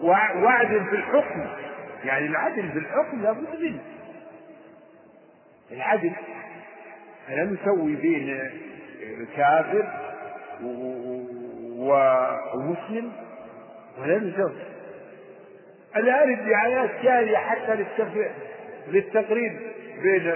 وعد 0.03 0.67
في 0.67 0.97
الحكم. 0.97 1.47
يعني 2.05 2.27
العدل 2.27 2.73
في 2.73 2.79
الحكم 2.79 3.23
لابد 3.23 3.61
منه. 3.61 3.83
العدل. 5.73 6.13
أنا 7.29 7.45
نسوي 7.45 7.97
بين 7.97 8.51
كافر 9.37 9.89
ومسلم. 12.55 13.13
ولا 13.99 14.19
نسوي 14.19 14.53
الآن 15.97 16.35
الدعايات 16.35 16.91
جارية 17.03 17.37
حتى 17.37 17.85
للتقريب 18.89 19.61
بين 20.03 20.31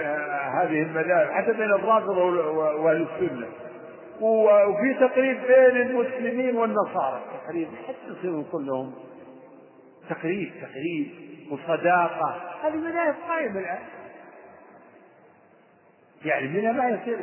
هذه 0.53 0.81
المذاهب 0.81 1.31
حتى 1.31 1.53
بين 1.53 1.71
الرافضة 1.71 2.23
وأهل 2.57 3.07
السنة. 3.13 3.47
وفي 4.21 4.93
تقريب 4.99 5.37
بين 5.47 5.81
المسلمين 5.81 6.55
والنصارى. 6.55 7.21
تقريب 7.43 7.67
حتى 7.87 7.97
يصيروا 8.11 8.43
كلهم. 8.51 8.93
تقريب 10.09 10.51
تقريب 10.61 11.11
وصداقة 11.51 12.41
هذه 12.63 12.75
مذاهب 12.75 13.15
قائمة 13.29 13.59
الآن. 13.59 13.79
يعني 16.25 16.47
منها 16.47 16.71
ما 16.71 16.89
يصير؟ 16.89 17.19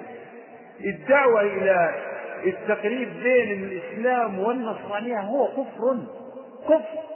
الدعوة 0.85 1.41
إلى 1.41 1.95
التقريب 2.47 3.09
بين 3.23 3.65
الإسلام 3.65 4.39
والنصرانية 4.39 5.21
هو 5.21 5.49
كفر. 5.49 5.97
كفر 6.69 7.07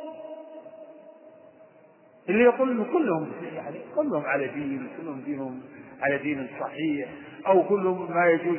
اللي 2.28 2.44
يقول 2.44 2.86
كلهم 2.92 3.32
يعني 3.55 3.80
كلهم 3.96 4.24
على 4.24 4.46
دين 4.46 4.88
كلهم 5.01 5.20
دينهم 5.20 5.61
على 6.03 6.18
دين 6.18 6.48
صحيح 6.61 7.09
أو 7.46 7.62
كلهم 7.62 8.12
ما 8.14 8.26
يجوز 8.26 8.59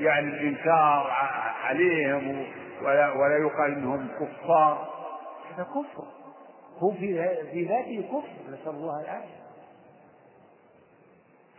يعني 0.00 0.28
الإنكار 0.28 1.10
عليهم 1.64 2.46
ولا 2.82 3.12
ولا 3.12 3.36
يقال 3.36 3.72
إنهم 3.72 4.08
كفار. 4.20 4.92
هذا 5.54 5.62
كفر. 5.62 6.04
هو 6.78 6.90
في 6.92 7.36
في 7.52 7.64
ذاته 7.64 8.02
كفر 8.08 8.52
نسأل 8.52 8.74
الله 8.74 9.00
العافية. 9.00 9.42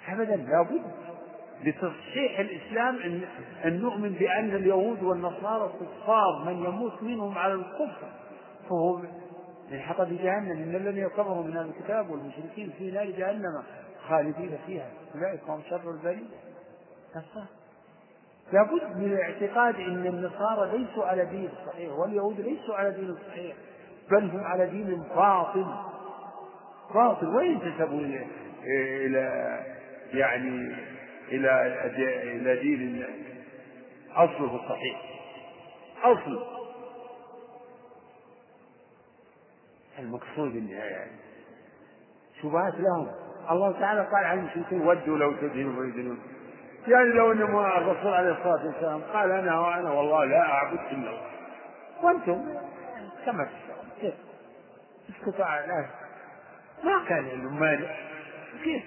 أبدا 0.08 0.36
لابد 0.36 0.84
لتصحيح 1.64 2.40
الإسلام 2.40 2.96
أن, 2.98 3.22
أن 3.66 3.82
نؤمن 3.82 4.10
بأن 4.10 4.56
اليهود 4.56 5.04
والنصارى 5.04 5.72
كفار 5.80 6.44
من 6.46 6.66
يموت 6.66 7.04
منهم 7.04 7.38
على 7.38 7.54
الكفر. 7.54 8.08
فهو 8.70 8.97
من 9.72 9.80
حطب 9.80 10.07
جهنم 10.09 10.51
إن 10.51 10.76
الذين 10.76 11.07
كفروا 11.07 11.43
من 11.43 11.57
أهل 11.57 11.70
الكتاب 11.70 12.09
والمشركين 12.09 12.74
في 12.78 12.91
نار 12.91 13.05
جهنم 13.05 13.64
خالدين 14.07 14.57
فيها. 14.66 14.88
أولئك 15.16 15.39
هم 15.47 15.61
شر 15.70 15.91
البرية. 15.91 16.26
لابد 18.53 18.97
من 18.97 19.14
الاعتقاد 19.14 19.76
أن 19.76 20.05
النصارى 20.05 20.78
ليسوا 20.78 21.05
على 21.05 21.26
دين 21.26 21.49
صحيح 21.68 21.93
واليهود 21.93 22.39
ليسوا 22.41 22.76
على 22.76 22.91
دين 22.91 23.16
صحيح 23.30 23.55
بل 24.11 24.30
هم 24.30 24.43
على 24.43 24.66
دين 24.66 25.03
باطل. 25.16 25.66
باطل. 26.93 27.36
وينتسبوا 27.36 27.99
إلى 27.99 28.26
إلى 29.05 29.59
يعني 30.14 30.76
إلى 31.32 31.82
إلى 32.24 32.61
دين 32.61 33.03
أصله 34.16 34.57
صحيح. 34.70 35.01
أصل 36.03 36.62
المقصود 40.00 40.56
شبهات 42.41 42.74
لهم. 42.74 43.12
الله 43.52 43.80
تعالى 43.80 44.02
قال 44.02 44.26
عن 44.26 44.39
المشركين 44.39 44.82
ودوا 44.82 45.18
لو 45.18 45.34
تدهنوا 45.34 45.80
ويدهنون 45.80 46.20
يعني 46.88 47.10
لو 47.10 47.32
ان 47.32 47.41
الرسول 47.78 48.14
عليه 48.14 48.32
الصلاة 48.32 48.66
والسلام 48.66 49.02
قال 49.02 49.32
أنا 49.32 49.60
وأنا 49.60 49.91
والله 49.91 50.26
لا 50.26 50.41
أعبد 50.41 50.80
إلا 50.80 51.10
الله. 51.10 51.28
وأنتم 52.02 52.60
كما 53.26 53.50
كيف؟ 54.02 54.14
اسكتوا 55.10 55.46
على 55.46 55.86
ما 56.84 57.06
كان 57.10 57.26
لهم 57.26 57.60
مانع 57.60 57.96
كيف؟ 58.64 58.84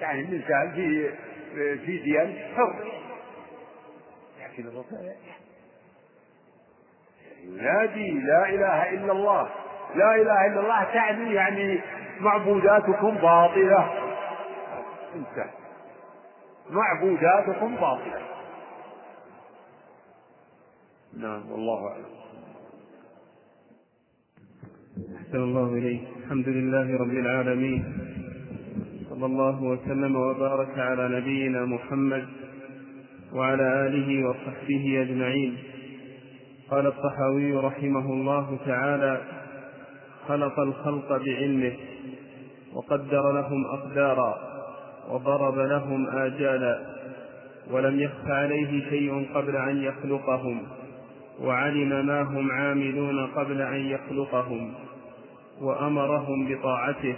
يعني 0.00 0.20
الانسان 0.20 0.72
في 0.74 1.12
في 1.78 1.98
ديانه 1.98 2.54
حر. 2.56 2.92
لكن 4.40 4.66
الرسول 4.66 5.12
ينادي 7.44 8.10
لا 8.10 8.48
إله 8.48 8.90
إلا 8.90 9.12
الله. 9.12 9.50
لا 9.94 10.14
إله 10.14 10.46
إلا 10.46 10.60
الله 10.60 10.84
تعني 10.84 11.34
يعني 11.34 11.80
معبوداتكم 12.20 13.14
باطلة. 13.14 13.90
انتهى. 15.14 15.50
معبوداتكم 16.70 17.76
باطلة. 17.76 18.20
نعم 21.16 21.50
والله 21.50 21.88
أعلم. 21.88 22.04
أحسن 25.16 25.36
الله 25.36 25.66
إليك. 25.66 26.02
الحمد 26.24 26.48
لله 26.48 26.98
رب 26.98 27.10
العالمين. 27.10 27.84
صلى 29.10 29.26
الله 29.26 29.62
وسلم 29.62 30.16
وبارك 30.16 30.78
على 30.78 31.20
نبينا 31.20 31.64
محمد 31.64 32.28
وعلى 33.32 33.86
آله 33.86 34.28
وصحبه 34.28 35.02
أجمعين. 35.02 35.58
قال 36.70 36.86
الطحاوي 36.86 37.56
رحمه 37.56 38.12
الله 38.12 38.58
تعالى 38.66 39.39
خلق 40.28 40.58
الخلق 40.60 41.08
بعلمه 41.08 41.76
وقدر 42.74 43.32
لهم 43.32 43.66
أقدارا 43.66 44.50
وضرب 45.10 45.58
لهم 45.58 46.06
آجالا 46.10 46.80
ولم 47.70 48.00
يخف 48.00 48.26
عليه 48.26 48.90
شيء 48.90 49.34
قبل 49.34 49.56
أن 49.56 49.82
يخلقهم 49.82 50.66
وعلم 51.40 52.06
ما 52.06 52.22
هم 52.22 52.50
عاملون 52.50 53.26
قبل 53.26 53.62
أن 53.62 53.80
يخلقهم 53.80 54.74
وأمرهم 55.60 56.48
بطاعته 56.48 57.16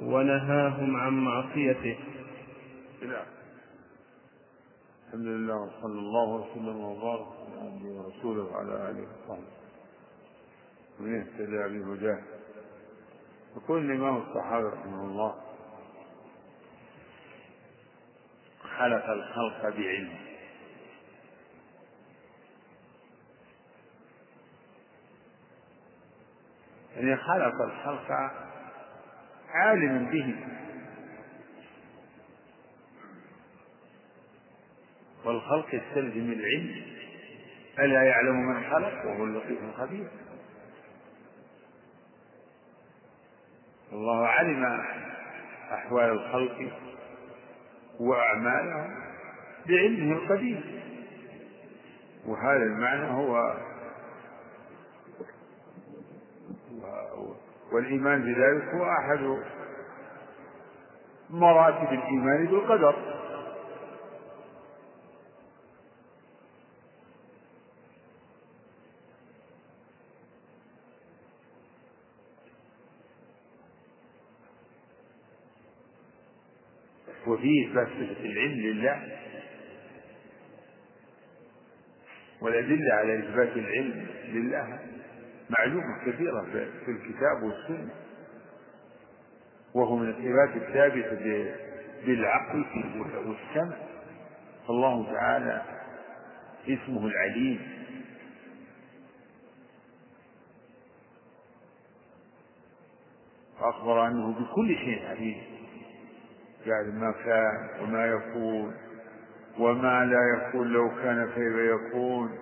ونهاهم 0.00 0.96
عن 0.96 1.12
معصيته. 1.12 1.96
الحمد 5.06 5.26
لله 5.26 5.56
وصلى 5.56 5.98
الله 5.98 6.28
وسلم 6.34 6.76
وبارك 6.84 7.26
على 7.26 7.68
عبده 7.68 7.88
ورسوله 7.88 8.42
وعلى 8.42 8.90
آله 8.90 9.02
وصحبه. 9.02 9.61
ومن 11.02 11.20
اهتدى 11.20 11.78
بهداه. 11.78 12.22
يقول 13.56 13.90
الامام 13.90 14.16
الصحابي 14.16 14.64
رحمه 14.64 15.02
الله 15.02 15.34
خلق 18.78 19.10
الخلق 19.10 19.62
بعلمه. 19.62 20.18
يعني 26.96 27.16
خلق 27.16 27.62
الخلق 27.62 28.10
عالما 29.48 30.10
به. 30.10 30.36
والخلق 35.24 35.74
يستلزم 35.74 36.32
العلم. 36.32 36.82
ألا 37.78 38.02
يعلم 38.02 38.36
من 38.36 38.70
خلق؟ 38.70 39.06
وهو 39.06 39.24
اللطيف 39.24 39.62
الخبير. 39.62 40.08
الله 43.92 44.26
علم 44.26 44.80
أحوال 45.72 46.10
الخلق 46.10 46.72
وأعمالهم 48.00 48.94
بعلمه 49.68 50.12
القديم. 50.12 50.82
وهذا 52.26 52.62
المعنى 52.62 53.10
هو 53.10 53.56
والإيمان 57.72 58.22
بذلك 58.22 58.74
هو 58.74 58.84
أحد 58.84 59.38
مراتب 61.30 61.92
الإيمان 61.92 62.46
بالقدر. 62.46 63.11
وفيه 77.42 77.68
إثبات 77.68 77.88
صفة 77.88 78.24
العلم 78.24 78.60
لله 78.60 79.18
والأدلة 82.40 82.94
على 82.94 83.18
إثبات 83.18 83.56
العلم 83.56 84.06
لله 84.28 84.78
معلومة 85.50 86.04
كثيرة 86.06 86.42
في 86.84 86.90
الكتاب 86.90 87.42
والسنة 87.42 87.90
وهو 89.74 89.96
من 89.96 90.08
الصفات 90.08 90.62
الثابتة 90.62 91.54
بالعقل 92.06 92.64
والسمع. 93.26 93.76
فالله 94.68 95.12
تعالى 95.12 95.62
اسمه 96.68 97.06
العليم. 97.06 97.60
فأخبر 103.60 104.06
أنه 104.06 104.32
بكل 104.32 104.76
شيء 104.76 105.06
عليم. 105.06 105.51
يعلم 106.66 107.00
ما 107.00 107.14
كان 107.24 107.68
وما 107.80 108.06
يكون 108.06 108.74
وما 109.58 110.04
لا 110.04 110.20
يكون 110.36 110.68
لو 110.68 110.88
كان 110.88 111.30
كيف 111.34 111.56
يكون. 111.56 112.38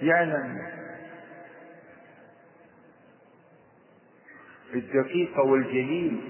يعلم 0.00 0.66
الدقيق 4.74 5.38
والجليل 5.40 6.20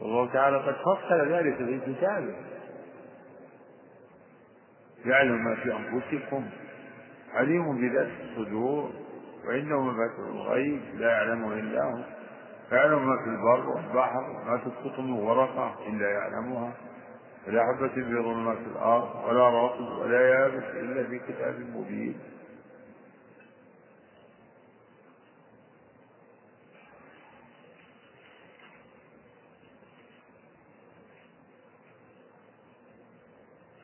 والله 0.00 0.32
تعالى 0.32 0.56
قد 0.56 0.74
فصل 0.74 1.32
ذلك 1.32 1.56
في 1.56 1.92
كتابه. 1.92 2.34
يعلم 5.06 5.44
ما 5.44 5.54
في 5.54 5.72
أنفسكم 5.76 6.44
عليم 7.34 7.80
بذات 7.80 8.08
الصدور. 8.20 9.01
وإنه 9.46 9.80
مفاتيح 9.80 10.18
الغيب 10.18 10.80
لا 10.94 11.10
يعلمه 11.10 11.52
إلا 11.54 11.82
هو. 11.84 12.04
يعلم 12.72 13.08
ما 13.08 13.16
في 13.16 13.30
البر 13.30 13.68
والبحر 13.68 14.20
ما 14.46 14.56
تسقط 14.56 14.98
من 14.98 15.12
ورقة 15.12 15.74
إلا 15.88 16.10
يعلمها. 16.10 16.72
ولا 17.48 17.62
حبة 17.62 17.88
في 17.88 18.02
ظلمات 18.22 18.58
الأرض 18.58 19.24
ولا 19.28 19.48
رطب 19.64 19.98
ولا 19.98 20.28
يابس 20.28 20.64
إلا 20.64 21.04
في 21.04 21.18
كتاب 21.18 21.60
مبين. 21.74 22.14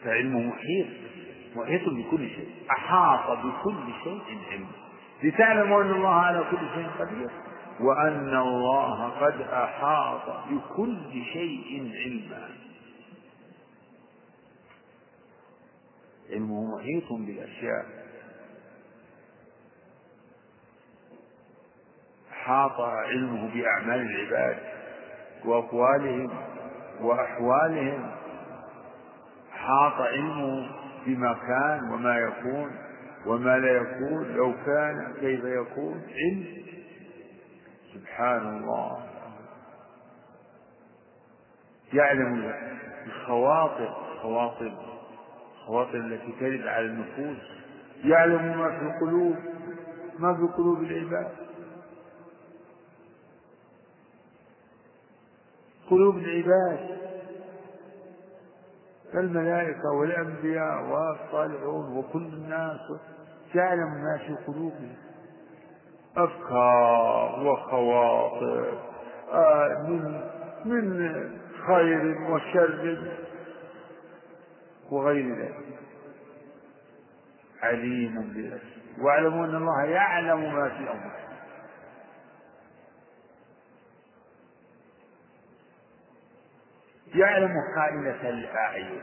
فعلمه 0.04 0.40
محيط 0.40 0.86
محيط 1.56 1.82
بكل 1.88 2.28
شيء 2.28 2.48
أحاط 2.70 3.38
بكل 3.38 3.92
شيء 4.04 4.38
علما 4.50 4.87
لتعلموا 5.22 5.82
أن 5.82 5.90
الله 5.90 6.14
على 6.14 6.44
كل 6.50 6.68
شيء 6.74 6.88
قدير 6.98 7.30
وأن 7.80 8.36
الله 8.38 9.08
قد 9.08 9.40
أحاط 9.40 10.48
بكل 10.50 11.22
شيء 11.32 11.92
علما. 12.04 12.48
علمه 16.30 16.76
محيط 16.76 17.12
بالأشياء. 17.12 17.86
أحاط 22.32 22.80
علمه 22.80 23.54
بأعمال 23.54 24.00
العباد 24.00 24.58
وأقوالهم 25.44 26.30
وأحوالهم. 27.00 28.10
أحاط 29.52 30.00
علمه 30.00 30.70
بما 31.06 31.32
كان 31.32 31.92
وما 31.92 32.18
يكون. 32.18 32.87
وما 33.26 33.58
لا 33.58 33.70
يكون 33.76 34.36
لو 34.36 34.52
كان 34.66 35.14
كيف 35.20 35.44
يكون 35.44 36.02
علم. 36.08 36.46
سبحان 37.94 38.56
الله 38.56 39.06
يعلم 41.92 42.52
الخواطر 43.06 43.94
خواطر 44.22 44.72
الخواطر 45.54 45.94
التي 45.98 46.32
ترد 46.40 46.66
على 46.66 46.86
النفوس. 46.86 47.42
يعلم 48.04 48.58
ما 48.58 48.78
في 48.78 48.84
القلوب 48.84 49.36
ما 50.18 50.34
في 50.34 50.42
قلوب 50.56 50.82
العباد. 50.82 51.32
قلوب 55.90 56.16
العباد. 56.18 56.98
الملائكة 59.14 59.90
والأنبياء 60.00 60.82
والصالحون 60.82 61.96
وكل 61.96 62.22
الناس 62.22 62.80
يعلم 63.54 63.88
ما 63.88 64.18
في 64.26 64.34
قلوبهم. 64.46 64.94
أفكار 66.16 67.46
وخواطر 67.46 68.78
آه 69.32 69.86
من 69.88 70.20
من 70.64 71.38
خير 71.66 72.16
وشر. 72.30 73.12
وغير 74.90 75.34
ذلك. 75.36 75.78
عليم 77.62 78.32
بالأسر 78.34 78.78
واعلموا 79.00 79.46
أن 79.46 79.54
الله 79.54 79.84
يعلم 79.84 80.54
ما 80.54 80.68
في 80.68 80.80
أنفسكم. 80.80 81.28
يعلم 87.14 87.52
خائنة 87.76 88.28
الأعين. 88.28 89.02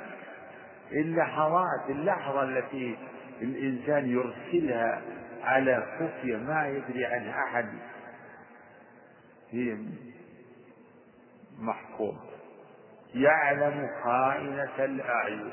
اللحظات 0.91 1.89
اللحظة 1.89 2.43
التي 2.43 2.97
الإنسان 3.45 4.09
يرسلها 4.09 5.01
على 5.43 5.83
خفية 5.99 6.37
ما 6.37 6.67
يدري 6.67 7.05
عنها 7.05 7.43
أحد. 7.43 7.69
هي 9.51 9.77
محفوظة 11.59 12.35
يعلم 13.15 13.89
خائنة 14.03 14.85
الأعين 14.85 15.49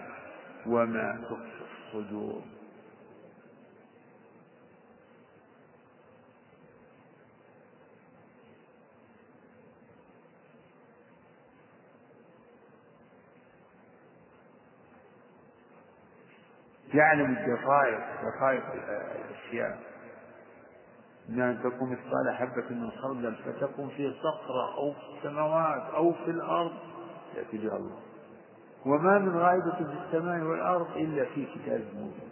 وما 0.67 1.21
تخفي 1.31 1.65
الصدور. 1.87 2.43
يعلم 16.95 17.37
الدقائق 17.37 18.01
دقائق 18.23 18.63
الأشياء. 18.73 19.79
إن 21.29 21.41
أن 21.41 21.59
تكون 21.59 21.91
مثقال 21.93 22.35
حبة 22.37 22.71
من 22.71 22.91
خردل 22.91 23.35
فتكون 23.35 23.89
في 23.89 24.13
صخرة 24.13 24.75
أو 24.79 24.93
في 24.93 25.19
السماوات 25.19 25.95
أو 25.95 26.13
في 26.13 26.31
الأرض 26.31 26.73
يأتي 27.37 27.59
بها 27.59 27.77
الله. 27.77 27.99
وما 28.87 29.19
من 29.19 29.37
غائبة 29.37 29.77
في 29.77 29.83
السماء 30.07 30.41
والأرض 30.41 30.97
إلا 30.97 31.25
في 31.25 31.47
كتاب 31.55 31.81
مبين 31.95 32.31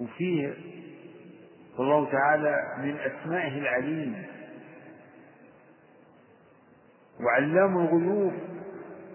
وفيه 0.00 0.54
الله 1.78 2.10
تعالى 2.12 2.56
من 2.78 2.96
أسمائه 2.98 3.58
العليم 3.58 4.26
وعلام 7.22 7.78
الغيوب 7.78 8.32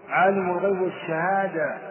عالم 0.08 0.50
الغيب 0.50 0.80
والشهادة. 0.80 1.88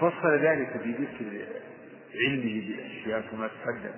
فصل 0.00 0.38
ذلك 0.38 0.76
بذكر 0.76 1.46
علمه 2.14 2.60
بالأشياء 2.66 3.20
كما 3.20 3.48
تقدم. 3.48 3.94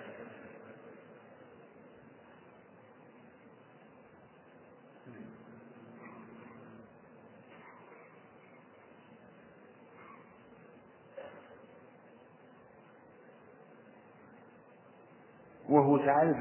تعالى 16.07 16.37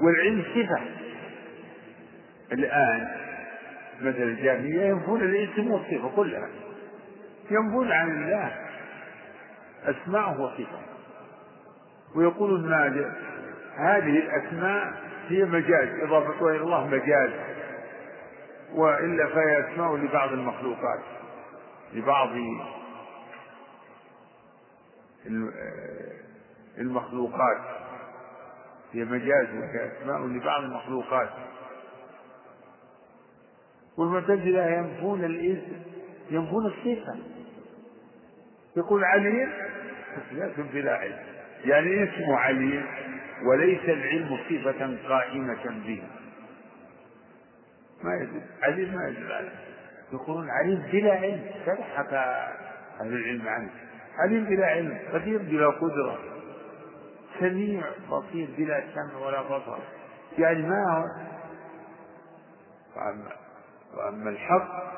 والعلم 0.00 0.42
صفة. 0.42 0.80
الآن 2.52 3.08
مثل 4.00 4.22
الجاهلية 4.22 4.82
ينفون 4.82 5.20
الاسم 5.20 5.70
والصفة 5.70 6.16
كلها. 6.16 6.48
ينفون 7.50 7.92
عن 7.92 8.10
الله. 8.10 8.52
أسماءه 9.84 10.40
وصفة. 10.40 10.78
ويقولون 12.14 12.70
ما 12.70 12.86
هذه 13.76 14.18
الأسماء 14.18 14.92
هي 15.28 15.44
مجاز. 15.44 15.88
إضافتها 16.02 16.50
إلى 16.50 16.60
الله 16.60 16.86
مجاز. 16.86 17.30
وإلا 18.74 19.26
فهي 19.26 19.60
أسماء 19.60 19.96
لبعض 19.96 20.32
المخلوقات. 20.32 21.00
لبعض 21.92 22.28
المخلوقات. 26.78 27.75
هي 28.96 29.04
مجاز 29.04 29.48
وهي 29.54 29.90
أسماء 29.92 30.26
لبعض 30.26 30.62
المخلوقات. 30.62 31.30
والمعتزلة 33.98 34.66
ينفون 34.66 35.24
الاسم 35.24 35.82
ينفون 36.30 36.66
الصفة. 36.66 37.18
يقول 38.76 39.04
عليم 39.04 39.52
لا 40.32 40.48
تنفي 40.56 40.82
لا 40.82 40.96
علم. 40.96 41.18
يعني 41.64 42.04
اسمه 42.04 42.36
عليم 42.36 42.86
وليس 43.50 43.84
العلم 43.84 44.38
صفة 44.50 45.08
قائمة 45.08 45.64
به. 45.86 46.02
ما 48.04 48.14
يدل 48.14 48.42
عليم 48.62 48.94
ما 48.94 49.08
يدل 49.08 49.32
عليه. 49.32 49.58
يقولون 50.12 50.50
عليم 50.50 50.82
بلا 50.92 51.12
علم 51.14 51.44
فبحث 51.66 52.12
أهل 52.12 53.12
العلم 53.12 53.48
عنه. 53.48 53.70
عليم 54.18 54.44
بلا 54.44 54.66
علم 54.66 54.98
قدير 55.12 55.38
بلا 55.42 55.66
قدرة. 55.66 56.35
سميع 57.40 57.82
بصير 58.10 58.48
بلا 58.58 58.84
سمع 58.94 59.26
ولا 59.26 59.42
بصر. 59.42 59.78
يعني 60.38 60.62
ما 60.62 61.04
وأما, 62.96 63.32
وأما 63.96 64.30
الحق 64.30 64.92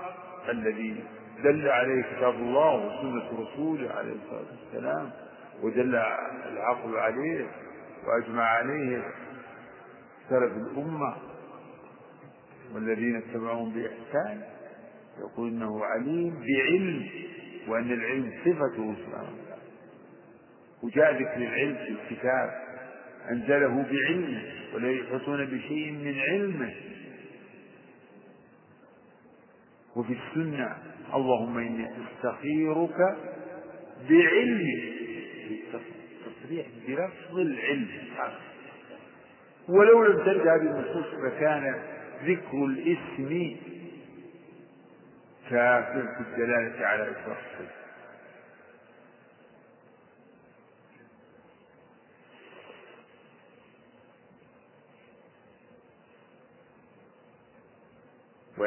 الذي 0.48 1.04
دل 1.44 1.68
عليه 1.68 2.02
كتاب 2.02 2.34
الله 2.34 2.74
وسنة 2.74 3.40
رسوله 3.40 3.90
عليه 3.94 4.12
الصلاة 4.12 4.46
والسلام 4.62 5.10
ودل 5.62 5.94
العقل 6.52 6.96
عليه 6.96 7.46
وأجمع 8.06 8.42
عليه 8.42 9.02
سلف 10.30 10.52
الأمة 10.52 11.16
والذين 12.74 13.16
اتبعوهم 13.16 13.72
بإحسان 13.74 14.42
يقول 15.18 15.48
إنه 15.48 15.84
عليم 15.84 16.34
بعلم 16.40 17.08
وأن 17.68 17.92
العلم 17.92 18.30
صفته 18.44 18.94
سبحانه 19.06 19.28
وجاء 20.82 21.14
ذكر 21.14 21.36
العلم 21.36 21.74
في 21.74 21.90
الكتاب. 21.90 22.50
أنزله 23.30 23.86
بعلمه 23.90 24.42
ولا 24.74 24.90
يحيطون 24.90 25.44
بشيء 25.44 25.92
من 25.92 26.20
علمه. 26.20 26.74
وفي 29.96 30.12
السنة 30.12 30.76
اللهم 31.14 31.58
إني 31.58 31.88
أستخيرك 31.88 33.16
بعلمي. 34.10 34.92
تصريح 36.26 36.66
بلفظ 36.88 37.38
العلم. 37.38 37.88
ولو 39.68 40.04
لم 40.04 40.16
ترد 40.24 40.46
هذه 40.46 40.70
النصوص 40.70 41.14
ذكر 42.24 42.64
الاسم 42.64 43.56
كافر 45.50 46.02
في 46.02 46.20
الدلالة 46.20 46.86
على 46.86 47.02
إطلاق 47.02 47.38
الصفة 47.38 47.87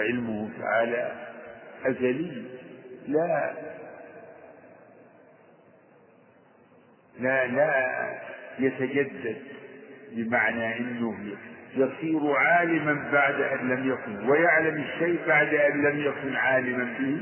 وعلمه 0.01 0.49
تعالى 0.59 1.11
أزلي. 1.85 2.43
لا. 3.07 3.53
لا 7.19 7.47
لا 7.47 7.73
يتجدد 8.59 9.37
بمعنى 10.11 10.77
إنه 10.77 11.17
يصير 11.75 12.31
عالما 12.35 13.11
بعد 13.11 13.41
أن 13.41 13.69
لم 13.69 13.91
يكن 13.91 14.29
ويعلم 14.29 14.81
الشيء 14.81 15.27
بعد 15.27 15.53
أن 15.53 15.81
لم 15.83 15.99
يكن 15.99 16.35
عالما 16.35 16.83
به. 16.99 17.21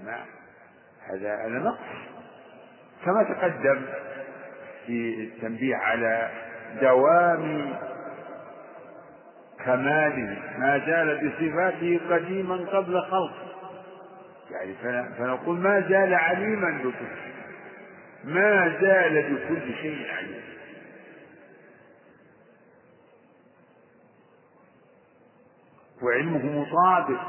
جماعة 0.00 0.26
هذا 1.10 1.34
هذا 1.36 1.58
نقص. 1.58 2.12
كما 3.04 3.22
تقدم 3.22 3.82
في 4.86 5.14
التنبيه 5.24 5.76
على 5.76 6.30
دوام 6.80 7.74
كماله 9.64 10.38
ما 10.58 10.78
زال 10.86 11.28
بصفاته 11.28 12.00
قديما 12.10 12.56
قبل 12.56 13.02
خلقه. 13.02 13.52
يعني 14.50 14.74
فنقول 15.18 15.58
ما 15.58 15.80
زال 15.80 16.14
عليما 16.14 16.78
بكل 16.78 17.06
ما 18.24 18.78
زال 18.80 19.34
بكل 19.34 19.74
شيء 19.74 20.06
عليم. 20.16 20.42
وعلمه 26.02 26.60
مطابق. 26.60 27.20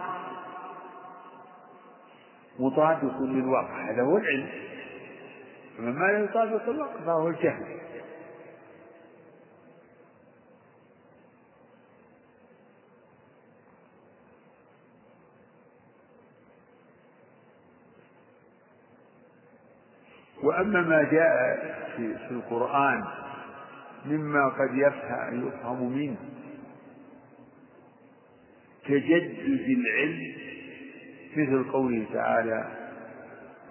مطابق 2.59 3.21
للواقع. 3.21 3.91
هذا 3.91 4.01
هو 4.01 4.17
العلم. 4.17 4.49
فما 5.77 6.05
لا 6.05 6.19
يطابق 6.19 6.69
الواقع 6.69 7.05
فهو 7.05 7.27
الجهل. 7.27 7.65
وأما 20.43 20.81
ما 20.81 21.03
جاء 21.03 21.57
في, 21.95 22.31
القرآن 22.31 23.03
مما 24.05 24.49
قد 24.49 24.69
يفهم, 24.73 25.47
يفهم 25.47 25.97
منه 25.97 26.17
تجدد 28.85 29.69
العلم 29.69 30.19
مثل 31.37 31.71
قوله 31.71 32.05
تعالى 32.13 32.67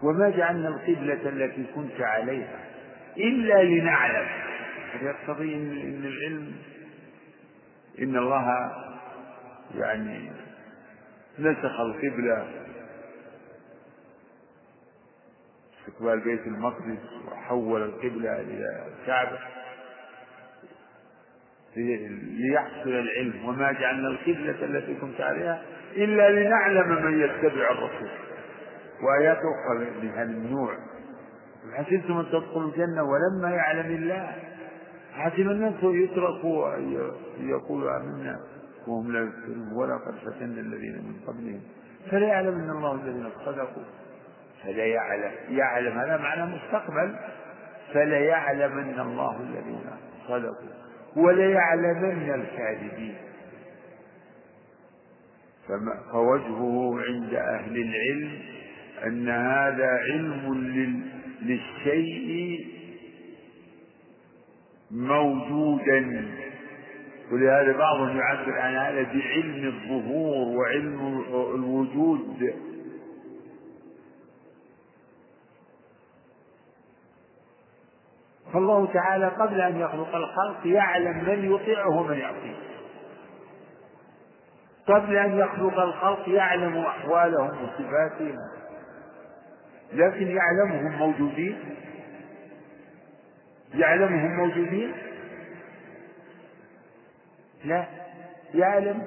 وما 0.03 0.31
جعلنا 0.31 0.69
القبلة 0.69 1.29
التي 1.29 1.65
كنت 1.75 2.01
عليها 2.01 2.61
إلا 3.17 3.63
لنعلم. 3.63 4.27
يقتضي 5.03 5.55
إن 5.55 6.05
العلم؟ 6.05 6.53
إن 7.99 8.17
الله 8.17 8.73
يعني 9.75 10.31
نسخ 11.39 11.81
القبلة 11.81 12.47
استقبال 15.89 16.21
بيت 16.21 16.47
المقدس 16.47 16.99
وحول 17.27 17.83
القبلة 17.83 18.41
إلى 18.41 18.87
الكعبة 18.89 19.39
ليحصل 21.77 22.91
العلم. 22.91 23.45
وما 23.49 23.73
جعلنا 23.73 24.09
القبلة 24.09 24.65
التي 24.65 24.95
كنت 24.95 25.21
عليها 25.21 25.63
إلا 25.97 26.31
لنعلم 26.31 27.05
من 27.05 27.21
يتبع 27.21 27.71
الرسول. 27.71 28.09
وآيات 29.03 29.39
أخرى 29.39 29.91
من 30.03 30.09
هذا 30.09 30.23
النوع. 30.23 30.79
حسبتم 31.73 32.19
أن 32.19 32.27
تدخلوا 32.27 32.71
الجنة 32.71 33.03
ولما 33.03 33.51
يعلم 33.51 33.95
الله. 33.95 34.33
حسب 35.13 35.41
الناس 35.41 35.75
يتركوا 35.83 36.77
يقولوا 37.41 37.97
آمنا 37.97 38.41
وهم 38.87 39.13
لا 39.13 39.21
يفتنون. 39.21 39.73
ولقد 39.73 40.15
فتنا 40.15 40.61
الذين 40.61 40.95
من 40.95 41.15
قبلهم. 41.27 41.61
فلا 42.11 42.27
يعلم 42.27 42.55
أن 42.55 42.71
الله 42.71 42.95
الذين 42.95 43.31
صدقوا 43.45 43.83
فلا 44.65 44.85
يعلم. 44.85 45.99
هذا 45.99 46.17
معنى 46.17 46.55
مستقبل. 46.55 47.17
فلا 47.93 48.19
يعلمن 48.19 49.01
الله 49.01 49.41
الذين 49.41 49.91
صدقوا 50.29 50.69
وليعلمن 51.17 52.31
الكاذبين. 52.35 53.15
فوجهه 56.13 57.01
عند 57.01 57.35
أهل 57.35 57.77
العلم 57.77 58.39
أن 59.07 59.29
هذا 59.29 59.87
علم 59.87 60.55
للشيء 61.43 62.67
موجودا. 64.91 66.29
ولهذا 67.33 67.73
بعضهم 67.73 68.17
يعبر 68.17 68.59
عن 68.59 68.75
هذا 68.75 69.03
بعلم 69.03 69.67
الظهور 69.67 70.59
وعلم 70.59 71.25
الوجود. 71.55 72.55
فالله 78.53 78.93
تعالى 78.93 79.27
قبل 79.27 79.61
أن 79.61 79.77
يخلق 79.77 80.17
الخلق 80.17 80.67
يعلم 80.67 81.25
من 81.25 81.55
يطيعه 81.55 81.89
ومن 81.89 82.19
يعصيه. 82.19 82.57
قبل 84.87 85.17
أن 85.17 85.39
يخلق 85.39 85.79
الخلق 85.81 86.29
يعلم 86.29 86.79
أحوالهم 86.79 87.65
وصفاتهم 87.65 88.37
لكن 89.93 90.37
يعلمهم 90.37 90.99
موجودين؟ 90.99 91.59
يعلمهم 93.75 94.37
موجودين؟ 94.37 94.93
لا. 97.65 97.85
يعلم 98.55 99.03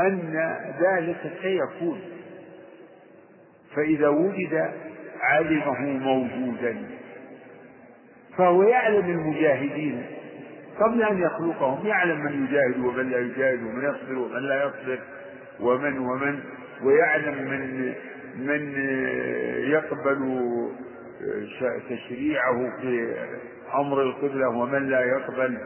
أن 0.00 0.34
ذلك 0.80 1.32
سيكون. 1.42 2.00
فإذا 3.76 4.08
وجد 4.08 4.72
علمه 5.20 5.80
موجودا 5.80 6.95
فهو 8.38 8.62
يعلم 8.62 9.10
المجاهدين 9.10 10.06
قبل 10.80 11.02
أن 11.02 11.22
يخلقهم 11.22 11.86
يعلم 11.86 12.20
من 12.24 12.44
يجاهد 12.46 12.78
ومن 12.84 13.10
لا 13.10 13.18
يجاهد 13.18 13.62
ومن 13.62 13.84
يصبر 13.84 14.18
ومن 14.18 14.42
لا 14.42 14.64
يصبر 14.64 14.98
ومن 15.60 15.98
ومن 15.98 16.40
ويعلم 16.82 17.50
من 17.50 17.94
من 18.36 18.74
يقبل 19.70 20.18
تشريعه 21.90 22.80
في 22.80 23.14
أمر 23.74 24.02
القبلة 24.02 24.48
ومن 24.48 24.88
لا 24.90 25.00
يقبل. 25.00 25.58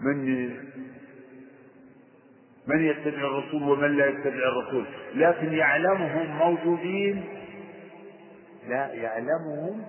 من 0.00 0.46
من 2.66 2.80
يتبع 2.84 3.18
الرسول 3.18 3.62
ومن 3.62 3.96
لا 3.96 4.06
يتبع 4.06 4.30
الرسول. 4.48 4.84
لكن 5.14 5.52
يعلمهم 5.52 6.36
موجودين. 6.36 7.24
لا 8.68 8.92
يعلمهم 8.94 9.82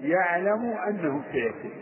يعلم 0.00 0.76
أنهم 0.88 1.22
سيكون 1.32 1.72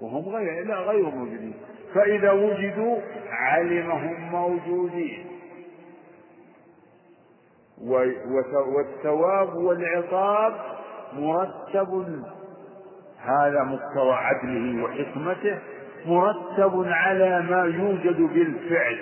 وهم 0.00 0.28
غير 0.28 0.66
لا 0.66 0.76
غير 0.76 1.02
موجودين 1.04 1.54
فإذا 1.94 2.30
وجدوا 2.30 2.98
علمهم 3.30 4.30
موجودين. 4.30 5.26
والثواب 8.66 9.54
والعقاب 9.54 10.54
مرتب. 11.12 12.22
هذا 13.18 13.62
مقتضى 13.62 14.12
عدله 14.12 14.84
وحكمته. 14.84 15.58
مرتب 16.06 16.84
على 16.86 17.42
ما 17.42 17.64
يوجد 17.64 18.20
بالفعل. 18.20 18.98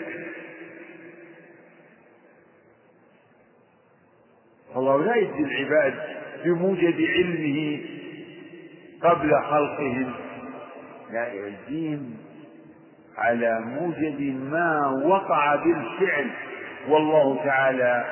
فالله 4.74 5.04
لا 5.04 5.16
يدي 5.16 5.44
العباد 5.44 5.94
بموجب 6.44 7.00
علمه 7.00 7.80
قبل 9.02 9.30
خلقهم. 9.42 10.12
لا 11.12 11.32
يجزيهم 11.32 12.14
على 13.18 13.60
موجب 13.60 14.20
ما 14.50 15.00
وقع 15.04 15.54
بالفعل. 15.56 16.30
والله 16.88 17.44
تعالى 17.44 18.04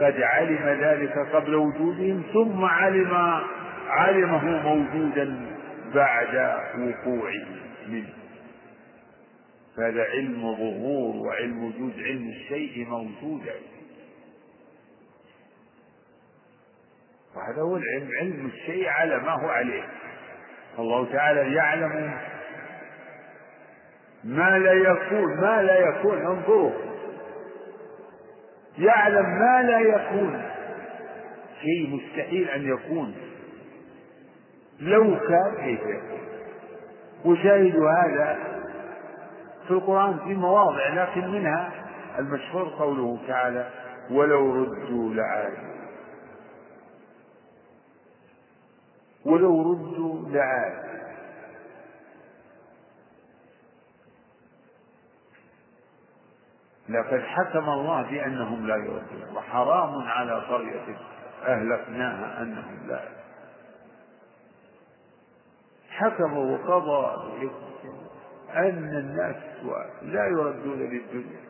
قد 0.00 0.22
علم 0.22 0.78
ذلك 0.80 1.18
قبل 1.32 1.54
وجودهم 1.54 2.22
ثم 2.32 2.64
علم 2.64 3.40
علمه 3.88 4.44
موجودا 4.74 5.46
بعد 5.94 6.34
وقوعه 6.78 7.46
منه. 7.88 8.12
فهذا 9.76 10.02
علم 10.02 10.40
ظهور 10.40 11.26
وعلم 11.26 11.64
وجود 11.64 11.92
علم 11.98 12.28
الشيء 12.28 12.86
موجودا. 12.88 13.54
وهذا 17.36 17.62
هو 17.62 17.76
العلم 17.76 18.08
علم 18.20 18.46
الشيء 18.46 18.88
على 18.88 19.18
ما 19.18 19.30
هو 19.32 19.48
عليه. 19.48 19.82
الله 20.78 21.12
تعالى 21.12 21.54
يعلم 21.54 22.14
ما 24.24 24.58
لا 24.58 24.72
يكون 24.72 25.40
ما 25.40 25.62
لا 25.62 25.78
يكون 25.78 26.26
انظروا. 26.26 26.72
يعلم 28.78 29.26
ما 29.38 29.62
لا 29.62 29.80
يكون. 29.80 30.42
شيء 31.60 31.96
مستحيل 31.96 32.48
أن 32.48 32.68
يكون. 32.68 33.14
لو 34.80 35.18
كان 35.18 35.54
كيف؟ 35.56 35.80
يكون 35.80 36.20
وشاهد 37.24 37.76
هذا 37.76 38.38
في 39.66 39.70
القرآن 39.70 40.18
في 40.18 40.34
مواضع 40.34 40.88
لكن 40.88 41.28
منها 41.28 41.70
المشهور 42.18 42.68
قوله 42.78 43.18
تعالى 43.28 43.66
ولو 44.10 44.54
ردوا 44.54 45.14
لعادوا 45.14 45.69
ولو 49.24 49.72
ردوا 49.72 50.28
لعاد. 50.28 50.90
لقد 56.88 57.20
حكم 57.20 57.68
الله 57.68 58.02
بأنهم 58.02 58.66
لا 58.66 58.76
يردون 58.76 59.36
وحرام 59.36 60.08
على 60.08 60.32
قرية 60.32 60.96
أهلكناها 61.42 62.42
أنهم 62.42 62.86
لا 62.88 63.02
يردون. 63.02 63.20
حكم 65.90 66.36
وقضى 66.36 67.50
أن 68.54 68.96
الناس 68.96 69.36
لا 70.02 70.26
يردون 70.26 70.78
للدنيا. 70.78 71.40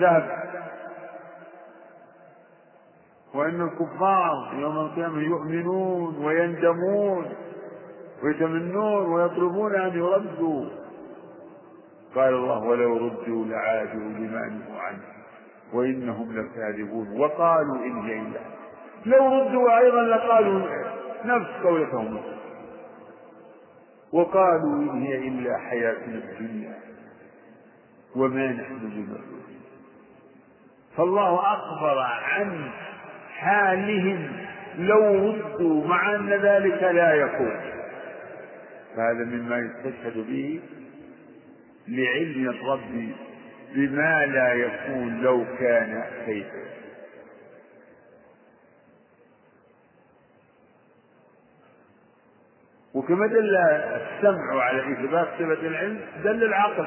ذهب 0.00 0.48
وأن 3.34 3.60
الكفار 3.62 4.54
يوم 4.58 4.78
القيامة 4.78 5.20
يؤمنون 5.20 6.24
ويندمون 6.24 7.26
ويتمنون 8.22 9.06
ويطلبون 9.12 9.74
أن 9.74 9.98
يردوا. 9.98 10.64
قال 12.14 12.34
الله 12.34 12.58
ولو 12.64 12.96
ردوا 12.96 13.44
لعادوا 13.44 14.00
لما 14.00 14.46
نهوا 14.46 14.80
عنه 14.80 15.02
وإنهم 15.72 16.38
لكاذبون 16.38 17.20
وقالوا 17.20 17.76
إن 17.76 17.98
هي 17.98 18.20
إلا 18.20 18.40
لو 19.06 19.40
ردوا 19.40 19.78
أيضا 19.78 20.02
لقالوا 20.02 20.68
نفس 21.24 21.50
قولتهم. 21.64 22.18
وقالوا 24.12 24.74
إن 24.74 25.02
هي 25.02 25.28
إلا 25.28 25.58
حياتنا 25.58 26.14
الدنيا 26.14 26.78
وما 28.16 28.52
نحن 28.52 28.78
بمبعوثين 28.78 29.60
فالله 30.96 31.52
أخبر 31.54 31.98
عن 31.98 32.70
حالهم 33.38 34.28
لو 34.78 35.30
ردوا 35.30 35.86
مع 35.86 36.14
أن 36.14 36.28
ذلك 36.28 36.82
لا 36.82 37.14
يكون. 37.14 37.60
فهذا 38.96 39.24
مما 39.24 39.58
يستشهد 39.58 40.26
به 40.26 40.60
لعلم 41.88 42.48
الرب 42.48 43.08
بما 43.74 44.26
لا 44.26 44.52
يكون 44.52 45.20
لو 45.22 45.44
كان 45.58 46.04
كيف. 46.26 46.46
وكما 52.94 53.26
دل 53.26 53.56
السمع 53.56 54.62
على 54.62 54.92
إثبات 54.92 55.28
صفة 55.38 55.66
العلم 55.66 56.00
دل 56.24 56.44
العقل 56.44 56.86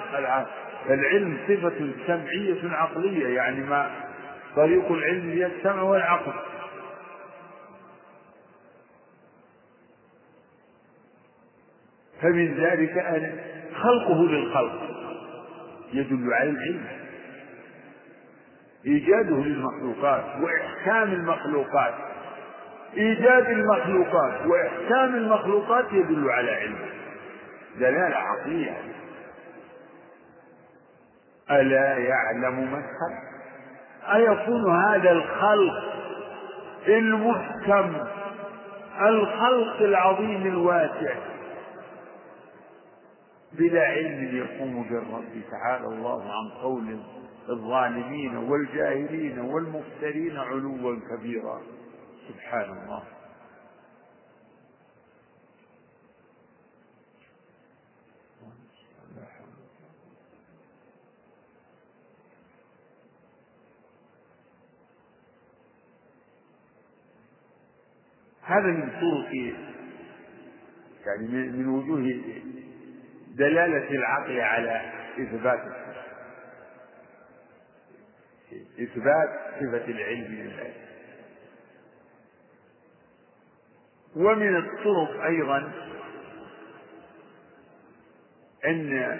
العلم 0.90 1.38
صفة 1.48 1.92
سمعية 2.08 2.76
عقلية 2.76 3.28
يعني 3.36 3.60
ما 3.60 4.11
طريق 4.56 4.92
العلم 4.92 5.30
هي 5.30 5.46
السمع 5.46 5.82
والعقل. 5.82 6.34
فمن 12.22 12.54
ذلك 12.54 12.98
أن 12.98 13.40
خلقه 13.76 14.24
للخلق 14.24 14.82
يدل 15.94 16.34
على 16.34 16.50
العلم. 16.50 16.86
إيجاده 18.86 19.36
للمخلوقات 19.36 20.26
وإحكام 20.42 21.12
المخلوقات. 21.14 21.94
إيجاد 22.98 23.50
المخلوقات 23.50 24.46
وإحكام 24.46 25.16
المخلوقات 25.16 25.86
يدل 25.94 26.30
على 26.30 26.52
علم. 26.52 26.80
دلالة 27.80 28.16
عقلية. 28.16 28.78
ألا 31.52 31.98
يعلم 31.98 32.74
من 32.74 32.82
خلق 32.82 33.31
أيكون 34.08 34.76
هذا 34.76 35.12
الخلق 35.12 35.84
المحكم 36.88 37.94
الخلق 39.02 39.82
العظيم 39.82 40.48
الواسع. 40.48 41.16
بلا 43.54 43.82
علم 43.82 44.38
يقوم 44.38 44.84
بالرب 44.90 45.42
تعالى 45.52 45.88
الله 45.88 46.24
عن 46.24 46.62
قول 46.62 47.00
الظالمين 47.50 48.38
والجاهلين 48.38 49.40
والمفترين 49.40 50.38
علوا 50.38 51.00
كبيرا. 51.10 51.62
سبحان 52.28 52.70
الله. 52.70 53.04
هذا 68.52 68.68
من 68.68 68.90
طرق 68.90 69.34
يعني 71.06 71.28
من 71.52 71.68
وجوه 71.68 72.22
دلالة 73.36 73.92
العقل 73.92 74.40
على 74.40 74.92
إثبات 75.20 75.60
إثبات 78.80 79.30
صفة 79.60 79.86
العلم 79.92 80.34
لله. 80.34 80.74
ومن 84.16 84.56
الطرق 84.56 85.24
أيضا 85.24 85.72
أن 88.66 89.20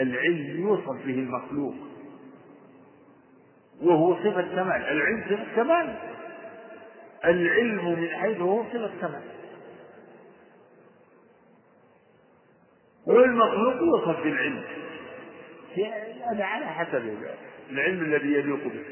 العلم 0.00 0.60
يوصف 0.60 1.06
به 1.06 1.14
المخلوق 1.14 1.74
وهو 3.80 4.16
صفة 4.16 4.42
كمال. 4.42 4.82
العلم 4.82 5.24
صفة 5.24 5.56
كمال. 5.56 6.11
العلم 7.24 8.00
من 8.00 8.08
حيث 8.08 8.38
هو 8.38 8.64
صفة 8.64 8.90
كمال 9.00 9.22
والمخلوق 13.06 13.74
يوصف 13.74 14.22
بالعلم. 14.22 14.64
هذا 16.32 16.44
على 16.44 16.66
حسب 16.66 17.16
العلم 17.70 18.04
الذي 18.04 18.32
يليق 18.32 18.64
به. 18.64 18.84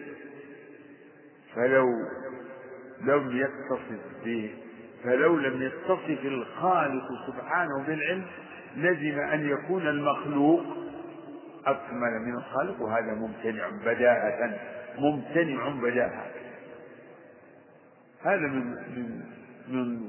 فلو 1.55 1.89
لم 3.01 3.37
يتصف 3.37 4.01
به 4.25 4.55
فلو 5.05 5.37
لم 5.37 5.63
يتصف 5.63 6.25
الخالق 6.25 7.05
سبحانه 7.27 7.85
بالعلم 7.87 8.27
لزم 8.77 9.19
أن 9.21 9.51
يكون 9.51 9.89
المخلوق 9.89 10.63
أكمل 11.67 12.21
من 12.27 12.35
الخالق 12.35 12.83
وهذا 12.83 13.15
ممتنع 13.15 13.69
بداهة 13.69 14.59
ممتنع 14.99 15.69
بداهة. 15.69 16.27
هذا 18.23 18.47
من 18.47 18.65
من 18.97 19.21
من 19.69 20.01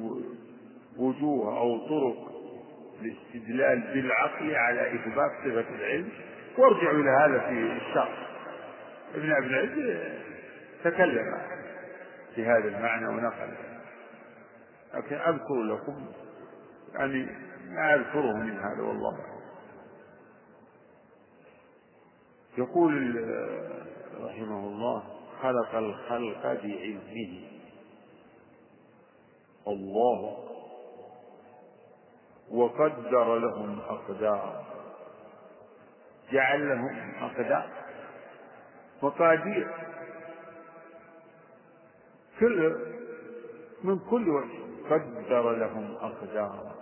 وجوه 0.98 1.58
أو 1.58 1.88
طرق 1.88 2.32
الاستدلال 3.02 3.82
بالعقل 3.94 4.56
على 4.56 4.96
إثبات 4.96 5.32
صفة 5.44 5.76
العلم. 5.76 6.10
وارجعوا 6.58 7.00
إلى 7.00 7.10
هذا 7.10 7.40
في 7.40 7.78
الشرح. 7.78 8.28
ابن 9.16 9.32
أبي 9.32 9.48
العز 9.48 9.98
تكلم 10.84 11.42
في 12.36 12.46
هذا 12.46 12.68
المعنى 12.78 13.08
ونقل. 13.08 13.54
لكن 14.94 15.16
أذكر 15.16 15.64
لكم 15.64 16.06
يعني 16.94 17.28
ما 17.70 17.96
أذكره 17.96 18.34
من 18.34 18.60
هذا 18.60 18.82
والله. 18.82 19.18
يقول 22.58 23.26
رحمه 24.22 24.68
الله 24.68 25.04
خلق 25.42 25.76
الخلق 25.76 26.44
بعلمه. 26.44 27.51
الله 29.68 30.38
وقدر 32.52 33.36
لهم 33.36 33.80
أقدار 33.80 34.72
جعل 36.32 36.70
لهم 36.70 37.14
أقدار. 37.22 37.70
مقادير. 39.04 39.72
كل 42.40 42.76
من 43.84 44.00
كل 44.00 44.30
وجه. 44.30 44.62
قدر 44.90 45.52
لهم 45.52 45.96
أقدارا. 45.96 46.76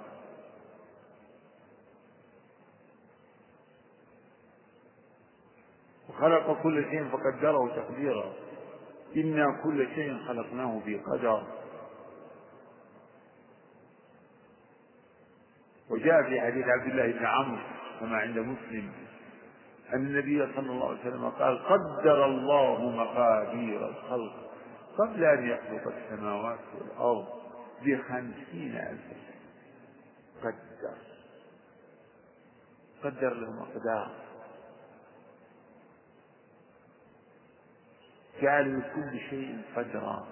وخلق 6.09 6.63
كل 6.63 6.85
شيء 6.89 7.09
فقدره 7.09 7.75
تقديرا. 7.75 8.33
إنا 9.17 9.61
كل 9.63 9.87
شيء 9.95 10.17
خلقناه 10.27 10.81
بقدر. 10.85 11.58
وجاء 15.89 16.23
في 16.23 16.41
حديث 16.41 16.65
عبد 16.67 16.91
الله 16.91 17.11
بن 17.11 17.25
عمرو 17.25 17.61
كما 17.99 18.17
عند 18.17 18.39
مسلم 18.39 18.91
أن 19.93 20.05
النبي 20.05 20.53
صلى 20.55 20.69
الله 20.71 20.89
عليه 20.89 20.99
وسلم 20.99 21.29
قال 21.29 21.63
قدر 21.65 22.25
الله 22.25 22.89
مقادير 22.89 23.89
الخلق 23.89 24.49
قبل 24.97 25.23
أن 25.23 25.49
يخلق 25.49 25.93
السماوات 25.95 26.59
والأرض 26.75 27.27
بخمسين 27.81 28.75
ألف 28.75 29.01
سنة 29.01 29.39
قدر. 30.41 30.97
قدر 33.03 33.33
لهم 33.33 33.59
أقدار 33.59 34.11
جعل 38.41 38.79
لكل 38.79 39.19
شيء 39.29 39.61
قدرا. 39.75 40.27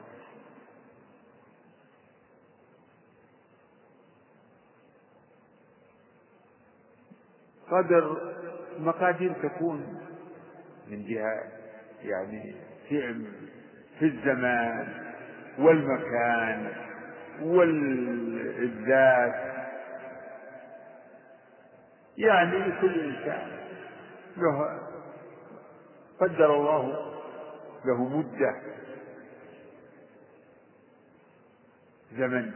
قدر 7.71 8.17
المقادير 8.77 9.33
تكون 9.33 9.99
من 10.87 11.05
جهة 11.05 11.43
يعني 12.03 12.55
في 12.89 13.15
في 13.99 14.05
الزمان 14.05 14.87
والمكان 15.59 16.71
والذات. 17.41 19.47
يعني 22.17 22.71
كل 22.81 22.99
إنسان 23.15 23.47
له 24.37 24.79
قدر 26.19 26.55
الله 26.55 27.13
له 27.85 28.17
مدة 28.17 28.55
زمن. 32.17 32.51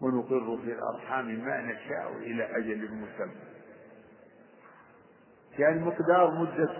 ونقر 0.00 0.58
في 0.64 0.72
الأرحام 0.72 1.26
ما 1.26 1.60
نشاء 1.60 2.12
إلى 2.16 2.44
أجل 2.56 2.94
مسمى. 2.94 3.56
يعني 5.58 5.80
مقدار 5.80 6.30
مدة 6.30 6.78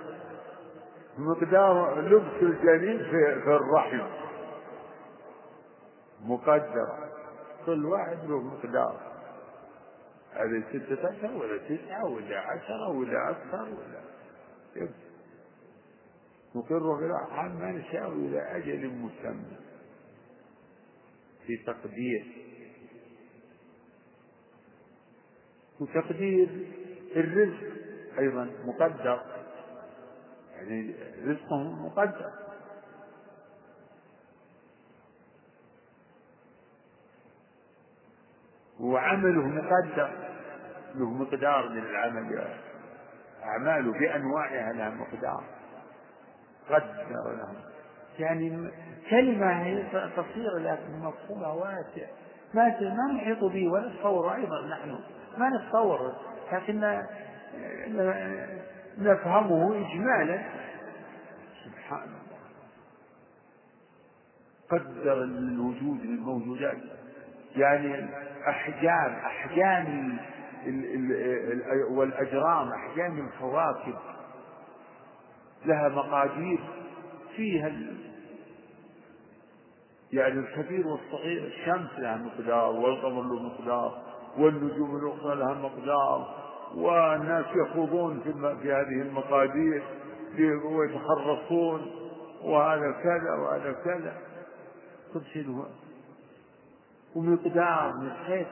مقدار 1.18 2.00
لبس 2.00 2.42
الجنين 2.42 2.98
في, 2.98 3.40
في 3.44 3.50
الرحم. 3.50 4.06
مقدرة 6.22 7.10
كل 7.66 7.86
واحد 7.86 8.18
له 8.24 8.40
مقدار. 8.40 9.00
هذه 10.32 10.64
ستة 10.68 11.10
أشهر 11.10 11.36
ولا 11.36 11.58
تسعة 11.58 12.04
ولا 12.04 12.40
عشرة 12.40 12.88
ولا 12.88 13.30
أكثر 13.30 13.62
ولا. 13.62 14.06
نقر 16.54 16.98
في 16.98 17.04
الأرحام 17.06 17.58
ما 17.58 17.70
نشاء 17.72 18.12
إلى 18.12 18.56
أجل 18.56 18.88
مسمى. 18.88 19.56
في 21.46 21.56
تقدير. 21.56 22.45
وتقدير 25.80 26.48
الرزق 27.16 27.76
أيضا 28.18 28.50
مقدر. 28.64 29.20
يعني 30.56 30.94
رزقهم 31.26 31.86
مقدر. 31.86 32.30
وعمله 38.80 39.46
مقدر. 39.46 40.10
له 40.94 41.10
مقدار 41.10 41.68
من 41.68 41.78
العمل. 41.78 42.48
أعماله 43.44 43.92
بأنواعها 43.92 44.72
لها 44.72 44.90
مقدار. 44.90 45.44
قدر 46.70 47.32
لهم 47.32 47.56
يعني 48.18 48.70
كلمة 49.10 49.46
هي 49.46 49.82
قصيرة 50.16 50.58
لكن 50.58 50.98
مفهومها 50.98 51.52
واسع. 51.52 52.06
ما 52.54 52.80
ما 52.80 53.12
نحيط 53.12 53.44
به 53.44 53.68
ولا 53.72 53.88
نتصور 53.88 54.34
أيضا 54.34 54.66
نحن. 54.66 54.98
ما 55.38 55.48
نتصور 55.48 56.12
لكن 56.52 57.02
نفهمه 58.98 59.76
إجمالا. 59.76 60.42
سبحان 61.64 62.02
الله. 62.02 62.16
قدر 64.70 65.22
الوجود 65.22 66.00
للموجودات 66.04 66.78
يعني 67.56 68.08
أحجام 68.48 69.14
أحجام 69.14 70.18
والأجرام 71.90 72.72
أحجام 72.72 73.26
الكواكب 73.26 73.94
لها 75.64 75.88
مقادير 75.88 76.58
فيها 77.36 77.72
يعني 80.12 80.38
الكبير 80.38 80.86
والصغير. 80.86 81.46
الشمس 81.46 81.98
لها 81.98 82.16
مقدار 82.16 82.70
والقمر 82.70 83.22
له 83.22 83.42
مقدار. 83.42 84.05
والنجوم 84.38 84.96
الأخرى 84.96 85.36
لها 85.36 85.54
مقدار 85.54 86.46
والناس 86.74 87.44
يخوضون 87.54 88.20
في, 88.20 88.32
في 88.32 88.72
هذه 88.72 89.02
المقادير 89.02 89.82
ويتخرصون 90.64 91.90
وهذا 92.42 92.92
كذا 93.02 93.34
وهذا 93.34 93.72
كذا. 93.72 94.16
كل 95.14 95.20
شيء 95.32 95.64
ومقدار 97.16 97.92
من 97.96 98.10
حيث 98.10 98.46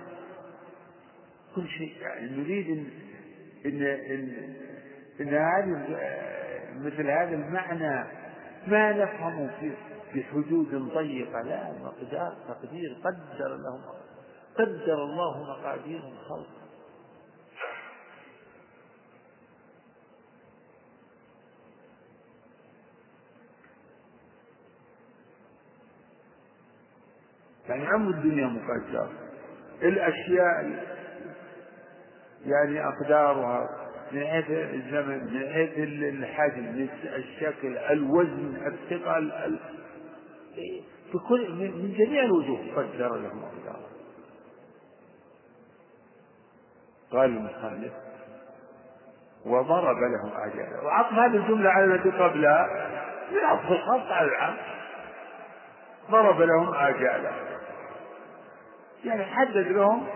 كل 1.57 1.69
شيء 1.69 1.97
يعني 2.01 2.31
نريد 2.31 2.69
ان 2.69 2.87
ان 3.67 3.83
ان, 3.83 4.55
إن 5.21 5.29
هذه 5.29 5.99
مثل 6.77 7.11
هذا 7.11 7.35
المعنى 7.35 8.09
ما 8.67 8.93
نفهمه 8.93 9.51
في 9.61 9.73
بحدود 10.15 10.75
ضيقة 10.75 11.43
لا 11.43 11.73
مقدار 11.83 12.37
تقدير 12.49 12.97
قدر 13.05 13.57
لهم. 13.57 13.81
قدر 14.59 15.05
الله 15.05 15.43
مقادير 15.43 15.99
الخلق. 15.99 16.47
يعني 27.69 27.87
عم 27.87 28.09
الدنيا 28.09 28.47
مقدر. 28.47 29.11
الأشياء 29.83 30.85
يعني 32.47 32.89
أقدارها 32.89 33.69
من 34.13 34.27
حيث 34.27 34.51
الزمن 34.51 35.35
من 35.35 35.47
حيث 35.53 35.79
الحجم 35.79 36.89
الشكل 37.05 37.79
الوزن 37.79 38.57
الثقل 38.67 39.59
بكل 41.15 41.51
من 41.51 41.95
جميع 41.99 42.23
الوجوه 42.25 42.59
قدر 42.77 43.17
لهم 43.17 43.43
أقدارها 43.43 43.94
قال 47.15 47.25
المصنف 47.25 47.93
وضرب 49.47 49.97
لهم 49.97 50.33
أجالا 50.37 50.83
وعطف 50.83 51.13
هذه 51.13 51.37
الجملة 51.37 51.71
على 51.71 51.85
التي 51.85 52.11
قبلها. 52.11 52.89
من 53.31 53.39
عطف 53.39 53.73
الخاص 53.73 54.13
على 54.13 54.29
العام 54.29 54.57
ضرب 56.11 56.41
لهم 56.41 56.75
آجالا 56.75 57.31
يعني 59.05 59.25
حدد 59.25 59.57
لهم 59.57 60.07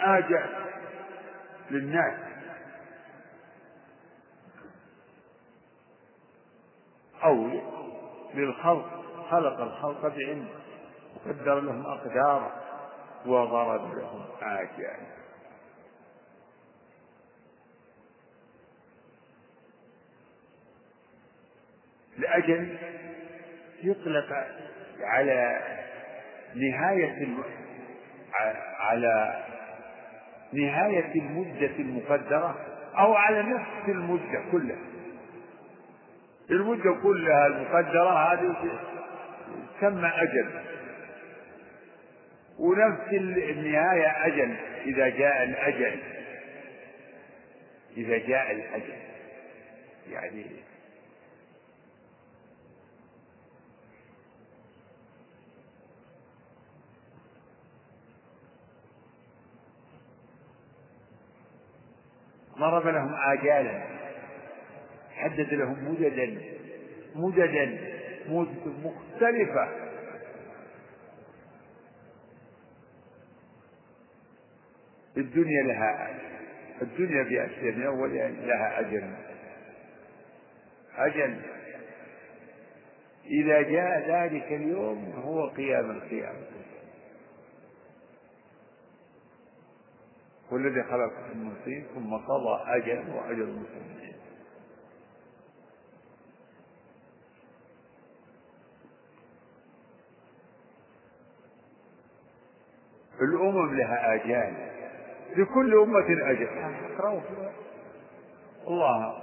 آجال 0.00 0.50
للناس. 1.70 2.14
أو 7.24 7.48
للخلق. 8.34 9.04
خلق 9.30 9.60
الخلق 9.60 10.02
بعلم. 10.02 10.48
وقدر 11.16 11.60
لهم 11.60 11.86
أقدارا 11.86 12.52
وضرب 13.26 13.94
لهم 13.94 14.24
آجالا 14.42 15.23
لأجل 22.18 22.76
يطلق 23.82 24.46
على 25.00 25.60
نهاية 26.54 27.28
على 28.78 29.44
نهاية 30.52 31.14
المدة 31.14 31.70
المقدرة 31.78 32.58
أو 32.98 33.14
على 33.14 33.42
نفس 33.42 33.88
المدة 33.88 34.44
كلها. 34.52 34.78
المدة 36.50 36.92
كلها 37.02 37.46
المقدرة 37.46 38.32
هذه 38.32 38.56
تسمى 39.80 40.08
أجل. 40.08 40.50
ونفس 42.58 43.12
النهاية 43.12 44.26
أجل 44.26 44.56
إذا 44.86 45.08
جاء 45.08 45.44
الأجل. 45.44 45.98
إذا 47.96 48.18
جاء 48.18 48.52
الأجل. 48.52 48.94
يعني 50.10 50.44
ضرب 62.64 62.86
لهم 62.86 63.14
آجالا. 63.14 63.82
حدد 65.14 65.54
لهم 65.54 65.92
مددا 65.92 66.40
مددا 67.14 67.78
مدد 68.28 68.74
مختلفة. 68.84 69.68
الدنيا 75.16 75.62
لها 75.62 76.14
الدنيا 76.82 77.22
بأسر 77.22 77.86
أول 77.86 78.14
لها 78.46 78.80
أجل 78.80 79.14
أجل 80.96 81.40
إذا 83.26 83.62
جاء 83.62 84.10
ذلك 84.10 84.52
اليوم 84.52 85.12
هو 85.24 85.48
قيام 85.48 85.90
القيامة. 85.90 86.46
والذي 90.54 90.82
خلق 90.82 91.12
المنصين 91.32 91.86
ثم 91.94 92.14
قضى 92.14 92.62
أجل 92.66 93.04
وأجل 93.14 93.42
المسلمين. 93.42 94.14
الأمم 103.20 103.74
لها 103.76 104.14
آجال. 104.14 104.54
لكل 105.36 105.74
أمة 105.74 106.30
أجل. 106.30 106.48
الله 108.68 109.22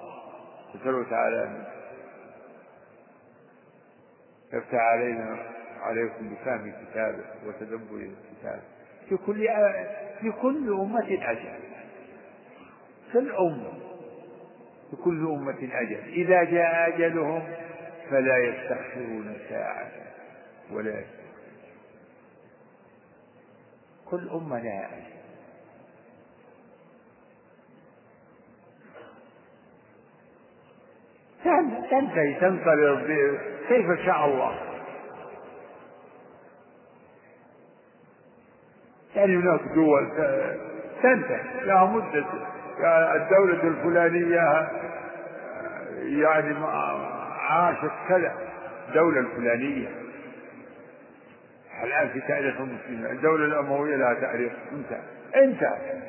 نسأله 0.76 1.10
تعالى 1.10 1.44
أن 1.44 1.64
يفتح 4.53 4.74
علينا 4.80 5.38
عليكم 5.82 6.30
بفهم 6.30 6.74
كتابه 6.86 7.24
وتدبر 7.45 8.10
كتابه 8.40 8.62
في 9.10 9.18
كل 9.18 9.48
في 10.22 10.31
كل 10.31 10.73
أمة 10.73 11.18
أجل. 11.31 11.60
في 13.11 13.19
الأمة 13.19 13.73
في 14.89 14.95
كل 15.03 15.27
أمة 15.27 15.69
أجل. 15.73 15.99
إذا 16.07 16.43
جاء 16.43 16.88
أجلهم 16.88 17.43
فلا 18.10 18.38
يستأخرون 18.38 19.38
ساعة 19.49 19.91
ولا 20.72 21.03
كل 24.06 24.30
أمة 24.30 24.64
لها 24.64 24.85
أجل. 24.85 25.11
تنتهي 31.91 32.34
تنقلب 32.34 33.39
كيف 33.68 34.06
شاء 34.06 34.26
الله؟ 34.26 34.70
يعني 39.16 39.36
هناك 39.36 39.62
دول 39.76 40.10
تنتهي. 41.04 41.66
لها 41.66 41.86
مدة 41.86 42.26
الدولة 43.16 43.64
الفلانية 43.64 44.70
يعني 46.22 46.56
عاشت 47.50 47.92
كذا 48.10 48.36
الدولة 48.90 49.20
الفلانية. 49.20 49.88
الآن 51.84 52.10
في 52.10 52.22
تاريخ 52.22 52.62
المسلمين. 52.62 53.06
الدولة 53.06 53.46
الأموية 53.46 53.96
لها 53.96 54.14
تاريخ 54.14 54.54
انتهى. 54.72 55.02
انتهى. 55.44 56.02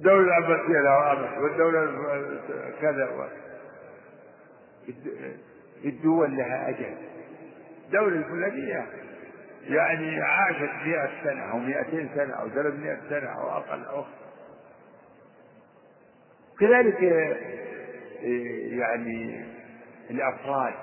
الدولة 0.00 0.24
العباسية 0.24 0.80
لها 0.80 1.12
أمل 1.12 1.42
والدولة 1.42 1.86
كذا 2.80 3.08
الدول 5.84 6.36
لها 6.36 6.68
أجل. 6.68 6.94
الدولة 7.86 8.16
الفلانية 8.16 8.86
يعني 9.66 10.22
عاشت 10.22 10.86
مئة 10.86 11.10
سنة 11.24 11.52
أو 11.52 11.58
مئتين 11.58 12.08
سنة 12.14 12.34
أو 12.34 12.48
ثلاثمائة 12.48 13.00
سنة 13.08 13.28
أو 13.28 13.50
أقل 13.50 13.84
أو 13.84 14.04
كذلك 16.60 17.02
يعني 18.72 19.44
الأفراد 20.10 20.74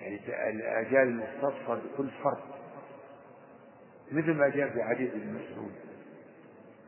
يعني 0.00 0.50
الآجال 0.50 1.08
المختصة 1.08 1.74
بكل 1.74 2.10
فرد 2.22 2.38
مثل 4.12 4.34
ما 4.34 4.48
جاء 4.48 4.68
في 4.68 4.82
حديث 4.82 5.10
ابن 5.10 5.34
مسعود. 5.34 5.72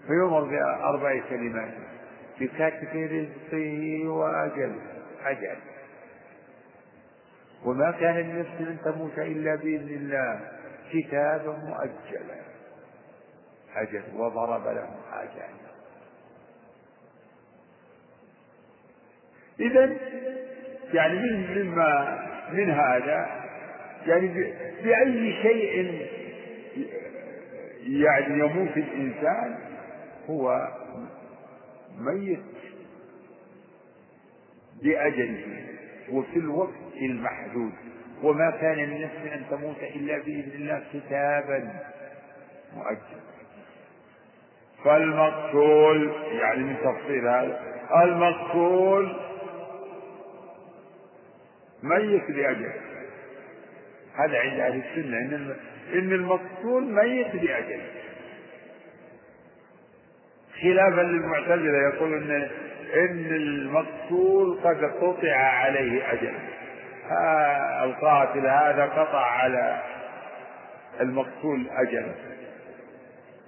فيؤمر 0.07 0.45
بأربع 0.45 1.21
كلمات 1.29 1.75
بكتف 2.41 2.95
رزقه 2.95 4.09
وأجل 4.09 4.75
أجل. 5.25 5.57
وما 7.65 7.91
كان 7.91 8.17
لنفس 8.17 8.61
أن 8.61 8.77
تموت 8.85 9.19
إلا 9.19 9.55
بإذن 9.55 9.89
الله. 9.89 10.41
كتابا 10.93 11.53
مؤجلا 11.53 12.41
أجل 13.77 14.03
وضرب 14.15 14.67
لهم 14.67 14.97
آجال 15.13 15.55
إذا 19.61 19.97
يعني 20.95 21.15
من 21.15 21.63
مما 21.63 22.19
من 22.53 22.71
هذا 22.71 23.45
يعني 24.07 24.29
بأي 24.83 25.43
شيء 25.43 26.07
يعني 27.83 28.39
يموت 28.39 28.77
الإنسان 28.77 29.59
هو 30.31 30.69
ميت 31.99 32.41
بأجله. 34.83 35.67
وفي 36.11 36.39
الوقت 36.39 36.90
المحدود. 37.07 37.73
وما 38.23 38.51
كان 38.51 38.77
لنفس 38.77 39.33
أن 39.33 39.43
تموت 39.51 39.83
إلا 39.83 40.19
بإذن 40.19 40.53
الله 40.55 40.83
كتابا 40.93 41.73
مؤجلا. 42.77 43.21
فالمقتول 44.85 46.13
يعني 46.33 46.65
من 46.65 46.77
تفصيل 46.77 47.29
هذا 47.29 47.61
المقتول 48.03 49.17
ميت 51.83 52.31
لأجله 52.31 52.73
هذا 54.15 54.39
عند 54.39 54.61
أهل 54.61 54.83
السنة 54.87 55.19
إن 55.19 55.57
إن 55.93 56.13
المقتول 56.13 56.85
ميت 56.85 57.35
لأجله 57.35 57.87
خلافا 60.63 61.01
للمعتزلة 61.01 61.79
يقول 61.95 62.15
إن 62.15 62.31
إن 62.95 63.27
المقتول 63.27 64.61
قد 64.65 64.85
قطع 64.85 65.37
عليه 65.37 66.13
أجل. 66.13 66.35
القاتل 67.85 68.47
هذا 68.47 68.85
قطع 68.85 69.27
على 69.27 69.83
المقتول 71.01 71.67
أجله 71.71 72.15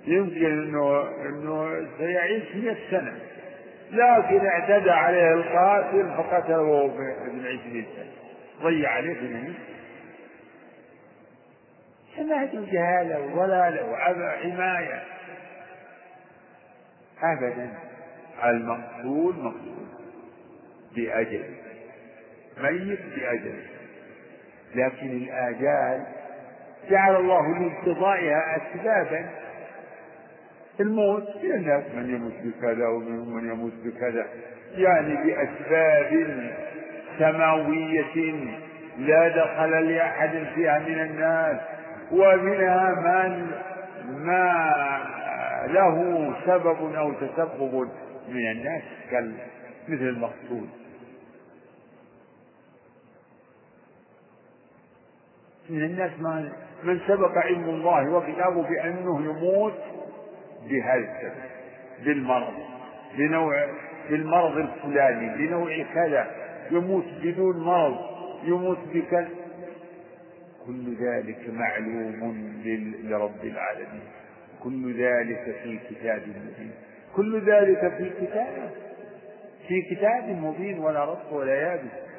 يمكن 0.07 0.47
انه 0.47 1.09
إنه 1.29 1.87
سيعيش 1.99 2.43
100 2.55 2.77
سنة. 2.91 3.19
لكن 3.91 4.47
اعتدى 4.47 4.91
عليه 4.91 5.33
القاتل 5.33 6.15
فقتله 6.17 6.85
ابن 7.27 7.47
20 7.47 7.85
سنة. 7.97 8.13
ضيع 8.63 8.91
عليه 8.91 9.15
ثمانين 9.15 9.55
ما 12.19 12.43
هذه 12.43 12.73
جهالة 12.73 13.21
وضلالة 13.21 13.91
وحماية 13.91 15.03
أبدا. 17.23 17.71
المقتول 18.45 19.35
مقتول 19.35 19.87
بأجل. 20.97 21.62
ميت 22.61 22.99
بأجل 23.17 23.55
لكن 24.75 25.07
الآجال 25.07 26.07
جعل 26.91 27.17
الله 27.17 27.59
لانقضائها 27.59 28.57
أسبابا. 28.57 29.29
الموت 30.81 31.25
في 31.41 31.55
الناس 31.55 31.85
من 31.97 32.15
يموت 32.15 32.33
بكذا 32.45 32.87
ومن 32.87 33.35
من 33.35 33.51
يموت 33.53 33.73
بكذا. 33.85 34.27
يعني 34.75 35.17
بأسباب 35.17 36.51
سماوية 37.19 38.35
لا 38.99 39.29
دخل 39.29 39.93
لأحد 39.95 40.47
فيها 40.55 40.79
من 40.79 41.01
الناس 41.01 41.61
ومنها 42.13 42.91
من 42.95 43.47
ما 44.25 44.73
له 45.67 46.33
سبب 46.47 46.95
أو 46.95 47.13
تسبب 47.13 47.89
من 48.29 48.51
الناس 48.51 48.83
مثل 49.89 50.03
المقصود 50.03 50.69
من 55.73 55.85
الناس 55.85 56.11
من, 56.19 56.53
من 56.85 57.01
سبق 57.09 57.39
علم 57.39 57.65
الله 57.65 58.13
وكتابه 58.13 58.63
بأنه 58.63 59.25
يموت 59.25 59.75
السبب 60.67 61.33
بالمرض 62.05 62.55
بنوع 63.19 63.67
بالمرض 64.11 64.57
الفلاني 64.57 65.37
بنوع 65.37 65.83
كذا. 65.95 66.31
يموت 66.71 67.05
بدون 67.23 67.57
مرض 67.65 67.97
يموت 68.45 68.79
بكذا. 68.95 69.29
كل 70.67 70.97
ذلك 71.01 71.39
معلوم 71.49 72.63
لرب 73.05 73.45
العالمين. 73.45 74.07
كل 74.63 75.03
ذلك 75.03 75.57
في 75.63 75.79
كتاب 75.91 76.23
مبين. 76.29 76.71
كل 77.17 77.51
ذلك 77.51 77.93
في 77.99 78.11
كتاب 78.27 78.71
في 79.69 79.83
كتاب 79.91 80.29
مبين. 80.29 80.79
ولا 80.79 81.05
رب 81.05 81.33
ولا 81.33 81.55
يابس. 81.55 82.12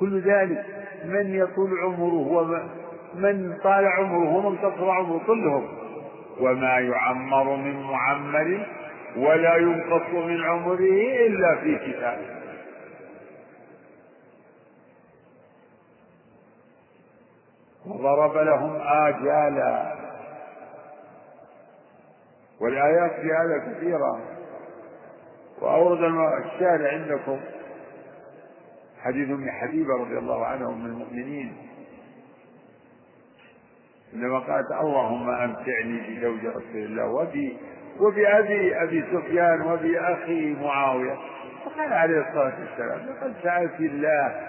كل 0.00 0.20
ذلك 0.20 0.64
من 1.04 1.34
يطول 1.34 1.78
عمره 1.84 2.26
ومن 3.14 3.58
طال 3.64 3.86
عمره 3.86 4.34
ومن 4.34 4.58
قصر 4.58 4.90
عمره 4.90 5.20
كلهم. 5.26 5.68
وما 6.40 6.78
يعمر 6.78 7.56
من 7.56 7.82
معمر 7.82 8.66
ولا 9.16 9.56
ينقص 9.56 10.08
من 10.14 10.44
عمره 10.44 10.78
إلا 11.26 11.56
في 11.56 11.78
كتاب 11.92 12.18
وضرب 17.86 18.36
لهم 18.36 18.76
آجالا. 18.80 19.94
والآيات 22.60 23.12
في 23.20 23.26
هذا 23.32 23.72
كثيرة. 23.72 24.20
وأورد 25.60 26.02
الشارع 26.44 26.92
عندكم 26.92 27.40
حديث 29.04 29.30
ابن 29.30 29.50
حبيبة 29.50 29.94
رضي 30.00 30.18
الله 30.18 30.46
عنه 30.46 30.72
من 30.72 30.86
المؤمنين 30.86 31.56
عندما 34.14 34.38
قالت 34.38 34.70
اللهم 34.80 35.30
أمتعني 35.30 36.00
بزوج 36.16 36.46
رسول 36.46 36.76
الله 36.76 37.06
وبي 37.06 37.56
وبأبي 38.00 38.82
أبي 38.82 39.04
سفيان 39.12 39.60
وبأخي 39.62 40.54
معاوية. 40.54 41.16
فقال 41.64 41.92
عليه 41.92 42.20
الصلاة 42.20 42.52
والسلام 42.60 43.06
لقد 43.08 43.34
سألت 43.42 43.80
الله 43.80 44.46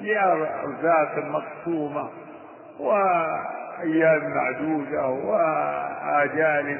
لأرزاق 0.00 1.18
مقسومة 1.18 2.10
وأيام 2.80 4.30
معدودة 4.34 5.06
وآجال 5.08 6.78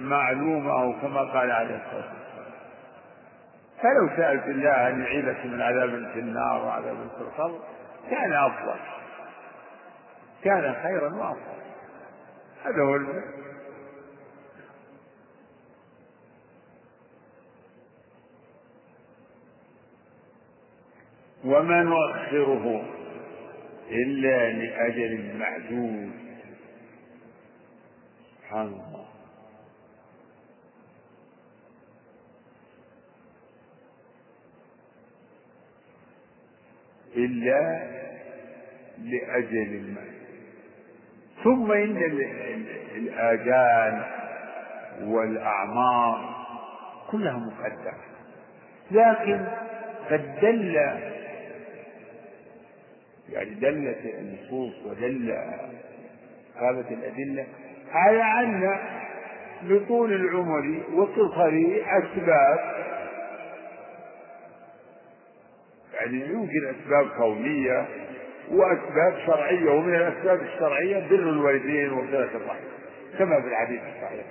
معلومة 0.00 0.82
أو 0.82 0.92
كما 1.02 1.20
قال 1.20 1.50
عليه 1.50 1.76
الصلاة 1.76 1.96
والسلام. 1.96 2.21
فلو 3.82 4.16
سألت 4.16 4.46
الله 4.46 4.88
أن 4.88 5.02
يعيذك 5.02 5.46
من 5.46 5.62
عذاب 5.62 6.12
في 6.12 6.18
النار 6.18 6.64
وعذاب 6.64 6.96
في 7.16 7.20
القبر 7.22 7.60
كان 8.10 8.32
أفضل. 8.32 8.80
كان 10.44 10.74
خيرا 10.82 11.14
وأفضل. 11.14 11.62
هذا 12.64 12.82
هو 12.82 12.96
المهم 12.96 13.42
وما 21.44 21.82
نؤخره 21.82 22.84
إلا 23.90 24.52
لأجل 24.52 25.38
معدود. 25.38 26.10
سبحان 28.38 28.66
الله. 28.66 29.11
إلا 37.16 37.82
لأجل 39.04 39.94
معدود 39.94 40.12
ثم 41.44 41.72
إن 41.72 41.96
الآجال 42.96 44.02
والأعمار 45.02 46.44
كلها 47.10 47.36
مقدرة 47.38 47.96
لكن 48.90 49.44
قد 50.10 50.34
دل 50.42 50.74
يعني 53.32 53.50
دلت 53.50 53.98
النصوص 54.18 54.72
ودل 54.86 55.36
قامت 56.60 56.86
الأدلة 56.92 57.46
على 57.92 58.22
أن 58.22 58.78
لطول 59.62 60.12
العمر 60.12 60.80
وقصر 60.94 61.50
أسباب 61.86 62.58
يعني 66.02 66.26
يمكن 66.26 66.74
أسباب 66.74 67.08
كونية 67.16 67.86
وأسباب 68.50 69.18
شرعية 69.26 69.70
ومن 69.70 69.94
الأسباب 69.94 70.40
الشرعية 70.42 71.08
بر 71.08 71.14
الوالدين 71.14 71.92
وصلة 71.92 72.28
الرحم 72.36 72.64
كما 73.18 73.40
في 73.40 73.46
الحديث 73.48 73.80
الصحيح. 73.80 74.24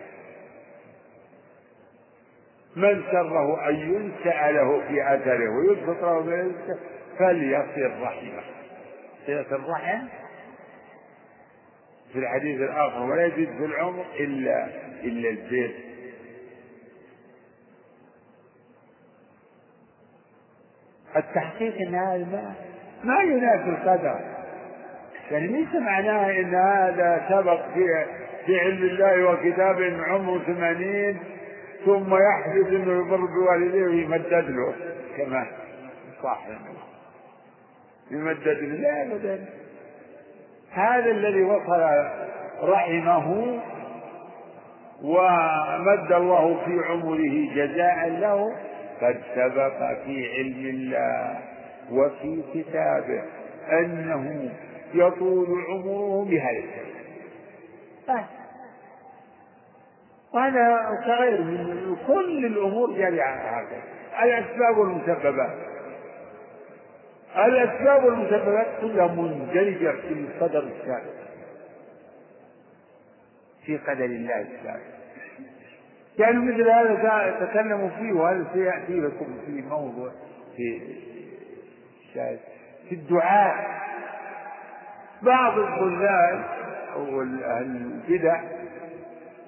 من 2.76 3.04
سره 3.12 3.70
أن 3.70 3.76
ينسأ 3.76 4.52
له 4.52 4.82
في 4.88 5.14
أثره 5.16 5.50
ويبسط 5.50 6.04
له 6.04 6.52
فليصل 7.20 8.02
رحمه 8.02 8.44
صلة 9.28 9.46
الرحم 9.52 10.08
في 12.14 12.20
الحديث 12.20 12.62
الآخر 12.62 13.02
ولا 13.12 13.26
يزيد 13.26 13.50
في 13.58 13.66
العمر 13.66 14.06
إلا 14.20 14.68
إلا 15.04 15.30
البر. 15.30 15.72
التحقيق 21.16 21.76
إن 21.88 21.96
هذا 21.96 22.26
ما 22.32 22.54
ما 23.04 23.22
ينافي 23.22 23.70
القدر. 23.70 24.20
يعني 25.32 25.48
ليس 25.48 25.76
معناه 25.76 26.32
إن 26.32 26.56
هذا 26.56 27.26
سبق 27.30 27.62
في 27.74 28.06
في 28.46 28.60
علم 28.60 28.84
الله 28.84 29.32
وكتابه 29.32 30.04
عمره 30.04 30.40
ثمانين 30.40 31.20
ثم 31.86 32.16
يحدث 32.16 32.68
إنه 32.68 32.92
يمر 32.92 33.26
بوالديه 33.26 33.84
ويمدد 33.84 34.50
له. 34.50 34.74
كما 35.18 35.46
صح. 36.24 36.40
يمدد 38.12 38.48
له. 38.48 38.76
لا 38.76 39.02
ابدا. 39.02 39.46
هذا 40.72 41.12
الذي 41.12 41.44
وصل 41.44 41.82
رحمه 42.64 43.60
ومد 45.04 46.12
الله 46.12 46.62
في 46.66 46.80
عمره 46.90 47.56
جزاء 47.56 48.10
له 48.10 48.56
قد 49.02 49.22
سبق 49.36 49.78
في 50.06 50.30
علم 50.38 50.66
الله 50.66 51.40
وفي 51.92 52.44
كتابه 52.54 53.24
أنه 53.72 54.50
يطول 54.94 55.48
عمره 55.70 56.26
بهذا 56.26 56.60
السبب. 56.60 57.02
وهذا 60.34 61.02
كغير 61.06 61.42
من 61.42 61.96
كل 62.08 62.46
الأمور 62.46 62.98
جارية 62.98 63.24
هكذا 63.24 63.82
الأسباب 64.24 64.78
والمسببات 64.78 65.58
الأسباب 67.38 68.04
والمسببات 68.04 68.68
كلها 68.82 69.08
مندرجة 69.08 69.92
في 69.92 70.14
القدر 70.14 70.60
السابق. 70.64 71.22
في 73.66 73.78
قدر 73.78 74.06
الله 74.06 74.42
السابق. 74.42 75.01
يعني 76.20 76.38
مثل 76.38 76.70
هذا 76.70 77.46
تكلموا 77.46 77.90
فيه 77.90 78.14
وهذا 78.14 78.46
سيأتي 78.54 79.00
لكم 79.00 79.38
في 79.46 79.62
موضوع 79.62 80.12
في 80.58 80.82
في 82.90 82.96
الدعاء. 82.96 83.82
بعض 85.22 85.60
الضلال 85.60 86.44
أو 86.96 87.22
البدع 87.22 88.42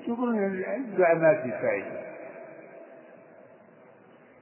يقولون 0.08 0.64
الدعاء 0.78 1.16
ما 1.16 1.34
في 1.34 1.52
فائدة. 1.52 2.04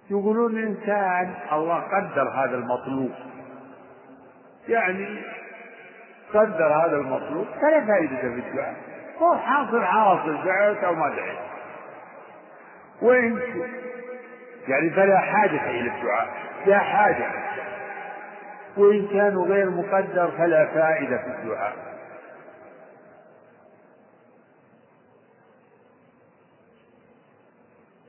يقولون 0.10 0.57
الإنسان 0.57 1.34
الله 1.52 1.80
قدر 1.80 2.30
هذا 2.30 2.56
المطلوب. 2.56 3.11
يعني 4.68 5.22
قدر 6.34 6.73
هذا 6.73 6.95
المطلوب 6.95 7.45
فلا 7.61 7.85
فائدة 7.85 8.18
في 8.18 8.27
الدعاء. 8.49 8.76
هو 9.22 9.38
حاصل 9.38 9.84
حاصل 9.84 10.43
دعيت 10.45 10.84
أو 10.84 10.95
ما 10.95 11.10
دعيت 11.10 11.51
وإن 13.02 13.40
يعني 14.68 14.90
فلا 14.90 15.19
حاجة 15.19 15.69
إلى 15.69 15.91
الدعاء 15.98 16.30
لا 16.65 16.80
حاجة. 16.80 17.32
وإن 18.78 19.07
كانوا 19.07 19.45
غير 19.45 19.69
مقدر 19.69 20.32
فلا 20.38 20.65
فائدة 20.65 21.18
في 21.18 21.28
الدعاء. 21.28 21.73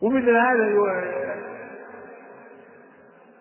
ومثل 0.02 0.36
هذا 0.36 0.64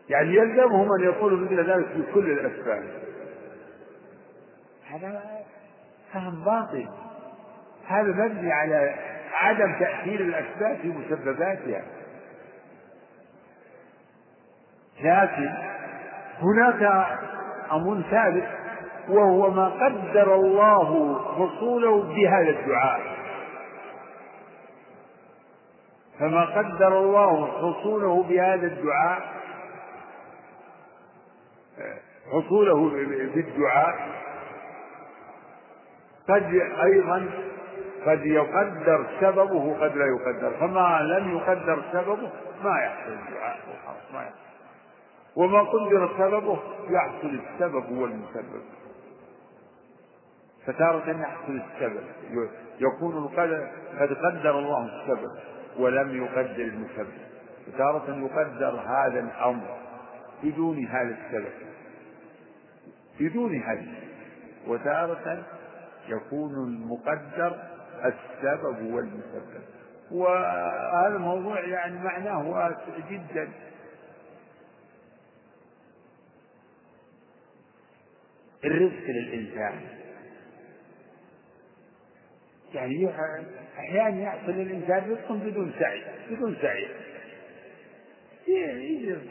يعني 0.09 0.35
يلزمهم 0.35 0.93
أن 0.93 1.03
يقولوا 1.03 1.39
مثل 1.39 1.71
ذلك 1.71 1.87
في 1.87 2.13
كل 2.13 2.31
الأسباب 2.31 2.83
هذا 4.89 5.21
فهم 6.13 6.43
باطل. 6.43 6.87
هذا 7.87 8.07
مبني 8.07 8.53
على 8.53 8.95
عدم 9.33 9.79
تأثير 9.79 10.19
الأسباب 10.19 10.77
في 10.81 10.87
مسبباتها. 10.87 11.83
لكن 15.03 15.49
هناك 16.39 17.07
أمر 17.71 18.01
ثالث 18.11 18.49
وهو 19.09 19.51
ما 19.51 19.65
قدر 19.69 20.35
الله 20.35 21.19
حصوله 21.35 22.01
بهذا 22.01 22.49
الدعاء. 22.49 23.01
فما 26.19 26.45
قدر 26.45 26.99
الله 26.99 27.47
حصوله 27.47 28.23
بهذا 28.23 28.67
الدعاء 28.67 29.21
حصوله 32.31 32.89
بالدعاء 33.35 33.95
قد 36.29 36.53
أيضا 36.83 37.29
قد 38.05 38.25
يقدر 38.25 39.07
سببه 39.21 39.77
قد 39.81 39.97
لا 39.97 40.05
يقدر. 40.05 40.57
فما 40.59 41.01
لم 41.01 41.37
يقدر 41.37 41.83
سببه 41.91 42.29
ما 42.63 42.79
يحصل 42.85 43.11
الدعاء 43.11 43.57
ما 44.13 44.21
يحصل. 44.21 44.35
وما 45.35 45.59
قدر 45.61 46.09
سببه 46.17 46.59
يحصل 46.89 47.39
السبب 47.39 47.91
والمسبب 47.91 48.61
فتارة 50.65 51.09
يحصل 51.21 51.61
السبب. 51.73 52.03
يكون 52.79 53.17
القدر 53.17 53.67
قد 53.99 54.13
قدر 54.13 54.59
الله 54.59 54.85
السبب 54.85 55.31
ولم 55.77 56.23
يقدر 56.23 56.63
المسبب. 56.63 57.21
وتارة 57.67 58.17
يقدر 58.17 58.79
هذا 58.85 59.19
الأمر 59.19 59.77
بدون 60.43 60.85
هذا 60.85 61.17
السبب. 61.25 61.53
بدون 63.19 63.55
هذا. 63.55 63.85
وتارة 64.67 65.43
يكون 66.07 66.53
المقدر 66.53 67.59
السبب 68.05 68.93
والمسبب. 68.93 69.61
وهذا 70.11 71.15
الموضوع 71.15 71.59
يعني 71.59 71.99
معناه 71.99 72.49
واسع 72.49 73.09
جدا. 73.09 73.49
الرزق 78.65 79.03
للإنسان. 79.07 79.81
يعني 82.73 83.09
أحيانا 83.77 84.21
يحصل 84.21 84.51
للإنسان 84.51 85.11
رزق 85.11 85.31
بدون 85.31 85.73
سعي 85.79 86.03
بدون 86.31 86.55
سعي. 86.61 86.87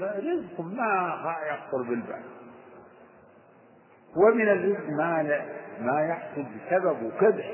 رزق 0.00 0.60
ما 0.60 1.36
يخطر 1.50 1.82
بالبال. 1.82 2.22
ومن 4.16 4.48
الرزق 4.48 4.88
ما 4.88 5.22
ما 5.80 6.06
يحصل 6.06 6.42
بسبب 6.42 7.02
وكذا 7.02 7.44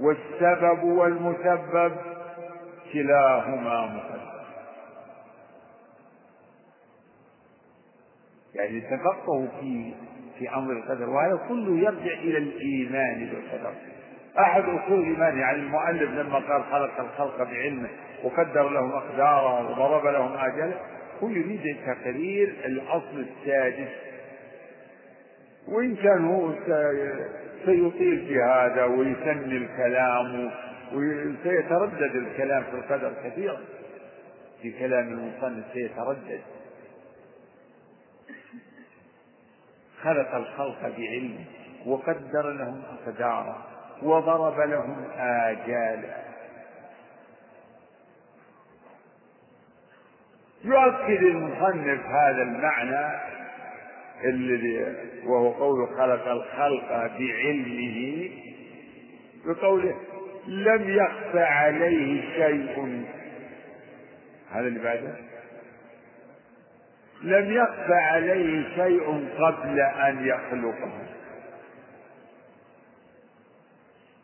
والسبب 0.00 0.82
والمسبب 0.84 1.96
كلاهما 2.92 3.86
مقدر 3.86 4.34
يعني 8.54 8.80
تفقهوا 8.80 9.46
في 9.60 9.92
في 10.38 10.54
أمر 10.54 10.72
القدر 10.72 11.10
وهذا 11.10 11.40
كله 11.48 11.78
يرجع 11.78 12.12
إلى 12.12 12.38
الإيمان 12.38 13.30
بالقدر. 13.30 13.72
أحد 14.38 14.62
أصول 14.62 15.00
الإيمان 15.00 15.38
يعني 15.38 15.58
المؤلف 15.58 16.10
لما 16.10 16.38
قال 16.38 16.64
خلق 16.64 17.00
الخلق 17.00 17.42
بعلمه 17.42 17.88
وقدر 18.24 18.68
لهم 18.68 18.92
اقداره 18.92 19.70
وضرب 19.70 20.06
لهم 20.06 20.32
اجله 20.36 20.80
هو 21.22 21.28
يريد 21.28 21.76
تقرير 21.86 22.54
الأصل 22.64 23.26
السادس. 23.26 23.88
وإن 25.68 25.96
كان 25.96 26.24
هو 26.24 26.50
سيطيل 27.64 28.26
في 28.26 28.42
هذا 28.42 28.84
ويثني 28.84 29.56
الكلام 29.56 30.50
وسيتردد 30.92 32.16
الكلام 32.16 32.62
في 32.62 32.70
القدر 32.76 33.12
كثيرا. 33.24 33.60
في 34.62 34.72
كلام 34.78 35.08
المصنف 35.08 35.64
سيتردد. 35.72 36.40
خلق 40.02 40.34
الخلق 40.34 40.82
بعلمه 40.82 41.44
وقدر 41.86 42.50
لهم 42.50 42.82
أقدارا 43.06 43.62
وضرب 44.02 44.60
لهم 44.60 45.04
آجالا. 45.18 46.24
يؤكد 50.64 51.22
المصنف 51.22 52.06
هذا 52.06 52.42
المعنى 52.42 53.33
الذي 54.24 54.94
وهو 55.24 55.50
قول 55.52 55.88
خلق 55.88 56.28
الخلق 56.28 56.88
بعلمه 56.90 58.30
بقوله 59.46 59.96
لم 60.46 60.90
يخفى 60.90 61.42
عليه 61.42 62.20
شيء. 62.34 63.04
هذا 64.52 64.66
اللي 64.66 64.80
بعده. 64.80 65.14
لم 67.22 67.52
يخفى 67.52 67.94
عليه 67.94 68.64
شيء 68.76 69.28
قبل 69.38 69.80
أن 69.80 70.26
يخلقه. 70.26 70.92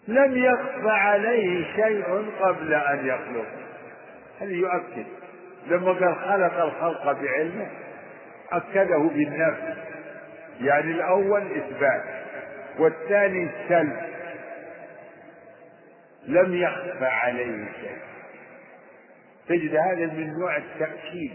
لم 0.08 0.44
يخفى 0.44 0.90
عليه 0.90 1.64
شيء 1.74 2.04
قبل 2.40 2.74
أن 2.74 3.06
يخلقه. 3.06 3.60
هذا 4.40 4.50
يؤكد. 4.50 5.06
لما 5.66 5.92
قال 5.92 6.16
خلق 6.16 6.64
الخلق 6.64 7.12
بعلمه 7.12 7.70
أكده 8.52 8.98
بالنفس. 8.98 9.78
يعني 10.60 10.90
الأول 10.90 11.42
إثبات 11.42 12.04
والثاني 12.78 13.48
سلب. 13.68 13.96
لم 16.26 16.54
يخفى 16.54 17.06
عليه 17.06 17.64
شيء. 17.80 17.98
تجد 19.48 19.76
هذا 19.76 20.06
من 20.06 20.38
نوع 20.38 20.56
التأكيد. 20.56 21.32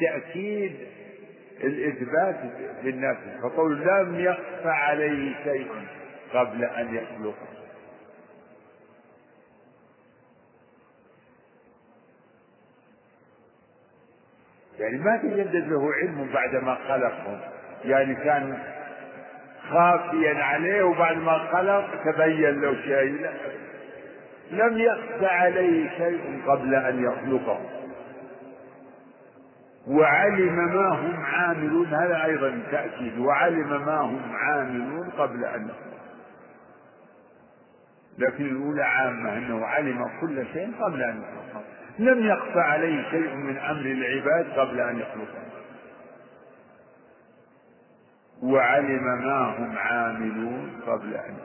تأكيد 0.00 0.76
الإثبات 1.64 2.36
بالنفس. 2.84 3.42
فقول 3.42 3.80
لم 3.80 4.20
يخفى 4.20 4.68
عليه 4.68 5.34
شيء 5.44 5.70
قبل 6.32 6.64
أن 6.64 6.94
يخلقه. 6.94 7.51
يعني 14.82 14.98
ما 14.98 15.16
تجدد 15.16 15.68
له 15.68 15.92
علم 15.92 16.28
بعدما 16.34 16.74
خلقهم 16.74 17.40
يعني 17.84 18.14
كان 18.14 18.58
خافيا 19.70 20.44
عليه 20.44 20.82
وبعد 20.82 21.16
ما 21.16 21.38
خلق 21.38 22.02
تبين 22.04 22.60
له 22.60 22.74
شيء. 22.82 23.20
لا 23.20 23.32
لم 24.50 24.78
يخفى 24.78 25.26
عليه 25.26 25.90
شيء 25.98 26.42
قبل 26.46 26.74
أن 26.74 27.04
يخلقه. 27.04 27.60
وعلم 29.88 30.74
ما 30.74 30.88
هم 30.88 31.24
عاملون 31.24 31.86
هذا 31.86 32.24
أيضا 32.24 32.62
تأكيد. 32.70 33.18
وعلم 33.18 33.84
ما 33.86 34.00
هم 34.00 34.20
عاملون 34.34 35.10
قبل 35.10 35.44
أن 35.44 35.68
لكن 38.18 38.44
الأولى 38.44 38.82
عامة 38.82 39.36
أنه 39.36 39.66
علم 39.66 40.04
كل 40.20 40.46
شيء 40.52 40.72
قبل 40.80 41.02
أن 41.02 41.22
يخلقه. 41.22 41.64
لم 41.98 42.26
يخفى 42.26 42.60
عليه 42.60 43.10
شيء 43.10 43.34
من 43.34 43.56
أمر 43.58 43.80
العباد 43.80 44.58
قبل 44.58 44.80
أن 44.80 44.98
يخلقه 44.98 45.42
وعلم 48.42 49.04
ما 49.04 49.54
هم 49.58 49.78
عاملون 49.78 50.80
قبل 50.86 51.14
أن 51.14 51.36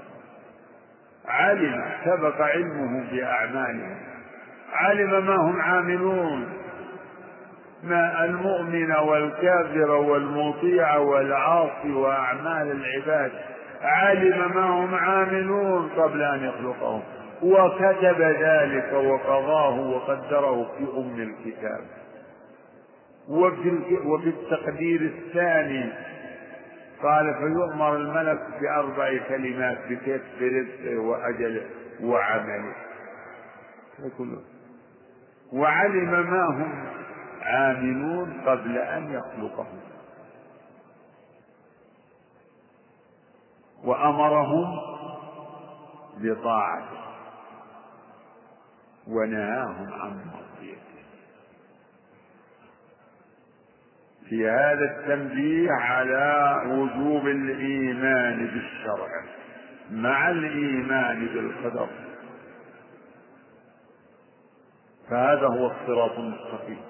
علم 1.28 1.86
سبق 2.06 2.42
علمه 2.42 3.12
بأعمالهم 3.12 3.98
علم 4.74 5.26
ما 5.26 5.36
هم 5.36 5.62
عاملون. 5.62 6.50
ما 7.84 8.26
المؤمن 8.26 8.92
والكافر 8.92 9.92
والمطيع 9.92 10.98
والعاصي 10.98 11.92
وأعمال 11.92 12.72
العباد. 12.72 13.32
علم 13.82 14.52
ما 14.56 14.66
هم 14.66 14.96
عاملون 14.96 15.90
قبل 15.90 16.22
أن 16.22 16.44
يخلقهم 16.44 17.04
وكتب 17.44 18.22
ذلك 18.22 18.94
وقضاه 18.94 19.80
وقدره 19.80 20.64
في 20.78 20.84
أم 20.98 21.22
الكتاب. 21.22 21.86
وفي 23.30 23.98
وفي 24.06 24.30
التقدير 24.30 25.02
الثاني 25.02 25.94
قال 27.04 27.34
فيؤمر 27.34 27.96
الملك 27.96 28.40
بأربع 28.62 29.18
كلمات 29.28 29.78
بكتب 29.90 30.22
رزقه 30.42 30.98
وأجله 31.00 31.66
وعمله 32.04 32.74
وعلم 35.54 36.12
ما 36.32 36.46
هم 36.46 36.86
عاملون 37.42 38.42
قبل 38.46 38.78
أن 38.78 39.14
يخلقهم. 39.14 39.80
وأمرهم 43.84 44.66
بطاعته. 46.18 47.07
ونهاهم 49.08 49.94
عن 49.94 50.10
معصيته 50.26 50.98
في 54.30 54.50
هذا 54.50 54.86
التنبيه 54.98 55.72
على 55.72 56.56
وجوب 56.68 57.28
الإيمان 57.28 58.48
بالشرع 58.48 59.08
مع 59.92 60.30
الإيمان 60.30 61.28
بالقدر. 61.28 61.88
فهذا 65.10 65.48
هو 65.48 65.72
الصراط 65.72 66.12
المستقيم. 66.20 66.82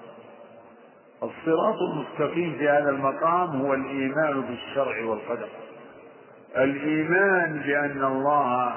الصراط 1.22 1.76
المستقيم 1.92 2.58
في 2.58 2.68
هذا 2.68 2.90
المقام 2.90 3.60
هو 3.60 3.74
الإيمان 3.74 4.40
بالشرع 4.40 5.04
والقدر. 5.04 5.48
الإيمان 6.56 7.58
بأن 7.58 8.04
الله 8.04 8.72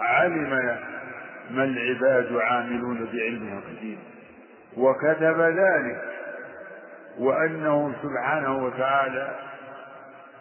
علم 0.00 0.78
ما 1.50 1.64
العباد 1.64 2.36
عاملون 2.36 3.08
بعلمه 3.12 3.60
قديم 3.60 3.98
وكتب 4.76 5.40
ذلك 5.40 6.02
وأنه 7.18 7.94
سبحانه 8.02 8.64
وتعالى 8.64 9.34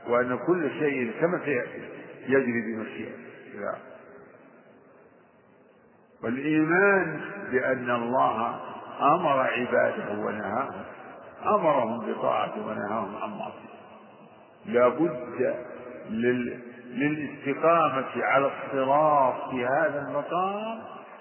وأن 0.08 0.38
كل 0.48 0.70
شيء 0.80 1.12
كما 1.22 1.40
سيأتي 1.46 1.82
يجري 2.28 2.62
بمشيئته 2.62 3.28
والإيمان 6.24 7.22
بأن 7.52 7.90
الله 7.90 8.60
أمر 9.02 9.40
عباده 9.40 10.12
ونهاهم 10.12 10.84
أمرهم 11.46 12.14
بطاعته 12.14 12.68
ونهاهم 12.68 13.16
عن 13.16 13.30
معصيته. 13.30 13.78
لا 14.66 14.88
بد 14.88 15.56
لل... 16.10 16.60
للاستقامة 16.88 18.24
على 18.24 18.52
الصراط 18.52 19.50
في 19.50 19.66
هذا 19.66 20.06
المقام 20.08 20.80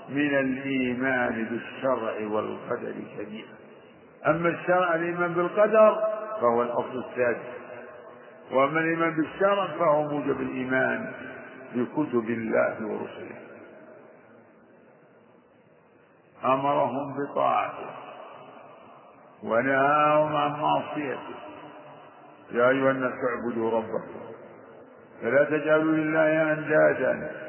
من 0.09 0.35
الإيمان 0.39 1.45
بالشرع 1.45 2.27
والقدر 2.33 2.95
جميعا. 3.19 3.57
أما 4.27 4.49
الشرع 4.49 4.95
الإيمان 4.95 5.35
بالقدر 5.35 6.05
فهو 6.41 6.62
الأصل 6.62 7.05
السادس. 7.11 7.57
وأما 8.53 8.81
الإيمان 8.81 9.16
بالشرع 9.16 9.66
فهو 9.66 10.03
موجب 10.03 10.41
الإيمان 10.41 11.12
بكتب 11.74 12.31
الله 12.31 12.77
ورسله. 12.87 13.37
أمرهم 16.45 17.16
بطاعته 17.16 17.91
ونهاهم 19.43 20.37
عن 20.37 20.61
معصيته. 20.61 21.37
يا 22.53 22.69
أيها 22.69 22.91
الناس 22.91 23.12
اعبدوا 23.12 23.70
ربكم. 23.70 24.20
فلا 25.23 25.45
تجعلوا 25.45 25.93
لله 25.93 26.53
أندادا 26.53 27.45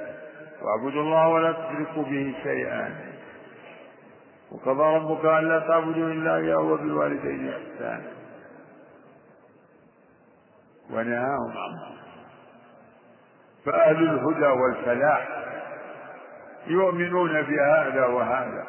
واعبدوا 0.67 1.01
الله 1.01 1.27
ولا 1.27 1.51
تشركوا 1.51 2.03
به 2.03 2.35
شيئا. 2.43 2.95
وقضى 4.51 4.95
ربك 4.95 5.25
ألا 5.25 5.59
تعبدوا 5.59 6.07
إلا 6.07 6.35
إياه 6.35 6.57
وبالوالدين 6.57 7.49
إحسانا. 7.49 8.11
ونهاهم 10.91 11.51
عن 11.57 11.97
فأهل 13.65 14.03
الهدى 14.03 14.47
والفلاح 14.47 15.29
يؤمنون 16.67 17.41
بهذا 17.41 18.05
وهذا 18.05 18.65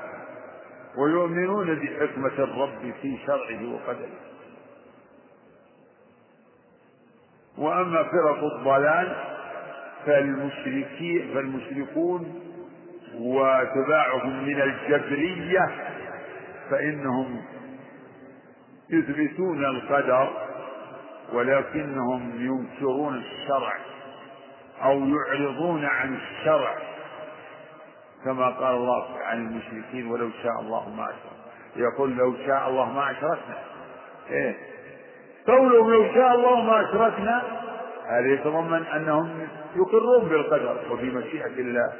ويؤمنون 0.97 1.75
بحكمة 1.75 2.39
الرب 2.39 2.95
في 3.03 3.19
شرعه 3.27 3.75
وقدره. 3.75 4.19
وأما 7.59 8.03
فرق 8.03 8.45
الضلال 8.45 9.38
فالمشركين 10.07 11.35
فالمشركون 11.35 12.41
وتباعهم 13.15 14.45
من 14.45 14.61
الجبرية 14.61 15.69
فإنهم 16.71 17.43
يثبتون 18.91 19.65
القدر 19.65 20.29
ولكنهم 21.33 22.33
ينكرون 22.37 23.15
الشرع 23.17 23.73
أو 24.83 25.01
يعرضون 25.07 25.85
عن 25.85 26.15
الشرع 26.15 26.75
كما 28.25 28.49
قال 28.49 28.75
الله 28.75 29.19
عن 29.23 29.47
المشركين 29.47 30.07
ولو 30.07 30.31
شاء 30.43 30.61
الله 30.61 30.89
ما 30.89 31.05
أشرك 31.05 31.39
يقول 31.77 32.17
لو 32.17 32.35
شاء 32.47 32.69
الله 32.69 32.93
ما 32.93 33.11
أشركنا. 33.11 33.57
إيه؟ 34.31 34.57
قولهم 35.47 35.91
لو 35.91 36.15
شاء 36.15 36.35
الله 36.35 36.63
ما 36.63 36.81
أشركنا. 36.81 37.43
هذا 38.11 38.33
يتضمن 38.33 38.83
أنهم 38.87 39.49
يقرون 39.77 40.29
بالقدر 40.29 40.93
وبمشيئة 40.93 41.47
الله. 41.59 41.93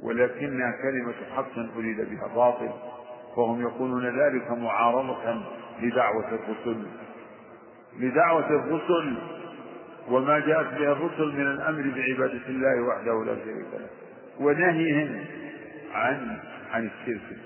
ولكنها 0.00 0.72
كلمة 0.82 1.14
حق 1.36 1.58
أريد 1.76 1.96
بها 2.10 2.34
باطل 2.34 2.70
فهم 3.36 3.60
يقولون 3.60 4.04
ذلك 4.20 4.50
معارضة 4.50 5.42
لدعوة 5.82 6.28
الرسل. 6.28 6.86
لدعوة 8.00 8.50
الرسل 8.50 9.16
وما 10.08 10.38
جاءت 10.38 10.66
به 10.66 10.92
الرسل 10.92 11.32
من 11.32 11.46
الأمر 11.46 11.82
بعبادة 11.82 12.46
الله 12.48 12.82
وحده 12.82 13.24
لا 13.24 13.36
شريك 13.44 13.66
له. 13.72 13.88
ونهيهم 14.40 15.24
عن 15.94 16.38
عن 16.72 16.90
الشرك. 17.00 17.38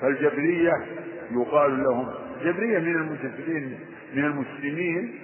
فالجبرية 0.00 0.72
يقال 1.30 1.82
لهم 1.82 2.10
جبرية 2.44 2.78
من 2.78 2.94
المسلمين 2.96 3.78
من 4.14 4.24
المسلمين 4.24 5.18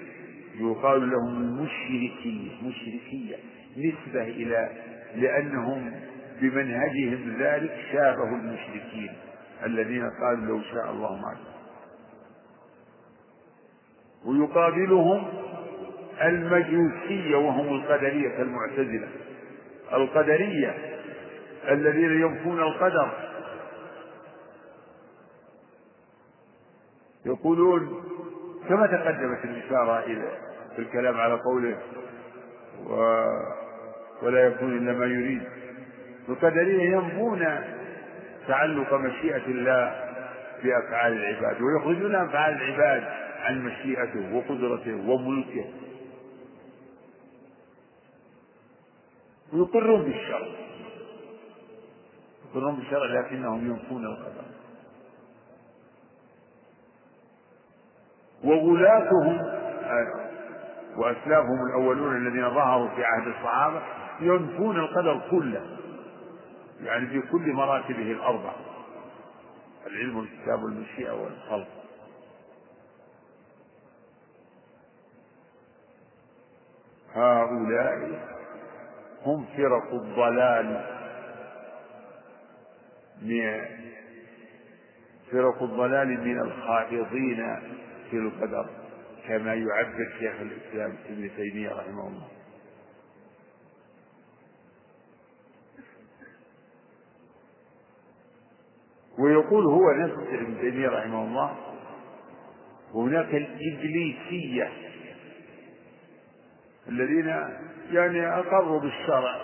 يقال 0.61 1.11
لهم 1.11 1.36
المشركية 1.36 2.51
مشركية 2.62 3.36
نسبة 3.77 4.23
إلى 4.23 4.70
لأنهم 5.16 5.93
بمنهجهم 6.40 7.36
ذلك 7.40 7.77
شابهوا 7.93 8.36
المشركين 8.39 9.12
الذين 9.65 10.03
قالوا 10.20 10.47
لو 10.47 10.61
شاء 10.62 10.90
الله 10.90 11.16
ما 11.16 11.36
ويقابلهم 14.27 15.24
المجوسية 16.23 17.36
وهم 17.36 17.69
القدرية 17.74 18.43
المعتزلة 18.43 19.09
القدرية 19.93 20.74
الذين 21.69 22.20
ينفون 22.20 22.61
القدر 22.61 23.11
يقولون 27.27 28.03
كما 28.69 28.86
تقدمت 28.86 29.44
الإشارة 29.44 29.98
إلى 30.05 30.31
في 30.77 30.82
الكلام 30.82 31.20
على 31.20 31.35
قوله 31.35 31.78
و 32.86 32.94
ولا 34.23 34.47
يكون 34.47 34.77
إلا 34.77 34.93
ما 34.93 35.07
يريد. 35.07 35.43
القدرية 36.28 36.82
ينفون 36.82 37.47
تعلق 38.48 38.94
مشيئة 38.94 39.47
الله 39.47 40.12
بأفعال 40.65 41.12
العباد 41.12 41.62
ويخرجون 41.62 42.15
أفعال 42.15 42.55
العباد 42.55 43.05
عن 43.40 43.65
مشيئته 43.65 44.36
وقدرته 44.36 45.11
وملكه. 45.11 45.65
ويقرون 49.53 50.03
بالشرع 50.03 50.48
يقرون 52.51 52.77
بالشرع 52.77 53.20
لكنهم 53.20 53.70
ينفون 53.70 54.05
القدر. 54.07 54.44
وغلاتهم 58.47 59.39
وأسلافهم 60.97 61.66
الأولون 61.70 62.16
الذين 62.16 62.51
ظهروا 62.51 62.89
في 62.89 63.05
عهد 63.05 63.27
الصحابة 63.27 63.82
ينفون 64.20 64.77
القدر 64.77 65.20
كله 65.31 65.77
يعني 66.82 67.06
في 67.06 67.20
كل 67.20 67.52
مراتبه 67.52 68.12
الأربع 68.12 68.52
العلم 69.86 70.16
والكتاب 70.16 70.62
والمشيئة 70.62 71.12
والخلق. 71.12 71.68
هؤلاء 77.14 78.20
هم 79.27 79.44
فرق 79.56 79.94
الضلال. 79.94 80.97
من 83.23 83.64
فرق 85.32 85.62
الضلال 85.62 86.09
من 86.24 86.40
الخائضين. 86.40 87.56
في 88.11 88.16
القدر 88.16 88.70
كما 89.28 89.55
يعبر 89.55 90.12
شيخ 90.19 90.35
الإسلام 90.41 90.97
ابن 91.09 91.31
تيمية 91.37 91.69
رحمه 91.70 92.09
الله. 92.09 92.28
ويقول 99.19 99.65
هو 99.65 99.91
نفسه 99.91 100.35
ابن 100.35 100.61
تيمية 100.61 100.89
رحمه 100.89 101.24
الله 101.24 101.57
وهناك 102.95 103.35
الإبليسية 103.35 104.73
الذين 106.89 107.27
يعني 107.93 108.39
أقروا 108.39 108.81
بالشرع 108.81 109.37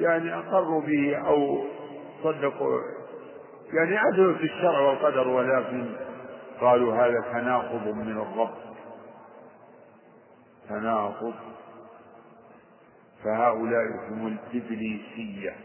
يعني 0.00 0.34
أقروا 0.34 0.82
به 0.82 1.16
أو 1.16 1.64
صدقوا 2.22 2.80
يعني 3.72 3.96
عدلوا 3.96 4.34
في 4.34 4.44
الشرع 4.44 4.80
والقدر 4.80 5.28
ولكن 5.28 5.86
قالوا 6.60 6.94
هذا 6.94 7.20
تناقض 7.32 7.86
من 7.88 8.10
الرب. 8.10 8.54
تناقض. 10.68 11.34
فهؤلاء 13.24 13.84
هم 14.08 14.26
الإبليسية. 14.26 15.56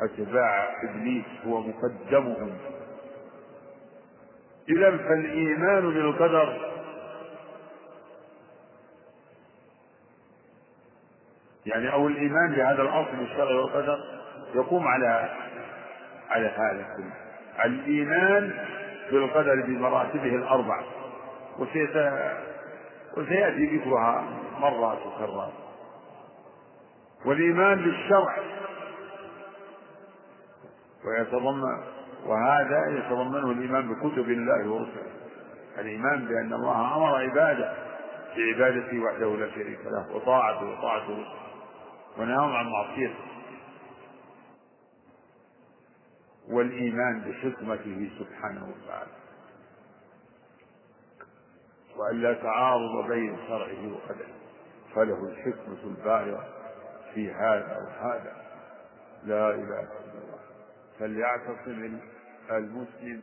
أتباع 0.00 0.68
إبليس 0.84 1.24
هو 1.46 1.60
مقدمهم. 1.60 2.58
إذا 4.68 4.96
فالإيمان 4.96 5.82
بالقدر 5.82 6.68
يعني 11.66 11.92
أو 11.92 12.08
الإيمان 12.08 12.50
بهذا 12.50 12.82
الأصل 12.82 13.20
الشرع 13.20 13.50
والقدر 13.50 13.98
يقوم 14.54 14.88
على 14.88 15.30
على 16.30 16.46
هذا 16.46 16.96
كله 16.96 17.12
الإيمان 17.64 18.66
بالقدر 19.10 19.62
بمراتبه 19.66 20.34
الأربع. 20.34 20.82
وسيأتي 23.16 23.76
ذكرها 23.76 24.24
مرات 24.60 24.98
وكرات. 25.06 25.52
والإيمان 27.24 27.82
بالشرع. 27.84 28.36
ويتضمن 31.04 31.62
وهذا 32.26 32.86
يتضمنه 32.90 33.50
الإيمان 33.50 33.88
بكتب 33.88 34.30
الله 34.30 34.70
ورسله. 34.70 35.12
الإيمان 35.78 36.24
بأن 36.24 36.52
الله 36.52 36.96
أمر 36.96 37.16
عباده 37.16 37.72
بعبادته 38.36 38.98
وحده 39.00 39.36
لا 39.36 39.50
شريك 39.50 39.78
له 39.84 40.16
وطاعته 40.16 40.66
وطاعة 40.70 41.02
رسله. 41.02 41.34
ونهاهم 42.18 42.52
عن 42.52 42.66
معصيته. 42.66 43.14
والإيمان 46.50 47.20
بحكمته 47.20 48.10
سبحانه 48.18 48.68
وتعالى. 48.68 49.10
وأن 51.96 52.22
لا 52.22 52.34
تعارض 52.34 53.08
بين 53.08 53.36
شرعه 53.48 53.92
وقدره 53.92 54.34
فله 54.94 55.28
الحكمة 55.28 55.84
البالغة 55.84 56.48
في 57.14 57.32
هذا 57.32 57.78
وهذا. 57.86 58.36
لا 59.24 59.50
إله 59.50 59.80
إلا 59.80 60.12
الله. 60.14 60.38
فليعتصم 60.98 61.98
المسلم 62.50 63.22